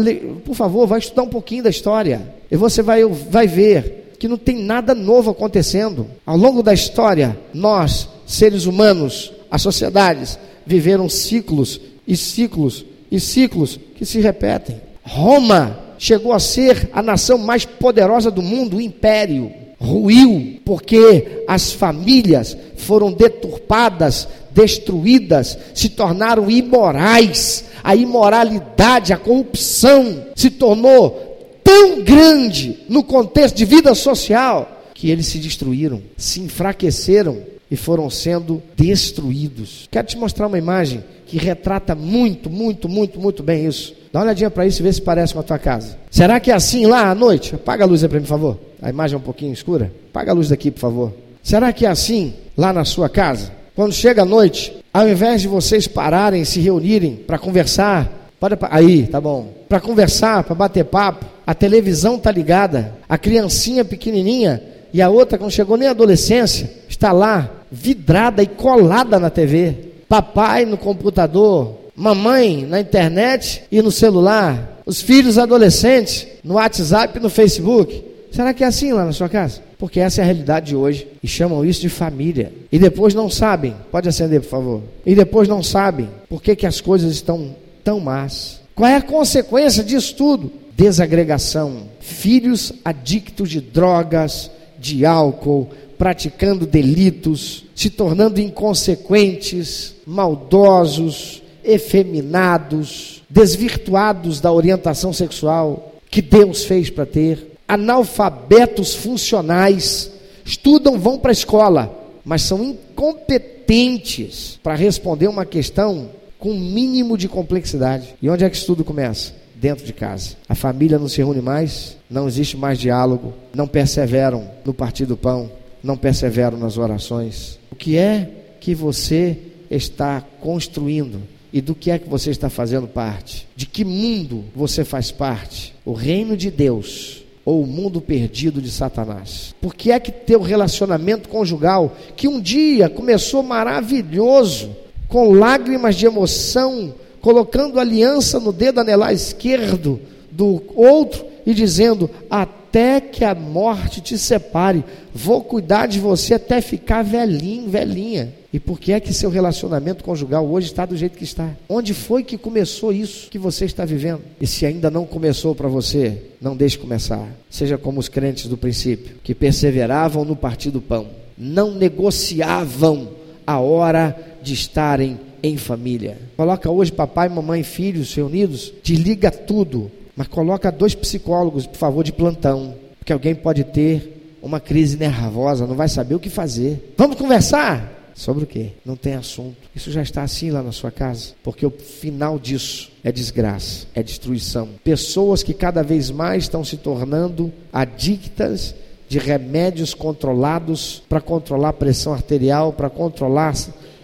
por 0.46 0.56
favor, 0.56 0.88
vai 0.88 1.00
estudar 1.00 1.24
um 1.24 1.30
pouquinho 1.30 1.64
da 1.64 1.70
história, 1.70 2.34
e 2.50 2.56
você 2.56 2.82
vai, 2.82 3.04
vai 3.04 3.48
ver 3.48 4.16
que 4.18 4.30
não 4.30 4.38
tem 4.38 4.64
nada 4.64 4.96
novo 4.96 5.32
acontecendo. 5.32 6.08
Ao 6.26 6.38
longo 6.38 6.64
da 6.64 6.74
história, 6.74 7.38
nós, 7.54 8.08
seres 8.26 8.66
humanos, 8.66 9.34
as 9.52 9.62
sociedades, 9.62 10.40
viveram 10.66 11.10
ciclos 11.10 11.82
e 12.08 12.16
ciclos 12.16 12.86
e 13.12 13.20
ciclos 13.20 13.78
que 13.96 14.06
se 14.06 14.22
repetem. 14.22 14.82
Roma 15.04 15.85
chegou 15.98 16.34
a 16.34 16.40
ser 16.40 16.90
a 16.94 17.02
nação 17.02 17.38
mais 17.38 17.66
poderosa 17.66 18.30
do 18.30 18.42
mundo, 18.42 18.78
o 18.78 18.82
império. 18.82 19.52
Ruiu, 19.78 20.62
porque 20.64 21.44
as 21.48 21.72
famílias 21.72 22.58
foram 22.78 23.12
deturpadas, 23.12 24.28
destruídas, 24.52 25.58
se 25.74 25.90
tornaram 25.90 26.50
imorais. 26.50 27.66
A 27.84 27.96
imoralidade, 27.96 29.12
a 29.12 29.18
corrupção 29.18 30.28
se 30.34 30.50
tornou 30.50 31.36
tão 31.64 32.02
grande 32.04 32.80
no 32.88 33.04
contexto 33.04 33.56
de 33.56 33.66
vida 33.66 33.94
social 33.94 34.84
que 34.94 35.12
eles 35.12 35.28
se 35.28 35.40
destruíram, 35.40 36.02
se 36.18 36.40
enfraqueceram 36.40 37.55
e 37.70 37.76
foram 37.76 38.10
sendo 38.10 38.62
destruídos. 38.76 39.88
Quero 39.92 40.08
te 40.08 40.18
mostrar 40.18 40.48
uma 40.48 40.58
imagem 40.58 41.04
que 41.26 41.38
retrata 41.38 41.96
muito, 41.96 42.50
muito, 42.50 42.88
muito, 42.88 43.20
muito 43.20 43.44
bem 43.44 43.66
isso. 43.66 43.96
Dá 44.14 44.20
uma 44.20 44.26
olhadinha 44.26 44.50
para 44.50 44.66
isso 44.66 44.82
e 44.82 44.84
vê 44.84 44.94
se 44.94 45.02
parece 45.02 45.34
com 45.34 45.40
a 45.40 45.44
tua 45.44 45.60
casa. 45.60 45.98
Será 46.12 46.40
que 46.40 46.52
é 46.52 46.54
assim 46.54 46.86
lá 46.86 47.10
à 47.10 47.16
noite? 47.16 47.56
Apaga 47.56 47.84
a 47.84 47.88
luz 47.88 48.04
aí 48.04 48.10
para 48.10 48.20
mim, 48.20 48.26
por 48.26 48.30
favor. 48.30 48.60
A 48.82 48.90
imagem 48.90 49.16
é 49.16 49.18
um 49.18 49.22
pouquinho 49.22 49.52
escura. 49.52 49.92
Apaga 50.10 50.32
a 50.32 50.36
luz 50.36 50.50
daqui, 50.50 50.70
por 50.72 50.80
favor. 50.80 51.14
Será 51.44 51.74
que 51.74 51.86
é 51.86 51.90
assim 51.90 52.34
lá 52.56 52.72
na 52.72 52.86
sua 52.86 53.10
casa? 53.10 53.52
Quando 53.76 53.94
chega 53.94 54.22
a 54.22 54.26
noite, 54.26 54.74
ao 54.94 55.10
invés 55.10 55.42
de 55.42 55.48
vocês 55.48 55.88
pararem, 55.88 56.46
se 56.46 56.60
reunirem 56.60 57.16
para 57.16 57.38
conversar, 57.38 58.26
Pode 58.40 58.58
aí, 58.70 59.08
tá 59.08 59.20
bom. 59.20 59.48
Para 59.68 59.80
conversar, 59.80 60.44
para 60.44 60.54
bater 60.54 60.86
papo, 60.86 61.26
a 61.48 61.56
televisão 61.56 62.20
tá 62.20 62.32
ligada, 62.32 62.94
a 63.08 63.18
criancinha 63.18 63.84
pequenininha 63.84 64.62
e 64.94 65.02
a 65.02 65.10
outra 65.10 65.38
que 65.38 65.44
não 65.44 65.50
chegou 65.50 65.78
nem 65.78 65.88
à 65.88 65.92
adolescência 65.92 66.70
está 66.96 67.12
lá 67.12 67.50
vidrada 67.72 68.42
e 68.42 68.48
colada 68.48 69.20
na 69.20 69.30
TV. 69.30 69.76
Papai 70.08 70.66
no 70.66 70.78
computador, 70.78 71.76
mamãe 71.96 72.66
na 72.66 72.80
internet 72.80 73.64
e 73.72 73.82
no 73.82 73.92
celular, 73.92 74.82
os 74.86 75.02
filhos 75.02 75.38
adolescentes 75.38 76.28
no 76.44 76.56
WhatsApp 76.56 77.18
e 77.18 77.22
no 77.22 77.30
Facebook. 77.30 78.04
Será 78.32 78.54
que 78.54 78.64
é 78.64 78.68
assim 78.68 78.92
lá 78.92 79.06
na 79.06 79.12
sua 79.12 79.30
casa? 79.30 79.62
Porque 79.78 80.00
essa 80.00 80.22
é 80.22 80.24
a 80.24 80.26
realidade 80.26 80.68
de 80.68 80.76
hoje 80.76 81.08
e 81.22 81.28
chamam 81.28 81.66
isso 81.66 81.82
de 81.82 81.90
família. 81.90 82.52
E 82.72 82.80
depois 82.80 83.14
não 83.14 83.30
sabem, 83.30 83.76
pode 83.92 84.08
acender 84.08 84.42
por 84.42 84.50
favor. 84.50 84.82
E 85.06 85.16
depois 85.16 85.48
não 85.48 85.64
sabem 85.64 86.10
por 86.30 86.42
que, 86.42 86.56
que 86.56 86.66
as 86.66 86.80
coisas 86.80 87.12
estão 87.12 87.56
tão 87.84 88.00
más. 88.00 88.62
Qual 88.74 88.90
é 88.90 88.96
a 88.96 89.02
consequência 89.02 89.84
disso 89.84 90.16
tudo? 90.16 90.52
Desagregação. 90.76 91.84
Filhos 92.00 92.74
adictos 92.84 93.50
de 93.50 93.62
drogas, 93.62 94.52
de 94.86 95.04
álcool, 95.04 95.68
praticando 95.98 96.68
delitos, 96.68 97.66
se 97.74 97.90
tornando 97.90 98.40
inconsequentes, 98.40 99.96
maldosos, 100.06 101.42
efeminados, 101.64 103.24
desvirtuados 103.28 104.40
da 104.40 104.52
orientação 104.52 105.12
sexual 105.12 105.94
que 106.12 106.22
Deus 106.22 106.66
fez 106.66 106.92
para 106.92 107.06
ter, 107.06 107.58
analfabetos 107.68 108.94
funcionais, 108.94 110.12
estudam, 110.46 111.00
vão 111.00 111.18
para 111.18 111.32
a 111.32 111.34
escola, 111.34 111.92
mas 112.24 112.44
são 112.44 112.64
incompetentes 112.64 114.60
para 114.62 114.76
responder 114.76 115.28
uma 115.28 115.46
questão 115.46 116.10
com 116.38 116.52
um 116.52 116.60
mínimo 116.60 117.18
de 117.18 117.28
complexidade. 117.28 118.14
E 118.22 118.30
onde 118.30 118.44
é 118.44 118.50
que 118.50 118.56
isso 118.56 118.68
tudo 118.68 118.84
começa? 118.84 119.34
Dentro 119.56 119.86
de 119.86 119.94
casa. 119.94 120.36
A 120.48 120.56
família 120.56 121.00
não 121.00 121.08
se 121.08 121.18
reúne 121.18 121.42
mais, 121.42 121.98
não 122.10 122.28
existe 122.28 122.58
mais 122.58 122.78
diálogo, 122.78 123.34
não 123.54 123.68
perseveram 123.68 124.50
no 124.64 124.74
partir 124.74 125.06
do 125.06 125.16
pão, 125.18 125.50
não 125.84 125.98
perseveram 125.98 126.58
nas 126.58 126.78
orações. 126.78 127.60
O 127.72 127.76
que 127.76 127.98
é 127.98 128.30
que 128.60 128.76
você 128.76 129.38
está 129.70 130.24
construindo? 130.42 131.22
E 131.54 131.62
do 131.62 131.74
que 131.74 131.90
é 131.90 131.98
que 131.98 132.10
você 132.10 132.32
está 132.32 132.50
fazendo 132.50 132.88
parte? 132.88 133.48
De 133.56 133.66
que 133.66 133.86
mundo 133.86 134.44
você 134.54 134.84
faz 134.84 135.10
parte? 135.12 135.74
O 135.86 135.94
reino 135.94 136.36
de 136.36 136.52
Deus 136.52 137.24
ou 137.46 137.62
o 137.62 137.68
mundo 137.68 138.02
perdido 138.02 138.62
de 138.62 138.70
Satanás? 138.70 139.56
Por 139.62 139.74
que 139.74 139.92
é 139.92 140.00
que 140.00 140.12
teu 140.12 140.42
relacionamento 140.42 141.30
conjugal, 141.30 141.96
que 142.16 142.28
um 142.28 142.42
dia 142.42 142.90
começou 142.90 143.44
maravilhoso, 143.44 144.76
com 145.08 145.32
lágrimas 145.32 145.96
de 145.96 146.08
emoção, 146.08 146.94
colocando 147.26 147.80
aliança 147.80 148.40
no 148.40 148.54
dedo 148.54 148.80
anelar 148.80 149.12
esquerdo 149.12 150.00
do 150.30 150.62
outro 150.76 151.26
e 151.44 151.56
dizendo: 151.56 152.08
Até 152.30 153.02
que 153.02 153.26
a 153.26 153.34
morte 153.34 154.00
te 154.00 154.16
separe, 154.16 154.84
vou 155.12 155.44
cuidar 155.44 155.88
de 155.88 156.00
você 156.00 156.36
até 156.36 156.62
ficar 156.62 157.04
velhinho, 157.04 157.68
velhinha. 157.68 158.32
E 158.54 158.60
por 158.60 158.80
que 158.80 158.92
é 158.92 159.00
que 159.00 159.12
seu 159.12 159.32
relacionamento 159.32 160.04
conjugal 160.04 160.46
hoje 160.46 160.68
está 160.68 160.86
do 160.86 160.96
jeito 160.96 161.18
que 161.18 161.24
está? 161.24 161.50
Onde 161.68 161.96
foi 161.96 162.24
que 162.24 162.38
começou 162.38 162.94
isso 162.94 163.28
que 163.32 163.40
você 163.40 163.66
está 163.66 163.84
vivendo? 163.86 164.22
E 164.40 164.46
se 164.46 164.64
ainda 164.64 164.92
não 164.92 165.04
começou 165.04 165.56
para 165.56 165.68
você, 165.68 166.22
não 166.40 166.56
deixe 166.56 166.78
começar. 166.78 167.28
Seja 167.50 167.76
como 167.76 168.00
os 168.00 168.08
crentes 168.08 168.46
do 168.48 168.56
princípio, 168.56 169.16
que 169.24 169.34
perseveravam 169.34 170.24
no 170.24 170.36
partir 170.36 170.70
do 170.70 170.80
pão, 170.80 171.08
não 171.36 171.72
negociavam 171.72 173.10
a 173.48 173.60
hora 173.60 174.16
de 174.44 174.54
estarem 174.54 175.20
em 175.42 175.58
família. 175.58 176.18
Coloca 176.38 176.70
hoje 176.70 176.92
papai, 176.92 177.30
mamãe, 177.30 177.64
filhos 177.64 178.14
reunidos, 178.14 178.74
te 178.84 178.96
liga 178.96 179.32
tudo, 179.32 179.92
mas 180.16 180.28
coloca 180.28 180.72
dois 180.72 180.96
psicólogos, 180.96 181.68
por 181.68 181.78
favor, 181.78 182.04
de 182.04 182.12
plantão, 182.12 182.76
porque 183.00 183.14
alguém 183.14 183.36
pode 183.36 183.64
ter 183.64 184.38
uma 184.42 184.60
crise 184.60 184.98
nervosa, 184.98 185.66
não 185.66 185.76
vai 185.76 185.90
saber 185.90 186.16
o 186.16 186.20
que 186.20 186.30
fazer. 186.30 186.94
Vamos 186.98 187.18
conversar? 187.18 187.94
Sobre 188.14 188.46
o 188.46 188.48
quê? 188.48 188.72
Não 188.86 188.96
tem 188.96 189.16
assunto. 189.16 189.58
Isso 189.76 189.92
já 189.92 190.02
está 190.02 190.24
assim 190.24 190.50
lá 190.50 190.64
na 190.64 190.72
sua 190.72 190.90
casa, 190.90 191.34
porque 191.44 191.66
o 191.66 191.70
final 191.70 192.40
disso 192.40 192.90
é 193.04 193.12
desgraça, 193.12 193.88
é 193.94 194.02
destruição. 194.02 194.70
Pessoas 194.84 195.44
que 195.44 195.54
cada 195.54 195.84
vez 195.84 196.10
mais 196.10 196.44
estão 196.44 196.64
se 196.64 196.78
tornando 196.78 197.52
adictas 197.74 198.74
de 199.10 199.20
remédios 199.20 199.94
controlados 199.94 201.04
para 201.10 201.20
controlar 201.20 201.70
a 201.70 201.74
pressão 201.74 202.14
arterial, 202.14 202.72
para 202.72 202.90
controlar 202.90 203.54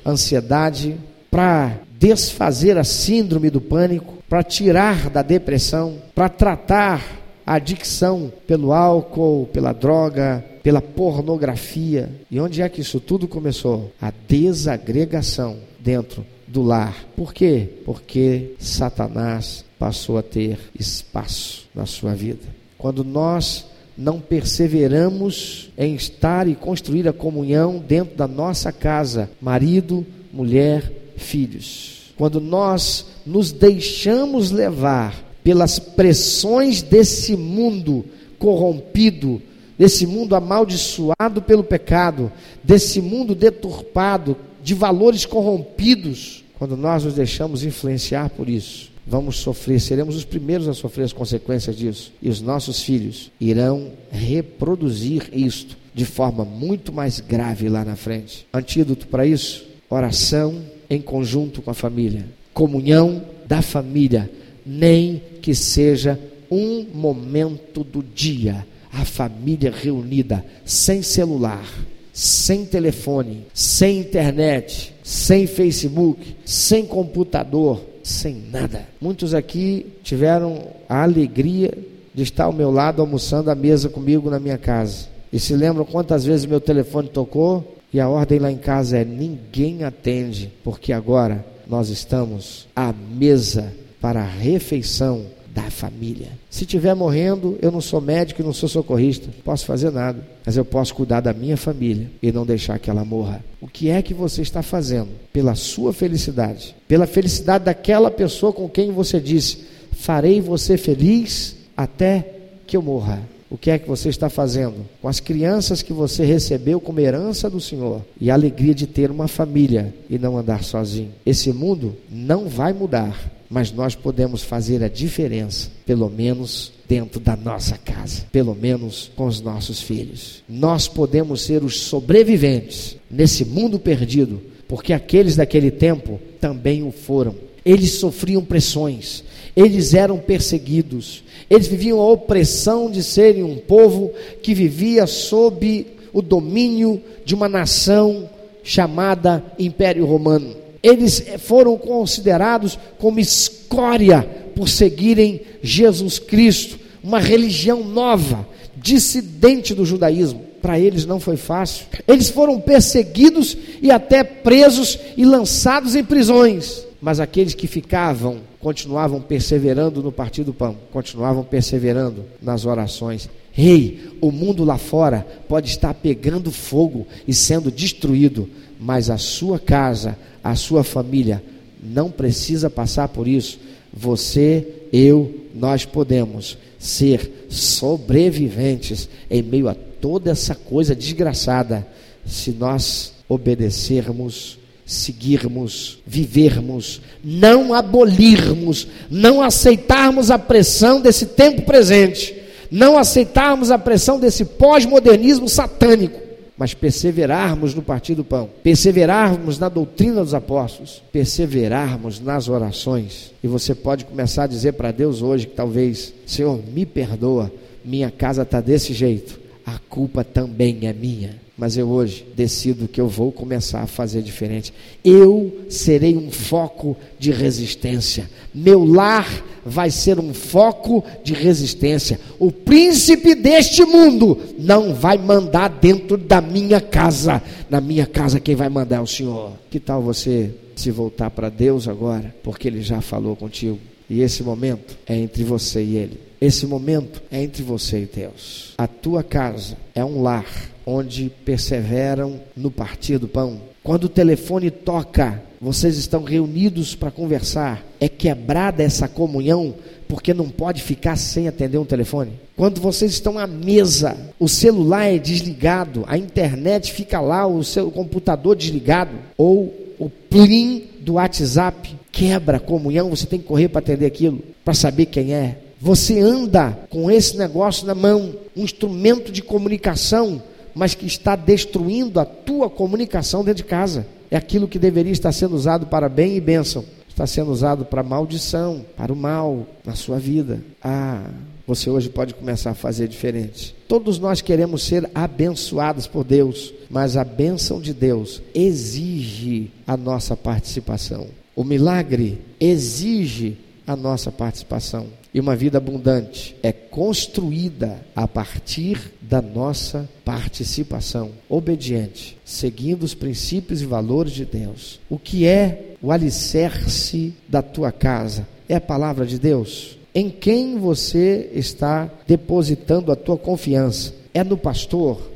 ansiedade, 0.05 0.97
para 1.31 1.79
desfazer 1.97 2.77
a 2.77 2.83
síndrome 2.83 3.49
do 3.49 3.61
pânico, 3.61 4.15
para 4.27 4.43
tirar 4.43 5.09
da 5.09 5.21
depressão, 5.21 5.95
para 6.13 6.27
tratar 6.27 7.21
a 7.45 7.55
adicção 7.55 8.31
pelo 8.45 8.73
álcool, 8.73 9.47
pela 9.51 9.71
droga, 9.71 10.43
pela 10.61 10.81
pornografia. 10.81 12.09
E 12.29 12.39
onde 12.39 12.61
é 12.61 12.69
que 12.69 12.81
isso 12.81 12.99
tudo 12.99 13.27
começou? 13.27 13.91
A 14.01 14.11
desagregação 14.27 15.57
dentro 15.79 16.25
do 16.47 16.61
lar. 16.61 17.05
Por 17.15 17.33
quê? 17.33 17.69
Porque 17.85 18.55
Satanás 18.59 19.63
passou 19.79 20.17
a 20.17 20.21
ter 20.23 20.59
espaço 20.77 21.67
na 21.73 21.85
sua 21.85 22.13
vida. 22.13 22.47
Quando 22.77 23.03
nós 23.03 23.65
não 23.97 24.19
perseveramos 24.19 25.71
em 25.77 25.95
estar 25.95 26.47
e 26.47 26.55
construir 26.55 27.07
a 27.07 27.13
comunhão 27.13 27.77
dentro 27.77 28.15
da 28.15 28.27
nossa 28.27 28.71
casa, 28.71 29.29
marido, 29.41 30.05
mulher, 30.31 30.91
filhos. 31.21 32.13
Quando 32.17 32.41
nós 32.41 33.05
nos 33.25 33.51
deixamos 33.51 34.51
levar 34.51 35.31
pelas 35.43 35.79
pressões 35.79 36.81
desse 36.81 37.35
mundo 37.35 38.05
corrompido, 38.37 39.41
desse 39.77 40.05
mundo 40.05 40.35
amaldiçoado 40.35 41.41
pelo 41.41 41.63
pecado, 41.63 42.31
desse 42.63 43.01
mundo 43.01 43.33
deturpado, 43.33 44.37
de 44.63 44.75
valores 44.75 45.25
corrompidos, 45.25 46.43
quando 46.57 46.77
nós 46.77 47.03
nos 47.03 47.15
deixamos 47.15 47.63
influenciar 47.63 48.29
por 48.29 48.47
isso, 48.47 48.91
vamos 49.07 49.37
sofrer, 49.37 49.79
seremos 49.79 50.15
os 50.15 50.23
primeiros 50.23 50.67
a 50.67 50.73
sofrer 50.73 51.05
as 51.05 51.13
consequências 51.13 51.75
disso. 51.75 52.13
E 52.21 52.29
os 52.29 52.39
nossos 52.41 52.83
filhos 52.83 53.31
irão 53.39 53.91
reproduzir 54.11 55.27
isto 55.33 55.75
de 55.93 56.05
forma 56.05 56.45
muito 56.45 56.93
mais 56.93 57.19
grave 57.19 57.67
lá 57.67 57.83
na 57.83 57.95
frente. 57.95 58.45
Antídoto 58.53 59.07
para 59.07 59.25
isso: 59.25 59.65
oração 59.89 60.61
em 60.91 61.01
conjunto 61.01 61.61
com 61.61 61.71
a 61.71 61.73
família, 61.73 62.25
comunhão 62.53 63.23
da 63.47 63.61
família, 63.61 64.29
nem 64.65 65.21
que 65.41 65.55
seja 65.55 66.19
um 66.51 66.85
momento 66.93 67.81
do 67.81 68.03
dia 68.03 68.67
a 68.91 69.05
família 69.05 69.71
reunida, 69.71 70.43
sem 70.65 71.01
celular, 71.01 71.65
sem 72.11 72.65
telefone, 72.65 73.45
sem 73.53 73.99
internet, 73.99 74.93
sem 75.01 75.47
Facebook, 75.47 76.35
sem 76.43 76.85
computador, 76.85 77.81
sem 78.03 78.43
nada. 78.51 78.85
Muitos 78.99 79.33
aqui 79.33 79.85
tiveram 80.03 80.67
a 80.89 81.03
alegria 81.03 81.71
de 82.13 82.23
estar 82.23 82.43
ao 82.43 82.53
meu 82.53 82.69
lado 82.69 83.01
almoçando 83.01 83.49
à 83.49 83.55
mesa 83.55 83.87
comigo 83.87 84.29
na 84.29 84.41
minha 84.41 84.57
casa. 84.57 85.07
E 85.31 85.39
se 85.39 85.55
lembram 85.55 85.85
quantas 85.85 86.25
vezes 86.25 86.45
meu 86.45 86.59
telefone 86.59 87.07
tocou? 87.07 87.77
E 87.93 87.99
a 87.99 88.07
ordem 88.07 88.39
lá 88.39 88.51
em 88.51 88.57
casa 88.57 88.97
é: 88.97 89.05
ninguém 89.05 89.83
atende, 89.83 90.51
porque 90.63 90.93
agora 90.93 91.45
nós 91.67 91.89
estamos 91.89 92.67
à 92.75 92.93
mesa 92.93 93.73
para 93.99 94.21
a 94.21 94.27
refeição 94.27 95.25
da 95.53 95.69
família. 95.69 96.29
Se 96.49 96.63
estiver 96.63 96.95
morrendo, 96.95 97.57
eu 97.61 97.71
não 97.71 97.81
sou 97.81 97.99
médico 97.99 98.41
e 98.41 98.45
não 98.45 98.53
sou 98.53 98.69
socorrista, 98.69 99.27
não 99.27 99.43
posso 99.43 99.65
fazer 99.65 99.91
nada, 99.91 100.25
mas 100.45 100.55
eu 100.55 100.63
posso 100.63 100.95
cuidar 100.95 101.19
da 101.19 101.33
minha 101.33 101.57
família 101.57 102.09
e 102.21 102.31
não 102.31 102.45
deixar 102.45 102.79
que 102.79 102.89
ela 102.89 103.03
morra. 103.03 103.43
O 103.59 103.67
que 103.67 103.89
é 103.89 104.01
que 104.01 104.13
você 104.13 104.41
está 104.41 104.63
fazendo 104.63 105.09
pela 105.33 105.53
sua 105.55 105.93
felicidade, 105.93 106.75
pela 106.87 107.05
felicidade 107.05 107.65
daquela 107.65 108.09
pessoa 108.09 108.53
com 108.53 108.69
quem 108.69 108.91
você 108.91 109.19
disse: 109.19 109.65
farei 109.91 110.39
você 110.39 110.77
feliz 110.77 111.55
até 111.75 112.33
que 112.65 112.77
eu 112.77 112.81
morra? 112.81 113.21
O 113.51 113.57
que 113.57 113.69
é 113.69 113.77
que 113.77 113.87
você 113.87 114.07
está 114.07 114.29
fazendo 114.29 114.87
com 115.01 115.09
as 115.09 115.19
crianças 115.19 115.83
que 115.83 115.91
você 115.91 116.23
recebeu 116.23 116.79
como 116.79 117.01
herança 117.01 117.49
do 117.49 117.59
Senhor 117.59 118.01
e 118.19 118.31
a 118.31 118.33
alegria 118.33 118.73
de 118.73 118.87
ter 118.87 119.11
uma 119.11 119.27
família 119.27 119.93
e 120.09 120.17
não 120.17 120.37
andar 120.37 120.63
sozinho? 120.63 121.11
Esse 121.25 121.51
mundo 121.51 121.95
não 122.09 122.47
vai 122.47 122.71
mudar 122.71 123.29
mas 123.51 123.69
nós 123.69 123.93
podemos 123.93 124.43
fazer 124.43 124.81
a 124.81 124.87
diferença, 124.87 125.69
pelo 125.85 126.09
menos 126.09 126.71
dentro 126.87 127.19
da 127.19 127.35
nossa 127.35 127.77
casa, 127.77 128.23
pelo 128.31 128.55
menos 128.55 129.11
com 129.13 129.25
os 129.25 129.41
nossos 129.41 129.81
filhos. 129.81 130.41
Nós 130.47 130.87
podemos 130.87 131.41
ser 131.41 131.61
os 131.61 131.81
sobreviventes 131.81 132.95
nesse 133.09 133.43
mundo 133.43 133.77
perdido, 133.77 134.41
porque 134.69 134.93
aqueles 134.93 135.35
daquele 135.35 135.69
tempo 135.69 136.17
também 136.39 136.81
o 136.81 136.93
foram. 136.93 137.35
Eles 137.65 137.91
sofriam 137.95 138.41
pressões, 138.43 139.21
eles 139.55 139.93
eram 139.93 140.17
perseguidos, 140.17 141.23
eles 141.49 141.67
viviam 141.67 141.99
a 141.99 142.11
opressão 142.11 142.89
de 142.89 143.03
serem 143.03 143.43
um 143.43 143.57
povo 143.57 144.11
que 144.41 144.53
vivia 144.53 145.05
sob 145.05 145.85
o 146.13 146.21
domínio 146.21 147.01
de 147.25 147.35
uma 147.35 147.49
nação 147.49 148.29
chamada 148.63 149.43
Império 149.57 150.05
Romano 150.05 150.61
eles 150.83 151.23
foram 151.39 151.77
considerados 151.77 152.77
como 152.97 153.19
escória 153.19 154.27
por 154.55 154.67
seguirem 154.67 155.41
Jesus 155.61 156.17
Cristo, 156.17 156.79
uma 157.03 157.19
religião 157.19 157.83
nova, 157.83 158.47
dissidente 158.75 159.73
do 159.73 159.85
judaísmo. 159.85 160.41
Para 160.61 160.79
eles 160.79 161.05
não 161.05 161.19
foi 161.19 161.37
fácil. 161.37 161.85
Eles 162.07 162.29
foram 162.29 162.59
perseguidos 162.59 163.57
e 163.81 163.91
até 163.91 164.23
presos 164.23 164.97
e 165.17 165.25
lançados 165.25 165.95
em 165.95 166.03
prisões. 166.03 166.85
Mas 167.01 167.19
aqueles 167.19 167.55
que 167.55 167.65
ficavam 167.65 168.41
continuavam 168.59 169.19
perseverando 169.19 170.03
no 170.03 170.11
partir 170.11 170.43
do 170.43 170.53
pão, 170.53 170.77
continuavam 170.91 171.43
perseverando 171.43 172.25
nas 172.41 172.65
orações. 172.65 173.27
Ei, 173.57 174.11
o 174.21 174.31
mundo 174.31 174.63
lá 174.63 174.77
fora 174.77 175.25
pode 175.49 175.69
estar 175.69 175.93
pegando 175.95 176.51
fogo 176.51 177.07
e 177.27 177.33
sendo 177.33 177.71
destruído, 177.71 178.47
mas 178.79 179.09
a 179.09 179.17
sua 179.17 179.59
casa, 179.59 180.17
a 180.43 180.55
sua 180.55 180.83
família 180.83 181.43
não 181.83 182.11
precisa 182.11 182.69
passar 182.69 183.07
por 183.07 183.27
isso. 183.27 183.59
Você, 183.91 184.67
eu, 184.93 185.47
nós 185.53 185.83
podemos 185.83 186.57
ser 186.77 187.47
sobreviventes 187.49 189.09
em 189.29 189.41
meio 189.41 189.67
a 189.67 189.73
toda 189.73 190.31
essa 190.31 190.55
coisa 190.55 190.95
desgraçada 190.95 191.85
se 192.25 192.51
nós 192.51 193.13
obedecermos, 193.27 194.57
seguirmos, 194.91 195.99
vivermos, 196.05 197.01
não 197.23 197.73
abolirmos, 197.73 198.87
não 199.09 199.41
aceitarmos 199.41 200.29
a 200.29 200.37
pressão 200.37 200.99
desse 200.99 201.27
tempo 201.27 201.61
presente, 201.61 202.35
não 202.69 202.97
aceitarmos 202.97 203.71
a 203.71 203.77
pressão 203.77 204.19
desse 204.19 204.43
pós-modernismo 204.45 205.47
satânico 205.47 206.31
mas 206.57 206.75
perseverarmos 206.75 207.73
no 207.73 207.81
partir 207.81 208.13
do 208.13 208.23
pão, 208.23 208.47
perseverarmos 208.61 209.57
na 209.57 209.67
doutrina 209.67 210.21
dos 210.21 210.35
apóstolos, 210.35 211.01
perseverarmos 211.11 212.19
nas 212.19 212.47
orações. 212.47 213.31
E 213.43 213.47
você 213.47 213.73
pode 213.73 214.05
começar 214.05 214.43
a 214.43 214.47
dizer 214.47 214.73
para 214.73 214.91
Deus 214.91 215.23
hoje 215.23 215.47
que 215.47 215.55
talvez, 215.55 216.13
Senhor, 216.23 216.61
me 216.71 216.85
perdoa, 216.85 217.51
minha 217.83 218.11
casa 218.11 218.43
está 218.43 218.61
desse 218.61 218.93
jeito, 218.93 219.39
a 219.65 219.79
culpa 219.89 220.23
também 220.23 220.77
é 220.83 220.93
minha 220.93 221.35
mas 221.61 221.77
eu 221.77 221.87
hoje 221.87 222.25
decido 222.35 222.87
que 222.87 222.99
eu 222.99 223.07
vou 223.07 223.31
começar 223.31 223.81
a 223.81 223.87
fazer 223.87 224.23
diferente. 224.23 224.73
Eu 225.05 225.59
serei 225.69 226.17
um 226.17 226.31
foco 226.31 226.97
de 227.19 227.29
resistência. 227.29 228.27
Meu 228.51 228.83
lar 228.83 229.29
vai 229.63 229.91
ser 229.91 230.19
um 230.19 230.33
foco 230.33 231.03
de 231.23 231.35
resistência. 231.35 232.19
O 232.39 232.51
príncipe 232.51 233.35
deste 233.35 233.85
mundo 233.85 234.39
não 234.57 234.95
vai 234.95 235.19
mandar 235.19 235.67
dentro 235.67 236.17
da 236.17 236.41
minha 236.41 236.81
casa. 236.81 237.39
Na 237.69 237.79
minha 237.79 238.07
casa 238.07 238.39
quem 238.39 238.55
vai 238.55 238.67
mandar 238.67 238.95
é 238.95 239.01
o 239.01 239.05
Senhor. 239.05 239.51
Que 239.69 239.79
tal 239.79 240.01
você 240.01 240.49
se 240.75 240.89
voltar 240.89 241.29
para 241.29 241.47
Deus 241.47 241.87
agora, 241.87 242.33
porque 242.41 242.67
ele 242.67 242.81
já 242.81 243.01
falou 243.01 243.35
contigo? 243.35 243.77
E 244.09 244.21
esse 244.21 244.41
momento 244.41 244.97
é 245.05 245.15
entre 245.15 245.43
você 245.43 245.83
e 245.83 245.95
ele. 245.95 246.19
Esse 246.41 246.65
momento 246.65 247.21
é 247.29 247.43
entre 247.43 247.61
você 247.61 248.01
e 248.01 248.05
Deus. 248.07 248.73
A 248.79 248.87
tua 248.87 249.21
casa 249.21 249.77
é 249.93 250.03
um 250.03 250.23
lar 250.23 250.70
onde 250.85 251.31
perseveram 251.43 252.39
no 252.55 252.71
partir 252.71 253.17
do 253.17 253.27
pão. 253.27 253.59
Quando 253.83 254.05
o 254.05 254.09
telefone 254.09 254.69
toca, 254.69 255.41
vocês 255.59 255.97
estão 255.97 256.23
reunidos 256.23 256.95
para 256.95 257.11
conversar. 257.11 257.83
É 257.99 258.07
quebrada 258.07 258.83
essa 258.83 259.07
comunhão 259.07 259.73
porque 260.07 260.33
não 260.33 260.49
pode 260.49 260.81
ficar 260.81 261.15
sem 261.15 261.47
atender 261.47 261.77
um 261.77 261.85
telefone. 261.85 262.33
Quando 262.57 262.81
vocês 262.81 263.11
estão 263.11 263.39
à 263.39 263.47
mesa, 263.47 264.17
o 264.37 264.47
celular 264.47 265.05
é 265.05 265.17
desligado, 265.17 266.03
a 266.05 266.17
internet 266.17 266.91
fica 266.91 267.21
lá, 267.21 267.47
o 267.47 267.63
seu 267.63 267.89
computador 267.89 268.55
desligado, 268.55 269.11
ou 269.37 269.73
o 269.97 270.09
plim 270.09 270.83
do 270.99 271.13
WhatsApp 271.13 271.95
quebra 272.11 272.57
a 272.57 272.59
comunhão, 272.59 273.09
você 273.09 273.25
tem 273.25 273.39
que 273.39 273.45
correr 273.45 273.69
para 273.69 273.79
atender 273.79 274.05
aquilo, 274.05 274.43
para 274.65 274.73
saber 274.73 275.05
quem 275.05 275.33
é. 275.33 275.57
Você 275.79 276.19
anda 276.19 276.77
com 276.89 277.09
esse 277.09 277.37
negócio 277.37 277.87
na 277.87 277.95
mão, 277.95 278.35
um 278.55 278.63
instrumento 278.63 279.31
de 279.31 279.41
comunicação 279.41 280.43
mas 280.73 280.95
que 280.95 281.05
está 281.05 281.35
destruindo 281.35 282.19
a 282.19 282.25
tua 282.25 282.69
comunicação 282.69 283.43
dentro 283.43 283.63
de 283.63 283.69
casa. 283.69 284.07
É 284.29 284.37
aquilo 284.37 284.67
que 284.67 284.79
deveria 284.79 285.11
estar 285.11 285.31
sendo 285.31 285.55
usado 285.55 285.87
para 285.87 286.07
bem 286.07 286.37
e 286.37 286.41
bênção, 286.41 286.85
está 287.07 287.27
sendo 287.27 287.51
usado 287.51 287.85
para 287.85 288.01
maldição, 288.01 288.85
para 288.95 289.11
o 289.11 289.15
mal 289.15 289.67
na 289.85 289.95
sua 289.95 290.17
vida. 290.17 290.61
Ah, 290.83 291.25
você 291.67 291.89
hoje 291.89 292.09
pode 292.09 292.33
começar 292.33 292.71
a 292.71 292.75
fazer 292.75 293.07
diferente. 293.07 293.75
Todos 293.87 294.19
nós 294.19 294.41
queremos 294.41 294.83
ser 294.83 295.09
abençoados 295.13 296.07
por 296.07 296.23
Deus, 296.23 296.73
mas 296.89 297.15
a 297.15 297.23
bênção 297.23 297.79
de 297.79 297.93
Deus 297.93 298.41
exige 298.53 299.71
a 299.85 299.95
nossa 299.95 300.35
participação. 300.35 301.27
O 301.55 301.63
milagre 301.63 302.39
exige 302.59 303.57
a 303.91 303.95
nossa 303.95 304.31
participação. 304.31 305.07
E 305.33 305.39
uma 305.39 305.55
vida 305.55 305.77
abundante 305.77 306.55
é 306.61 306.71
construída 306.71 307.99
a 308.15 308.27
partir 308.27 309.13
da 309.21 309.41
nossa 309.41 310.09
participação 310.25 311.31
obediente, 311.47 312.37
seguindo 312.43 313.03
os 313.03 313.13
princípios 313.13 313.81
e 313.81 313.85
valores 313.85 314.33
de 314.33 314.43
Deus. 314.43 314.99
O 315.09 315.17
que 315.17 315.45
é 315.45 315.95
o 316.01 316.11
alicerce 316.11 317.33
da 317.47 317.61
tua 317.61 317.91
casa? 317.91 318.47
É 318.67 318.75
a 318.75 318.81
palavra 318.81 319.25
de 319.25 319.39
Deus. 319.39 319.97
Em 320.13 320.29
quem 320.29 320.77
você 320.77 321.49
está 321.53 322.09
depositando 322.27 323.11
a 323.11 323.15
tua 323.15 323.37
confiança? 323.37 324.13
É 324.33 324.43
no 324.43 324.57
pastor 324.57 325.31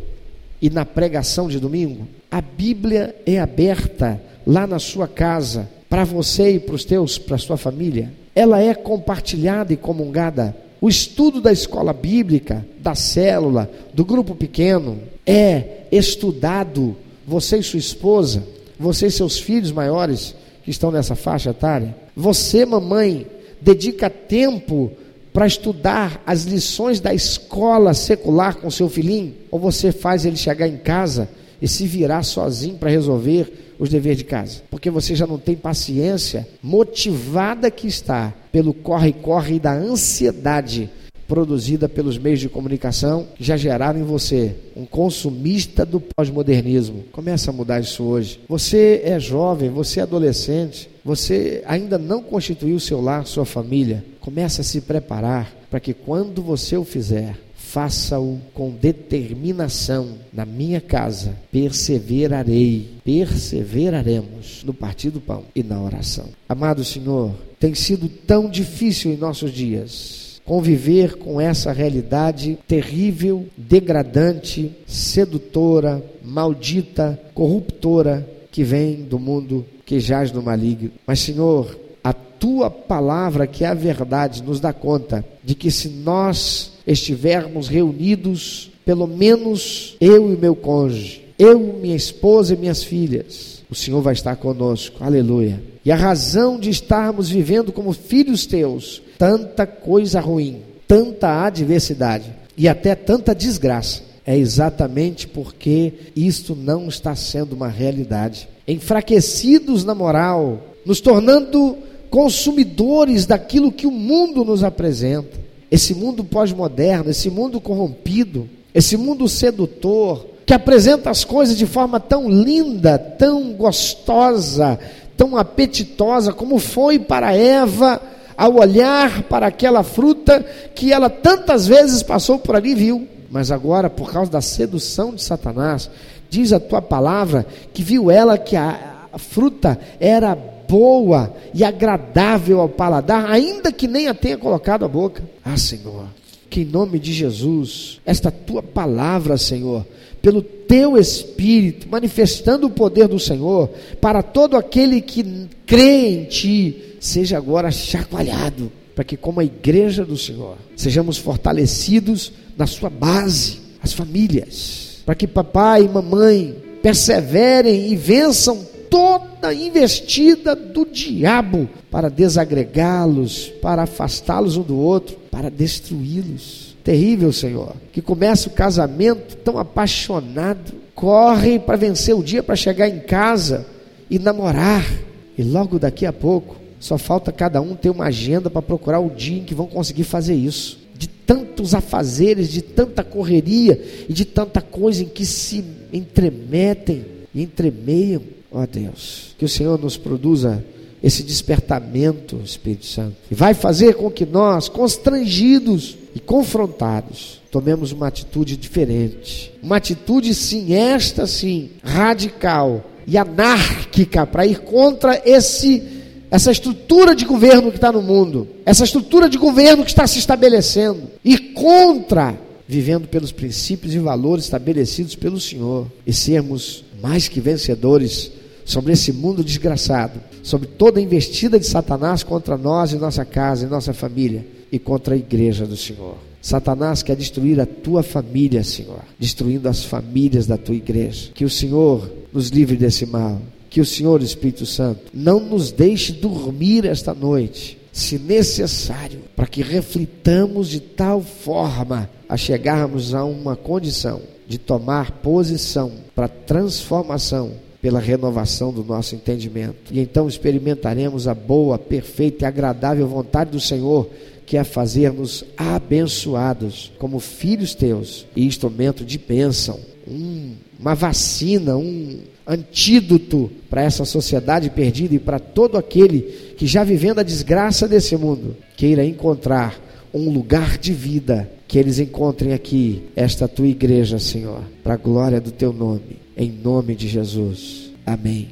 e 0.61 0.69
na 0.69 0.85
pregação 0.85 1.47
de 1.47 1.59
domingo? 1.59 2.05
A 2.29 2.41
Bíblia 2.41 3.15
é 3.25 3.39
aberta 3.39 4.21
lá 4.45 4.67
na 4.67 4.79
sua 4.79 5.07
casa 5.07 5.69
para 5.89 6.03
você 6.03 6.55
e 6.55 6.59
para 6.59 6.75
os 6.75 6.83
teus, 6.83 7.17
para 7.17 7.35
a 7.35 7.39
sua 7.39 7.55
família 7.55 8.11
ela 8.35 8.61
é 8.61 8.75
compartilhada 8.75 9.71
e 9.71 9.77
comungada. 9.77 10.55
O 10.81 10.89
estudo 10.89 11.39
da 11.39 11.53
escola 11.53 11.93
bíblica, 11.93 12.65
da 12.79 12.93
célula, 12.93 13.71
do 13.93 14.03
grupo 14.03 14.35
pequeno, 14.35 14.99
é 15.25 15.85
estudado. 15.91 16.97
Você 17.25 17.57
e 17.57 17.63
sua 17.63 17.79
esposa, 17.79 18.43
você 18.77 19.07
e 19.07 19.11
seus 19.11 19.39
filhos 19.39 19.71
maiores 19.71 20.35
que 20.63 20.69
estão 20.69 20.91
nessa 20.91 21.15
faixa 21.15 21.51
etária. 21.51 21.95
Você, 22.15 22.65
mamãe, 22.65 23.25
dedica 23.61 24.09
tempo 24.09 24.91
para 25.33 25.47
estudar 25.47 26.21
as 26.25 26.43
lições 26.43 26.99
da 26.99 27.13
escola 27.13 27.93
secular 27.93 28.57
com 28.57 28.69
seu 28.69 28.89
filhinho? 28.89 29.33
Ou 29.49 29.57
você 29.57 29.91
faz 29.91 30.25
ele 30.25 30.35
chegar 30.35 30.67
em 30.67 30.77
casa 30.77 31.29
e 31.61 31.67
se 31.67 31.87
virar 31.87 32.23
sozinho 32.23 32.77
para 32.77 32.89
resolver 32.89 33.64
os 33.79 33.89
deveres 33.89 34.17
de 34.17 34.23
casa, 34.23 34.61
porque 34.69 34.89
você 34.89 35.15
já 35.15 35.27
não 35.27 35.37
tem 35.37 35.55
paciência, 35.55 36.47
motivada 36.61 37.69
que 37.69 37.87
está 37.87 38.33
pelo 38.51 38.73
corre-corre 38.73 39.59
da 39.59 39.73
ansiedade 39.73 40.89
produzida 41.27 41.89
pelos 41.89 42.17
meios 42.17 42.39
de 42.39 42.49
comunicação 42.49 43.27
que 43.35 43.43
já 43.43 43.57
geraram 43.57 43.99
em 43.99 44.03
você 44.03 44.55
um 44.75 44.85
consumista 44.85 45.85
do 45.85 45.99
pós-modernismo. 45.99 47.03
Começa 47.11 47.49
a 47.49 47.53
mudar 47.53 47.79
isso 47.79 48.03
hoje. 48.03 48.39
Você 48.47 49.01
é 49.03 49.19
jovem, 49.19 49.69
você 49.69 49.99
é 49.99 50.03
adolescente, 50.03 50.89
você 51.03 51.63
ainda 51.65 51.97
não 51.97 52.21
constituiu 52.21 52.79
seu 52.79 53.01
lar, 53.01 53.25
sua 53.25 53.45
família. 53.45 54.03
Começa 54.19 54.61
a 54.61 54.63
se 54.63 54.81
preparar 54.81 55.51
para 55.69 55.79
que 55.79 55.93
quando 55.93 56.41
você 56.41 56.77
o 56.77 56.83
fizer, 56.83 57.35
faça-o 57.75 58.39
com 58.53 58.69
determinação. 58.69 60.13
Na 60.31 60.45
minha 60.45 60.79
casa 60.79 61.35
perseverarei, 61.51 62.87
perseveraremos 63.03 64.63
no 64.63 64.73
partir 64.73 65.09
do 65.09 65.19
pão 65.19 65.43
e 65.53 65.61
na 65.61 65.81
oração. 65.81 66.29
Amado 66.47 66.85
Senhor, 66.85 67.35
tem 67.59 67.75
sido 67.75 68.07
tão 68.07 68.49
difícil 68.49 69.11
em 69.11 69.17
nossos 69.17 69.51
dias 69.51 70.39
conviver 70.45 71.17
com 71.17 71.41
essa 71.41 71.73
realidade 71.73 72.57
terrível, 72.65 73.45
degradante, 73.57 74.71
sedutora, 74.87 76.01
maldita, 76.23 77.19
corruptora 77.33 78.25
que 78.53 78.63
vem 78.63 79.03
do 79.03 79.19
mundo 79.19 79.65
que 79.85 79.99
jaz 79.99 80.31
no 80.31 80.41
maligno. 80.41 80.91
Mas, 81.05 81.19
Senhor, 81.19 81.77
a 82.01 82.13
tua 82.13 82.69
palavra, 82.69 83.45
que 83.45 83.65
é 83.65 83.67
a 83.67 83.73
verdade, 83.73 84.41
nos 84.43 84.61
dá 84.61 84.71
conta 84.71 85.25
de 85.43 85.55
que 85.55 85.69
se 85.69 85.89
nós 85.89 86.74
estivermos 86.85 87.67
reunidos, 87.67 88.71
pelo 88.85 89.07
menos 89.07 89.95
eu 89.99 90.31
e 90.31 90.37
meu 90.37 90.55
cônjuge, 90.55 91.23
eu, 91.37 91.59
minha 91.81 91.95
esposa 91.95 92.53
e 92.53 92.57
minhas 92.57 92.83
filhas, 92.83 93.63
o 93.69 93.75
Senhor 93.75 94.01
vai 94.01 94.13
estar 94.13 94.35
conosco. 94.35 95.03
Aleluia. 95.03 95.61
E 95.83 95.91
a 95.91 95.95
razão 95.95 96.59
de 96.59 96.69
estarmos 96.69 97.29
vivendo 97.29 97.71
como 97.71 97.91
filhos 97.91 98.45
teus, 98.45 99.01
tanta 99.17 99.67
coisa 99.67 100.19
ruim, 100.19 100.61
tanta 100.87 101.45
adversidade 101.45 102.33
e 102.57 102.67
até 102.67 102.95
tanta 102.95 103.35
desgraça, 103.35 104.01
é 104.25 104.37
exatamente 104.37 105.27
porque 105.27 105.93
isto 106.15 106.55
não 106.55 106.87
está 106.87 107.15
sendo 107.15 107.53
uma 107.53 107.67
realidade. 107.67 108.47
Enfraquecidos 108.67 109.83
na 109.83 109.93
moral, 109.93 110.63
nos 110.85 110.99
tornando 110.99 111.77
consumidores 112.09 113.25
daquilo 113.25 113.71
que 113.71 113.85
o 113.85 113.91
mundo 113.91 114.43
nos 114.45 114.63
apresenta 114.63 115.44
esse 115.71 115.93
mundo 115.93 116.23
pós-moderno, 116.23 117.09
esse 117.09 117.29
mundo 117.29 117.59
corrompido, 117.59 118.49
esse 118.73 118.97
mundo 118.97 119.27
sedutor, 119.27 120.25
que 120.45 120.53
apresenta 120.53 121.09
as 121.09 121.23
coisas 121.23 121.57
de 121.57 121.65
forma 121.65 121.99
tão 121.99 122.29
linda, 122.29 122.99
tão 122.99 123.53
gostosa, 123.53 124.79
tão 125.17 125.35
apetitosa, 125.37 126.31
como 126.31 126.59
foi 126.59 126.99
para 126.99 127.35
Eva 127.35 128.01
ao 128.37 128.55
olhar 128.55 129.23
para 129.23 129.47
aquela 129.47 129.81
fruta 129.81 130.45
que 130.75 130.91
ela 130.91 131.09
tantas 131.09 131.65
vezes 131.67 132.03
passou 132.03 132.37
por 132.37 132.55
ali 132.55 132.71
e 132.71 132.75
viu. 132.75 133.07
Mas 133.29 133.51
agora, 133.51 133.89
por 133.89 134.11
causa 134.11 134.31
da 134.31 134.41
sedução 134.41 135.15
de 135.15 135.21
Satanás, 135.21 135.89
diz 136.29 136.53
a 136.53 136.59
tua 136.59 136.81
palavra 136.81 137.45
que 137.73 137.81
viu 137.81 138.11
ela 138.11 138.37
que 138.37 138.55
a, 138.55 139.07
a 139.11 139.17
fruta 139.17 139.79
era 139.99 140.37
boa 140.67 141.35
e 141.53 141.63
agradável 141.63 142.59
ao 142.59 142.69
paladar, 142.69 143.29
ainda 143.29 143.71
que 143.71 143.87
nem 143.87 144.07
a 144.07 144.13
tenha 144.13 144.37
colocado 144.37 144.85
à 144.85 144.87
boca. 144.87 145.23
Ah, 145.43 145.57
Senhor, 145.57 146.05
que 146.49 146.61
em 146.61 146.65
nome 146.65 146.99
de 146.99 147.13
Jesus, 147.13 147.99
esta 148.05 148.31
tua 148.31 148.61
palavra, 148.61 149.37
Senhor, 149.37 149.85
pelo 150.21 150.41
teu 150.41 150.97
Espírito, 150.97 151.87
manifestando 151.89 152.67
o 152.67 152.71
poder 152.71 153.07
do 153.07 153.19
Senhor, 153.19 153.69
para 154.01 154.23
todo 154.23 154.57
aquele 154.57 155.01
que 155.01 155.47
crê 155.65 156.07
em 156.07 156.23
Ti, 156.25 156.95
seja 156.99 157.37
agora 157.37 157.69
chacoalhado, 157.71 158.71
para 158.95 159.03
que, 159.03 159.17
como 159.17 159.39
a 159.39 159.45
igreja 159.45 160.03
do 160.03 160.17
Senhor, 160.17 160.57
sejamos 160.75 161.17
fortalecidos 161.17 162.31
na 162.57 162.65
Sua 162.65 162.89
base, 162.89 163.59
as 163.83 163.93
famílias, 163.93 165.01
para 165.05 165.13
que 165.13 165.27
papai 165.27 165.83
e 165.83 165.89
mamãe 165.89 166.55
perseverem 166.81 167.91
e 167.91 167.95
vençam 167.95 168.65
toda 168.95 169.53
investida 169.53 170.55
do 170.55 170.85
diabo 170.85 171.67
para 171.91 172.09
desagregá-los, 172.09 173.49
para 173.61 173.83
afastá-los 173.83 174.55
um 174.55 174.61
do 174.61 174.77
outro, 174.79 175.17
para 175.29 175.51
destruí-los. 175.51 176.77
Terrível, 176.81 177.33
Senhor, 177.33 177.75
que 177.91 178.01
começa 178.01 178.47
o 178.47 178.53
casamento 178.53 179.35
tão 179.35 179.57
apaixonado, 179.57 180.71
corre 180.93 181.59
para 181.59 181.75
vencer 181.75 182.15
o 182.15 182.23
dia 182.23 182.41
para 182.41 182.55
chegar 182.55 182.87
em 182.87 183.01
casa 183.01 183.65
e 184.09 184.17
namorar, 184.17 184.89
e 185.37 185.43
logo 185.43 185.77
daqui 185.77 186.05
a 186.05 186.13
pouco 186.13 186.55
só 186.79 186.97
falta 186.97 187.33
cada 187.33 187.59
um 187.61 187.75
ter 187.75 187.89
uma 187.89 188.05
agenda 188.05 188.49
para 188.49 188.61
procurar 188.61 189.01
o 189.01 189.09
dia 189.09 189.39
em 189.39 189.43
que 189.43 189.53
vão 189.53 189.67
conseguir 189.67 190.05
fazer 190.05 190.35
isso. 190.35 190.79
De 190.97 191.09
tantos 191.09 191.75
afazeres, 191.75 192.49
de 192.49 192.61
tanta 192.61 193.03
correria 193.03 193.77
e 194.07 194.13
de 194.13 194.23
tanta 194.23 194.61
coisa 194.61 195.03
em 195.03 195.07
que 195.07 195.25
se 195.25 195.65
entremetem 195.91 197.03
e 197.33 197.41
entremeiam. 197.43 198.21
Ó 198.55 198.61
oh 198.61 198.65
Deus, 198.65 199.35
que 199.37 199.43
o 199.43 199.49
Senhor 199.49 199.77
nos 199.77 199.97
produza 199.97 200.63
esse 201.03 201.23
despertamento, 201.23 202.39
Espírito 202.41 202.85
Santo, 202.85 203.17
e 203.29 203.35
vai 203.35 203.53
fazer 203.53 203.95
com 203.95 204.09
que 204.09 204.25
nós, 204.25 204.69
constrangidos 204.69 205.97
e 206.15 206.21
confrontados, 206.21 207.41
tomemos 207.51 207.91
uma 207.91 208.07
atitude 208.07 208.55
diferente. 208.55 209.51
Uma 209.61 209.75
atitude, 209.75 210.33
sim, 210.33 210.73
esta 210.73 211.27
sim, 211.27 211.71
radical 211.83 212.89
e 213.05 213.17
anárquica, 213.17 214.25
para 214.25 214.47
ir 214.47 214.59
contra 214.61 215.21
esse 215.25 215.83
essa 216.31 216.51
estrutura 216.51 217.13
de 217.13 217.25
governo 217.25 217.71
que 217.71 217.77
está 217.77 217.91
no 217.91 218.01
mundo, 218.01 218.47
essa 218.65 218.85
estrutura 218.85 219.27
de 219.27 219.37
governo 219.37 219.83
que 219.83 219.91
está 219.91 220.07
se 220.07 220.17
estabelecendo, 220.17 221.03
e 221.23 221.37
contra, 221.37 222.37
vivendo 222.67 223.07
pelos 223.07 223.33
princípios 223.33 223.93
e 223.93 223.99
valores 223.99 224.45
estabelecidos 224.45 225.13
pelo 225.13 225.39
Senhor, 225.39 225.87
e 226.05 226.11
sermos 226.11 226.83
mais 227.01 227.27
que 227.27 227.39
vencedores 227.39 228.31
sobre 228.65 228.93
esse 228.93 229.13
mundo 229.13 229.43
desgraçado, 229.43 230.19
sobre 230.41 230.67
toda 230.67 230.99
a 230.99 231.03
investida 231.03 231.59
de 231.59 231.67
Satanás 231.67 232.23
contra 232.23 232.57
nós 232.57 232.91
e 232.91 232.97
nossa 232.97 233.23
casa 233.23 233.65
e 233.65 233.69
nossa 233.69 233.93
família 233.93 234.45
e 234.71 234.79
contra 234.79 235.13
a 235.13 235.17
igreja 235.17 235.65
do 235.65 235.77
Senhor. 235.77 236.17
Satanás 236.41 237.01
quer 237.01 237.15
destruir 237.15 237.59
a 237.59 237.65
tua 237.65 238.03
família, 238.03 238.63
Senhor, 238.63 239.01
destruindo 239.17 239.69
as 239.69 239.83
famílias 239.83 240.45
da 240.45 240.57
tua 240.57 240.75
igreja. 240.75 241.31
Que 241.33 241.45
o 241.45 241.49
Senhor 241.49 242.11
nos 242.33 242.49
livre 242.49 242.75
desse 242.75 243.05
mal. 243.05 243.41
Que 243.69 243.81
o 243.81 243.85
Senhor, 243.85 244.21
Espírito 244.21 244.65
Santo, 244.65 245.11
não 245.13 245.39
nos 245.39 245.71
deixe 245.71 246.11
dormir 246.13 246.85
esta 246.85 247.13
noite, 247.13 247.77
se 247.91 248.19
necessário, 248.19 249.21
para 249.35 249.47
que 249.47 249.61
reflitamos 249.61 250.69
de 250.69 250.79
tal 250.79 251.21
forma 251.21 252.09
a 252.29 252.37
chegarmos 252.37 253.13
a 253.13 253.25
uma 253.25 253.55
condição 253.55 254.21
de 254.47 254.57
tomar 254.57 255.11
posição 255.11 255.91
para 256.15 256.27
transformação 256.27 257.53
pela 257.85 257.99
renovação 257.99 258.73
do 258.73 258.83
nosso 258.83 259.13
entendimento. 259.13 259.75
E 259.91 259.99
então 259.99 260.27
experimentaremos 260.27 261.27
a 261.27 261.35
boa, 261.35 261.77
perfeita 261.77 262.43
e 262.43 262.47
agradável 262.47 263.07
vontade 263.07 263.51
do 263.51 263.59
Senhor, 263.59 264.09
que 264.43 264.57
é 264.57 264.63
fazer-nos 264.63 265.45
abençoados 265.55 266.91
como 266.97 267.19
filhos 267.19 267.75
teus 267.75 268.25
e 268.35 268.43
instrumento 268.43 269.05
de 269.05 269.19
bênção, 269.19 269.79
um, 270.07 270.53
uma 270.79 270.95
vacina, 270.95 271.77
um 271.77 272.21
antídoto 272.47 273.51
para 273.69 273.83
essa 273.83 274.03
sociedade 274.03 274.71
perdida 274.71 275.13
e 275.13 275.19
para 275.19 275.37
todo 275.37 275.77
aquele 275.77 276.21
que 276.57 276.65
já 276.65 276.83
vivendo 276.83 277.19
a 277.19 277.23
desgraça 277.23 277.87
desse 277.87 278.17
mundo 278.17 278.57
queira 278.75 279.05
encontrar 279.05 279.79
um 280.17 280.31
lugar 280.31 280.77
de 280.77 280.93
vida, 280.93 281.49
que 281.67 281.77
eles 281.77 281.99
encontrem 281.99 282.53
aqui 282.53 283.03
esta 283.15 283.47
tua 283.47 283.67
igreja, 283.67 284.17
Senhor, 284.17 284.61
para 284.83 284.93
a 284.93 284.97
glória 284.97 285.41
do 285.41 285.51
teu 285.51 285.73
nome 285.73 286.25
em 286.37 286.51
nome 286.51 286.95
de 286.95 287.07
Jesus. 287.07 287.91
Amém. 288.05 288.49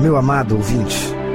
Meu 0.00 0.16
amado 0.16 0.56
ouvinte, 0.56 0.96